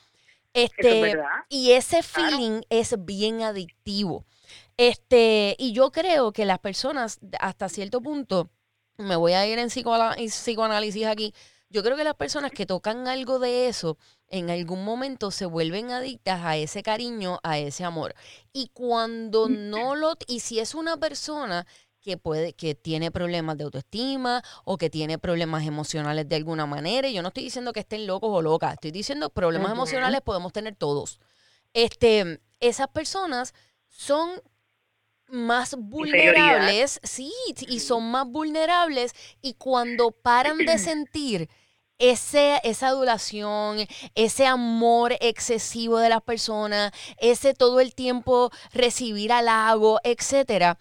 Este, 0.53 1.11
es 1.11 1.17
y 1.49 1.73
ese 1.73 2.01
Claro. 2.01 2.37
feeling 2.37 2.61
es 2.71 2.95
bien 3.05 3.43
adictivo. 3.43 4.25
Este, 4.77 5.57
y 5.59 5.73
yo 5.73 5.93
creo 5.93 6.33
que 6.33 6.45
las 6.45 6.59
personas, 6.59 7.19
hasta 7.39 7.69
cierto 7.69 8.01
punto, 8.01 8.51
me 8.97 9.17
voy 9.17 9.33
a 9.33 9.47
ir 9.47 9.59
en 9.59 9.69
psicoanálisis 9.69 11.07
aquí, 11.07 11.35
yo 11.71 11.83
creo 11.83 11.97
que 11.97 12.05
las 12.05 12.15
personas 12.15 12.53
que 12.53 12.67
tocan 12.67 13.09
algo 13.09 13.39
de 13.39 13.69
eso, 13.69 13.99
en 14.29 14.51
algún 14.51 14.85
momento 14.85 15.31
se 15.31 15.47
vuelven 15.47 15.91
adictas 15.91 16.41
a 16.45 16.57
ese 16.57 16.83
cariño, 16.83 17.41
a 17.43 17.59
ese 17.59 17.85
amor. 17.85 18.15
Y 18.53 18.69
cuando 18.73 19.49
no 19.49 19.97
lo, 19.97 20.15
y 20.29 20.41
si 20.41 20.61
es 20.61 20.75
una 20.75 20.97
persona 20.97 21.67
que 22.01 22.17
puede, 22.17 22.53
que 22.53 22.75
tiene 22.75 23.11
problemas 23.11 23.57
de 23.57 23.65
autoestima 23.65 24.43
o 24.65 24.77
que 24.77 24.91
tiene 24.91 25.19
problemas 25.19 25.67
emocionales 25.67 26.29
de 26.29 26.37
alguna 26.37 26.67
manera, 26.67 27.09
y 27.09 27.15
yo 27.15 27.23
no 27.23 27.29
estoy 27.29 27.45
diciendo 27.45 27.73
que 27.73 27.81
estén 27.81 28.07
locos 28.07 28.31
o 28.33 28.43
locas, 28.43 28.75
estoy 28.75 28.91
diciendo 28.93 29.31
problemas 29.31 29.73
emocionales 29.73 30.21
podemos 30.21 30.53
tener 30.53 30.77
todos. 30.77 31.19
Este, 31.73 32.41
esas 32.61 32.89
personas 32.89 33.53
son 33.89 34.41
más 35.35 35.77
vulnerables, 35.77 37.01
sí, 37.03 37.33
y 37.69 37.81
son 37.81 38.11
más 38.11 38.27
vulnerables 38.27 39.13
y 39.43 39.55
cuando 39.55 40.11
paran 40.13 40.65
de 40.65 40.79
sentir 40.79 41.49
ese, 41.99 42.61
esa 42.65 42.89
adulación, 42.89 43.79
ese 44.15 44.47
amor 44.47 45.15
excesivo 45.21 45.99
de 45.99 46.09
las 46.09 46.23
personas, 46.23 46.93
ese 47.19 47.55
todo 47.55 47.81
el 47.81 47.95
tiempo 47.95 48.51
recibir 48.73 49.33
halago, 49.33 50.01
etcétera, 50.05 50.79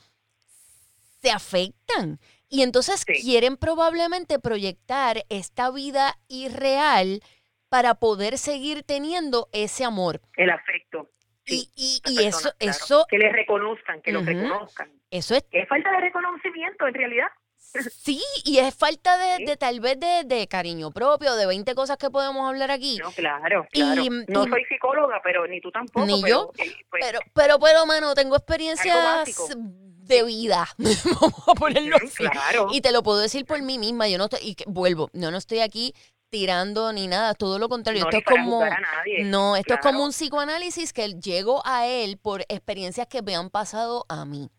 se 1.21 1.31
afectan. 1.31 2.19
Y 2.49 2.61
entonces 2.61 3.03
Sí. 3.07 3.21
quieren 3.21 3.57
probablemente 3.57 4.39
proyectar 4.39 5.25
esta 5.29 5.71
vida 5.71 6.17
irreal 6.27 7.21
para 7.69 7.95
poder 7.95 8.37
seguir 8.37 8.83
teniendo 8.83 9.49
ese 9.51 9.85
amor. 9.85 10.21
El 10.35 10.51
afecto. 10.51 11.09
Y, 11.45 11.69
y, 11.75 12.01
y 12.07 12.23
eso, 12.25 12.39
claro. 12.39 12.55
eso, 12.59 13.05
Que 13.09 13.17
le 13.17 13.31
reconozcan, 13.31 14.01
que 14.01 14.11
lo 14.11 14.19
Ujú. 14.19 14.27
reconozcan. 14.29 14.91
eso 15.11 15.35
es 15.35 15.43
Es 15.51 15.67
falta 15.67 15.91
de 15.91 15.99
reconocimiento, 16.01 16.87
en 16.87 16.93
realidad. 16.93 17.27
Sí, 17.91 18.21
y 18.45 18.59
es 18.59 18.75
falta 18.75 19.17
de, 19.17 19.37
Sí. 19.37 19.45
de 19.45 19.57
tal 19.57 19.79
vez 19.79 19.99
de, 19.99 20.23
de 20.25 20.47
cariño 20.47 20.91
propio, 20.91 21.33
de 21.35 21.45
20 21.47 21.73
cosas 21.75 21.97
que 21.97 22.09
podemos 22.11 22.47
hablar 22.47 22.69
aquí. 22.71 22.97
No, 23.01 23.11
claro, 23.11 23.65
Y- 23.71 23.79
claro. 23.81 24.03
no 24.27 24.45
y- 24.45 24.49
soy 24.49 24.65
psicóloga, 24.65 25.19
pero 25.23 25.47
ni 25.47 25.59
tú 25.59 25.71
tampoco. 25.71 26.05
Ni 26.05 26.21
pero, 26.21 26.27
yo, 26.27 26.51
pues, 26.55 26.71
Pero, 27.01 27.19
pero, 27.33 27.59
pero, 27.59 27.85
mano, 27.85 28.13
tengo 28.15 28.35
experiencias 28.35 29.47
de 29.57 30.23
vida, 30.23 30.67
vamos 31.21 31.47
a 31.47 31.53
ponerlo 31.55 31.95
así. 31.95 32.25
claro. 32.27 32.67
Y 32.71 32.81
te 32.81 32.91
lo 32.91 33.03
puedo 33.03 33.19
decir 33.19 33.45
por 33.45 33.61
mí 33.61 33.79
misma, 33.79 34.07
yo 34.09 34.17
no 34.17 34.25
estoy, 34.25 34.39
y 34.43 34.55
que- 34.55 34.65
vuelvo, 34.67 35.09
no, 35.13 35.31
no 35.31 35.37
estoy 35.37 35.59
aquí 35.59 35.93
tirando 36.33 36.91
ni 36.91 37.05
nada, 37.07 37.35
todo 37.35 37.59
lo 37.59 37.69
contrario, 37.69 38.01
no, 38.05 38.09
esto 38.09 38.17
es 38.17 38.37
como... 38.41 38.61
a 38.63 38.69
nadie. 38.71 39.23
No, 39.23 39.55
esto 39.55 39.75
es 39.75 39.79
como 39.81 40.03
un 40.03 40.09
psicoanálisis 40.09 40.91
que 40.91 41.07
llego 41.13 41.61
a 41.63 41.85
él 41.85 42.17
por 42.17 42.41
experiencias 42.49 43.05
que 43.05 43.21
me 43.21 43.35
han 43.35 43.51
pasado 43.51 44.03
a 44.09 44.25
mí. 44.25 44.49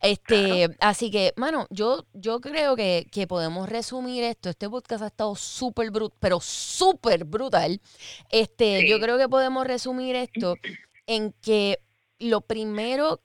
Este, 0.00 0.68
así 0.80 1.12
que, 1.12 1.32
mano, 1.36 1.68
yo, 1.70 2.04
yo 2.12 2.40
creo 2.40 2.74
que, 2.74 3.06
que 3.12 3.28
podemos 3.28 3.68
resumir 3.68 4.24
esto. 4.24 4.50
Este 4.50 4.68
podcast 4.68 5.04
ha 5.04 5.06
estado 5.06 5.36
súper 5.36 5.92
brutal, 5.92 6.16
pero 6.18 6.40
súper 6.40 7.24
brutal. 7.24 7.80
Este, 8.28 8.80
Sí. 8.80 8.88
yo 8.88 8.98
creo 8.98 9.16
que 9.16 9.28
podemos 9.28 9.64
resumir 9.64 10.16
esto 10.16 10.56
en 11.06 11.32
que 11.40 11.78
lo 12.18 12.40
primero 12.40 13.20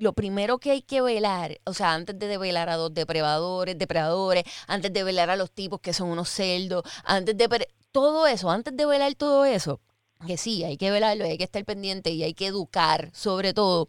lo 0.00 0.14
primero 0.14 0.58
que 0.58 0.70
hay 0.70 0.82
que 0.82 1.02
velar, 1.02 1.60
o 1.64 1.74
sea, 1.74 1.92
antes 1.92 2.18
de 2.18 2.38
velar 2.38 2.70
a 2.70 2.76
dos 2.76 2.92
depredadores, 2.92 3.78
depredadores, 3.78 4.44
antes 4.66 4.92
de 4.92 5.04
velar 5.04 5.28
a 5.28 5.36
los 5.36 5.50
tipos 5.52 5.80
que 5.80 5.92
son 5.92 6.08
unos 6.08 6.30
celdos, 6.30 6.82
antes 7.04 7.36
de 7.36 7.68
todo 7.92 8.26
eso, 8.26 8.50
antes 8.50 8.74
de 8.74 8.86
velar 8.86 9.14
todo 9.14 9.44
eso, 9.44 9.80
que 10.26 10.38
sí, 10.38 10.64
hay 10.64 10.78
que 10.78 10.90
velarlo, 10.90 11.24
hay 11.24 11.36
que 11.36 11.44
estar 11.44 11.62
pendiente 11.66 12.10
y 12.10 12.22
hay 12.22 12.32
que 12.32 12.46
educar, 12.46 13.10
sobre 13.12 13.52
todo. 13.52 13.88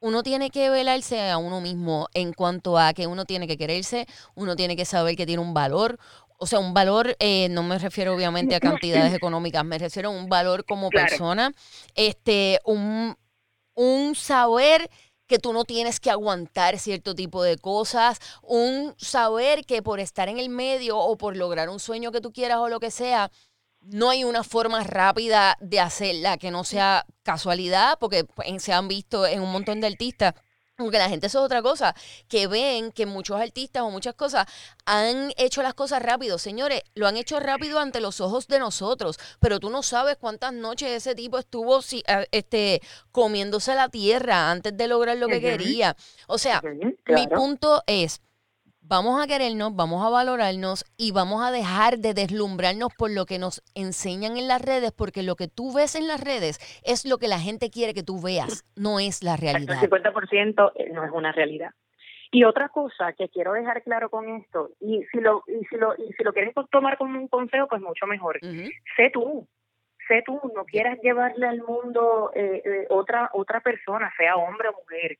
Uno 0.00 0.22
tiene 0.22 0.50
que 0.50 0.70
velarse 0.70 1.30
a 1.30 1.36
uno 1.36 1.60
mismo 1.60 2.08
en 2.14 2.32
cuanto 2.32 2.78
a 2.78 2.94
que 2.94 3.06
uno 3.06 3.26
tiene 3.26 3.46
que 3.46 3.58
quererse, 3.58 4.06
uno 4.34 4.56
tiene 4.56 4.74
que 4.74 4.84
saber 4.86 5.16
que 5.16 5.26
tiene 5.26 5.42
un 5.42 5.52
valor, 5.52 5.98
o 6.38 6.46
sea, 6.46 6.60
un 6.60 6.72
valor, 6.72 7.14
eh, 7.18 7.48
no 7.50 7.62
me 7.62 7.78
refiero 7.78 8.14
obviamente 8.14 8.54
a 8.54 8.60
cantidades 8.60 9.12
económicas, 9.14 9.64
me 9.66 9.78
refiero 9.78 10.08
a 10.08 10.12
un 10.12 10.28
valor 10.28 10.64
como 10.64 10.88
persona, 10.88 11.52
este, 11.94 12.60
un, 12.64 13.16
un 13.74 14.14
saber 14.14 14.90
que 15.26 15.38
tú 15.38 15.52
no 15.52 15.64
tienes 15.64 16.00
que 16.00 16.10
aguantar 16.10 16.78
cierto 16.78 17.14
tipo 17.14 17.42
de 17.42 17.58
cosas, 17.58 18.20
un 18.42 18.94
saber 18.98 19.64
que 19.64 19.82
por 19.82 20.00
estar 20.00 20.28
en 20.28 20.38
el 20.38 20.48
medio 20.48 20.98
o 20.98 21.16
por 21.16 21.36
lograr 21.36 21.68
un 21.68 21.80
sueño 21.80 22.12
que 22.12 22.20
tú 22.20 22.32
quieras 22.32 22.58
o 22.58 22.68
lo 22.68 22.80
que 22.80 22.90
sea, 22.90 23.30
no 23.80 24.10
hay 24.10 24.24
una 24.24 24.42
forma 24.42 24.82
rápida 24.82 25.56
de 25.60 25.80
hacerla 25.80 26.38
que 26.38 26.50
no 26.50 26.64
sea 26.64 27.06
casualidad, 27.22 27.98
porque 28.00 28.24
pues, 28.24 28.62
se 28.62 28.72
han 28.72 28.88
visto 28.88 29.26
en 29.26 29.40
un 29.40 29.52
montón 29.52 29.80
de 29.80 29.86
artistas 29.86 30.34
porque 30.76 30.98
la 30.98 31.08
gente 31.08 31.26
eso 31.26 31.38
es 31.38 31.44
otra 31.44 31.62
cosa, 31.62 31.94
que 32.28 32.46
ven 32.46 32.92
que 32.92 33.06
muchos 33.06 33.40
artistas 33.40 33.82
o 33.82 33.90
muchas 33.90 34.14
cosas 34.14 34.46
han 34.84 35.32
hecho 35.36 35.62
las 35.62 35.74
cosas 35.74 36.02
rápido. 36.02 36.38
Señores, 36.38 36.82
lo 36.94 37.06
han 37.06 37.16
hecho 37.16 37.40
rápido 37.40 37.78
ante 37.78 38.00
los 38.00 38.20
ojos 38.20 38.46
de 38.46 38.58
nosotros, 38.58 39.18
pero 39.40 39.58
tú 39.58 39.70
no 39.70 39.82
sabes 39.82 40.16
cuántas 40.16 40.52
noches 40.52 40.90
ese 40.90 41.14
tipo 41.14 41.38
estuvo 41.38 41.80
este, 42.30 42.82
comiéndose 43.10 43.74
la 43.74 43.88
tierra 43.88 44.50
antes 44.50 44.76
de 44.76 44.88
lograr 44.88 45.16
lo 45.16 45.28
que 45.28 45.40
quería. 45.40 45.96
O 46.26 46.38
sea, 46.38 46.62
mi 47.06 47.26
punto 47.28 47.82
es, 47.86 48.20
vamos 48.88 49.22
a 49.22 49.26
querernos, 49.26 49.74
vamos 49.74 50.04
a 50.04 50.10
valorarnos 50.10 50.84
y 50.96 51.12
vamos 51.12 51.44
a 51.44 51.50
dejar 51.50 51.98
de 51.98 52.14
deslumbrarnos 52.14 52.90
por 52.96 53.10
lo 53.10 53.26
que 53.26 53.38
nos 53.38 53.62
enseñan 53.74 54.36
en 54.36 54.48
las 54.48 54.62
redes, 54.62 54.92
porque 54.92 55.22
lo 55.22 55.34
que 55.36 55.48
tú 55.48 55.74
ves 55.74 55.94
en 55.94 56.06
las 56.06 56.20
redes 56.20 56.58
es 56.84 57.04
lo 57.04 57.18
que 57.18 57.28
la 57.28 57.38
gente 57.38 57.70
quiere 57.70 57.94
que 57.94 58.02
tú 58.02 58.22
veas, 58.22 58.64
no 58.76 59.00
es 59.00 59.22
la 59.22 59.36
realidad. 59.36 59.82
El 59.82 59.90
50% 59.90 60.72
eh, 60.76 60.90
no 60.92 61.04
es 61.04 61.10
una 61.12 61.32
realidad. 61.32 61.70
Y 62.30 62.44
otra 62.44 62.68
cosa 62.68 63.12
que 63.12 63.28
quiero 63.28 63.52
dejar 63.52 63.82
claro 63.82 64.10
con 64.10 64.28
esto, 64.28 64.70
y 64.80 65.04
si 65.12 65.20
lo, 65.20 65.42
y 65.46 65.64
si 65.66 65.76
lo, 65.76 65.94
y 65.96 66.12
si 66.12 66.24
lo 66.24 66.32
quieres 66.32 66.54
tomar 66.70 66.98
como 66.98 67.18
un 67.18 67.28
consejo, 67.28 67.68
pues 67.68 67.80
mucho 67.80 68.06
mejor. 68.06 68.38
Sé 68.96 69.10
tú, 69.12 69.46
sé 70.08 70.22
tú, 70.26 70.40
no 70.54 70.64
quieras 70.64 70.98
llevarle 71.02 71.46
al 71.46 71.62
mundo 71.62 72.32
eh, 72.34 72.62
eh, 72.64 72.86
otra 72.90 73.30
otra 73.32 73.60
persona, 73.60 74.12
sea 74.16 74.36
hombre 74.36 74.68
o 74.68 74.72
mujer 74.72 75.18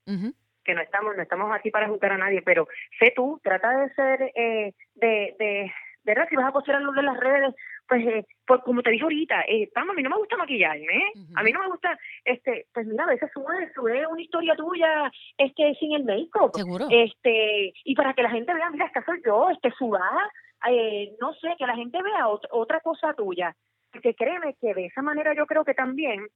que 0.67 0.75
no 0.75 0.83
estamos 0.83 1.17
no 1.17 1.23
estamos 1.23 1.55
aquí 1.55 1.71
para 1.71 1.89
juzgar 1.89 2.13
a 2.13 2.19
nadie, 2.19 2.43
pero 2.43 2.69
sé 2.99 3.13
tú, 3.15 3.41
trata 3.43 3.71
de 3.79 3.95
ser, 3.95 4.33
eh, 4.35 4.73
de, 4.95 5.35
de, 5.39 5.73
verdad, 6.05 6.27
si 6.29 6.37
vas 6.37 6.47
a 6.47 6.53
postear 6.53 6.79
algo 6.79 6.95
en 6.97 7.07
las 7.07 7.19
redes, 7.19 7.55
pues, 7.89 8.07
eh, 8.07 8.25
pues 8.47 8.61
como 8.63 8.83
te 8.83 8.91
dije 8.91 9.05
ahorita, 9.05 9.43
eh, 9.43 9.69
a 9.75 9.85
mí 9.85 10.03
no 10.03 10.11
me 10.11 10.17
gusta 10.17 10.37
maquillarme, 10.37 10.85
¿eh? 10.85 11.13
a 11.35 11.43
mí 11.43 11.53
no 11.53 11.61
me 11.61 11.69
gusta, 11.69 11.99
este, 12.25 12.67
pues 12.73 12.87
mira, 12.87 13.05
a 13.05 13.09
veces 13.09 13.31
sube, 13.33 13.73
sube 13.75 14.07
una 14.07 14.23
historia 14.23 14.55
tuya, 14.57 15.11
este, 15.37 15.75
sin 15.79 15.95
el 15.95 16.05
make-up, 16.05 16.53
¿Seguro? 16.55 16.87
este, 16.91 17.73
y 17.85 17.95
para 17.95 18.15
que 18.15 18.23
la 18.23 18.31
gente 18.31 18.55
vea, 18.55 18.71
mira, 18.71 18.87
esta 18.87 19.05
soy 19.05 19.21
yo, 19.25 19.51
este, 19.51 19.71
sudada, 19.73 20.31
eh, 20.69 21.13
no 21.21 21.33
sé, 21.35 21.55
que 21.59 21.67
la 21.67 21.77
gente 21.77 22.01
vea 22.03 22.29
otra 22.29 22.81
cosa 22.81 23.15
tuya, 23.15 23.55
porque 23.93 24.15
créeme 24.15 24.55
que 24.61 24.75
de 24.75 24.87
esa 24.87 25.03
manera 25.03 25.35
yo 25.35 25.47
creo 25.47 25.65
que 25.65 25.75
también 25.75 26.27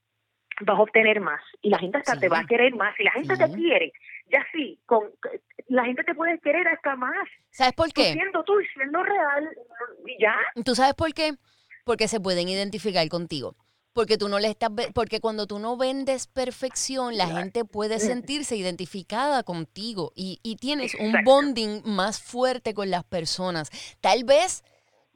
vas 0.61 0.79
a 0.79 0.83
obtener 0.83 1.21
más 1.21 1.41
y 1.63 1.71
la 1.71 1.79
gente 1.79 1.99
hasta 1.99 2.19
te 2.19 2.29
va 2.29 2.41
a 2.41 2.47
querer 2.47 2.75
más. 2.75 2.95
Si 2.97 3.03
la 3.05 3.13
gente 3.13 3.37
te 3.37 3.53
quiere, 3.53 3.93
ya 4.31 4.45
sí, 4.53 4.79
con, 4.87 5.11
la 5.69 5.85
gente 5.85 6.05
te 6.05 6.15
puede 6.15 6.39
querer 6.41 6.67
hasta 6.69 6.97
más. 6.97 7.29
¿Sabes 7.51 7.75
por 7.75 7.93
qué? 7.93 8.13
siendo 8.13 8.43
tú 8.45 8.61
y 8.61 8.67
siendo 8.67 9.03
real 9.03 9.49
y 10.07 10.23
ya. 10.23 10.35
¿Tú 10.65 10.75
sabes 10.75 10.95
por 10.95 11.13
qué? 11.13 11.35
Porque 11.85 12.09
se 12.09 12.21
pueden 12.21 12.49
identificar 12.49 13.09
contigo. 13.09 13.57
Porque 13.93 14.17
tú 14.17 14.29
no 14.29 14.39
le 14.39 14.49
estás 14.49 14.71
porque 14.95 15.19
cuando 15.21 15.49
tú 15.49 15.59
no 15.59 15.77
vendes 15.77 16.29
perfección, 16.29 17.17
la 17.17 17.27
gente 17.27 17.65
puede 17.65 17.99
sentirse 17.99 18.55
identificada 18.55 19.43
contigo 19.43 20.13
y, 20.15 20.39
y 20.45 20.57
tienes 20.57 20.95
un 20.95 21.13
bonding 21.25 21.83
más 21.85 22.23
fuerte 22.23 22.73
con 22.73 22.89
las 22.89 23.03
personas. 23.03 23.69
Tal 24.01 24.23
vez 24.23 24.63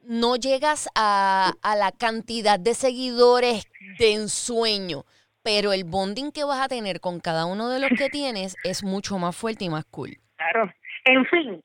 no 0.03 0.35
llegas 0.35 0.89
a, 0.93 1.53
a 1.61 1.75
la 1.75 1.91
cantidad 1.93 2.59
de 2.59 2.73
seguidores 2.73 3.65
de 3.97 4.13
ensueño, 4.13 5.05
pero 5.45 5.73
el 5.73 5.83
bonding 5.83 6.31
que 6.31 6.43
vas 6.43 6.59
a 6.59 6.67
tener 6.67 6.99
con 6.99 7.19
cada 7.19 7.45
uno 7.45 7.69
de 7.69 7.79
los 7.79 7.91
que 7.95 8.09
tienes 8.09 8.55
es 8.63 8.83
mucho 8.83 9.19
más 9.19 9.35
fuerte 9.37 9.63
y 9.65 9.69
más 9.69 9.85
cool. 9.91 10.17
Claro. 10.37 10.73
En 11.03 11.23
fin, 11.27 11.63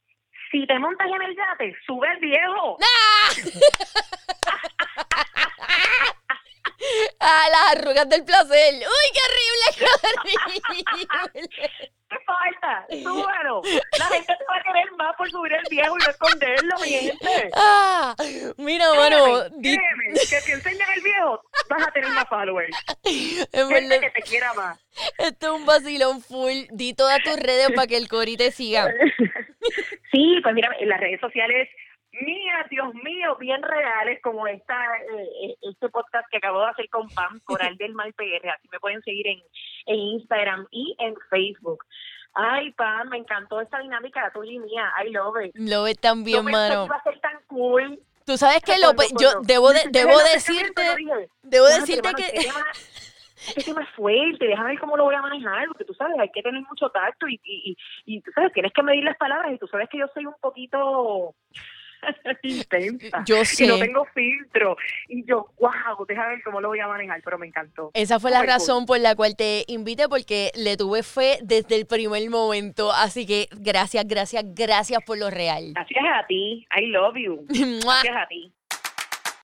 si 0.50 0.66
te 0.66 0.78
montas 0.78 1.06
en 1.06 1.22
el 1.22 1.34
yate, 1.34 1.74
sube 1.86 2.06
el 2.12 2.18
viejo. 2.20 2.76
¡Ah! 2.82 3.30
ah, 7.20 7.46
las 7.50 7.76
arrugas 7.78 8.06
del 8.10 8.22
placer. 8.22 8.74
¡Uy, 8.74 9.10
qué 9.14 9.20
horrible! 9.26 9.66
¡Qué 9.78 9.86
horrible! 11.32 11.92
¿Qué 12.10 12.16
falta? 12.26 12.86
Súbelo. 12.90 13.62
La 13.98 14.04
gente 14.12 14.34
te 14.36 14.44
va 14.44 14.56
a 14.56 14.62
querer 14.62 14.92
más 14.96 15.16
por 15.16 15.30
subir 15.30 15.52
el 15.52 15.64
viejo 15.70 15.96
y 15.96 16.04
no 16.04 16.10
esconderlo, 16.10 16.78
mi 16.82 16.88
gente. 16.88 17.50
Ah, 17.54 18.14
mira, 18.56 18.92
bueno. 18.94 19.44
Créeme, 19.62 20.12
que 20.12 20.40
si 20.40 20.52
enseñas 20.52 20.88
el 20.96 21.02
viejo, 21.02 21.40
vas 21.68 21.86
a 21.86 21.90
tener 21.92 22.10
más 22.10 22.28
followers. 22.28 22.76
gente 23.52 24.00
que 24.00 24.10
te 24.10 24.22
quiera 24.22 24.52
más. 24.54 24.78
Esto 25.18 25.54
es 25.54 25.60
un 25.60 25.66
vacilón 25.66 26.20
full. 26.20 26.66
Di 26.70 26.94
todas 26.94 27.22
tus 27.22 27.36
redes 27.36 27.70
para 27.74 27.86
que 27.86 27.96
el 27.96 28.08
Cori 28.08 28.36
te 28.36 28.50
siga. 28.50 28.92
sí, 30.12 30.40
pues 30.42 30.54
mira, 30.54 30.68
en 30.80 30.88
las 30.88 31.00
redes 31.00 31.20
sociales 31.20 31.68
mías, 32.20 32.68
Dios 32.70 32.94
mío, 32.94 33.36
bien 33.36 33.62
reales, 33.62 34.20
como 34.22 34.46
esta 34.46 34.74
eh, 34.98 35.28
eh, 35.44 35.56
este 35.62 35.88
podcast 35.88 36.26
que 36.30 36.38
acabo 36.38 36.60
de 36.60 36.70
hacer 36.70 36.88
con 36.90 37.08
Pam, 37.08 37.40
Coral 37.44 37.76
del 37.76 37.94
Mal 37.94 38.12
PR. 38.14 38.50
Así 38.50 38.68
me 38.70 38.80
pueden 38.80 39.02
seguir 39.02 39.26
en, 39.26 39.40
en 39.86 39.96
Instagram 39.96 40.66
y 40.70 40.94
en 40.98 41.14
Facebook. 41.28 41.84
Ay, 42.34 42.72
Pam, 42.72 43.08
me 43.08 43.18
encantó 43.18 43.60
esta 43.60 43.80
dinámica 43.80 44.30
tuya 44.32 44.52
y 44.52 44.58
mía. 44.58 44.92
I 45.04 45.10
love 45.10 45.34
it. 45.44 45.54
Lo 45.56 45.82
ves 45.82 45.98
también, 45.98 46.44
no 46.44 46.50
mano. 46.50 46.86
iba 46.86 46.96
a 46.96 47.02
ser 47.02 47.18
tan 47.20 47.38
cool. 47.48 47.98
Tú 48.24 48.36
sabes 48.36 48.62
que 48.62 48.78
lo, 48.78 48.92
yo 49.18 49.40
debo 49.42 49.72
de, 49.72 49.80
debo 49.90 50.16
decirte, 50.32 50.82
debo 51.42 51.66
decirte 51.66 52.14
que 52.14 52.48
este 53.46 53.64
tema 53.64 53.82
es 53.82 53.88
fuerte, 53.90 54.46
déjame 54.46 54.70
ver 54.70 54.78
cómo 54.78 54.96
lo 54.96 55.04
voy 55.04 55.14
a 55.14 55.22
manejar, 55.22 55.66
porque 55.68 55.84
tú 55.84 55.94
sabes, 55.94 56.18
hay 56.18 56.30
que 56.30 56.42
tener 56.42 56.62
mucho 56.68 56.90
tacto 56.90 57.26
y, 57.26 57.40
y, 57.42 57.76
y, 58.04 58.20
tú 58.20 58.30
sabes, 58.32 58.52
tienes 58.52 58.72
que 58.72 58.82
medir 58.82 59.02
las 59.02 59.16
palabras 59.16 59.52
y 59.52 59.58
tú 59.58 59.66
sabes 59.66 59.88
que 59.88 59.98
yo 59.98 60.06
soy 60.12 60.26
un 60.26 60.34
poquito 60.40 61.34
intensa. 62.42 63.24
Yo 63.26 63.44
sé. 63.44 63.64
Y 63.64 63.68
no 63.68 63.78
tengo 63.78 64.04
filtro. 64.14 64.76
Y 65.08 65.24
yo, 65.24 65.48
wow, 65.58 66.04
déjame 66.06 66.36
ver 66.36 66.42
cómo 66.42 66.60
lo 66.60 66.68
voy 66.68 66.80
a 66.80 66.88
manejar, 66.88 67.20
pero 67.24 67.38
me 67.38 67.46
encantó. 67.46 67.90
Esa 67.94 68.20
fue 68.20 68.30
la 68.30 68.42
razón 68.42 68.86
por 68.86 68.98
la 69.00 69.14
cual 69.14 69.36
te 69.36 69.64
invité, 69.68 70.08
porque 70.08 70.50
le 70.54 70.76
tuve 70.76 71.02
fe 71.02 71.38
desde 71.42 71.76
el 71.76 71.86
primer 71.86 72.28
momento. 72.30 72.92
Así 72.92 73.26
que 73.26 73.48
gracias, 73.52 74.06
gracias, 74.06 74.44
gracias 74.54 75.00
por 75.04 75.18
lo 75.18 75.30
real. 75.30 75.72
Gracias 75.74 76.04
a 76.14 76.26
ti. 76.26 76.66
I 76.76 76.86
love 76.86 77.16
you. 77.16 77.44
gracias 77.48 78.16
a 78.16 78.26
ti. 78.28 78.52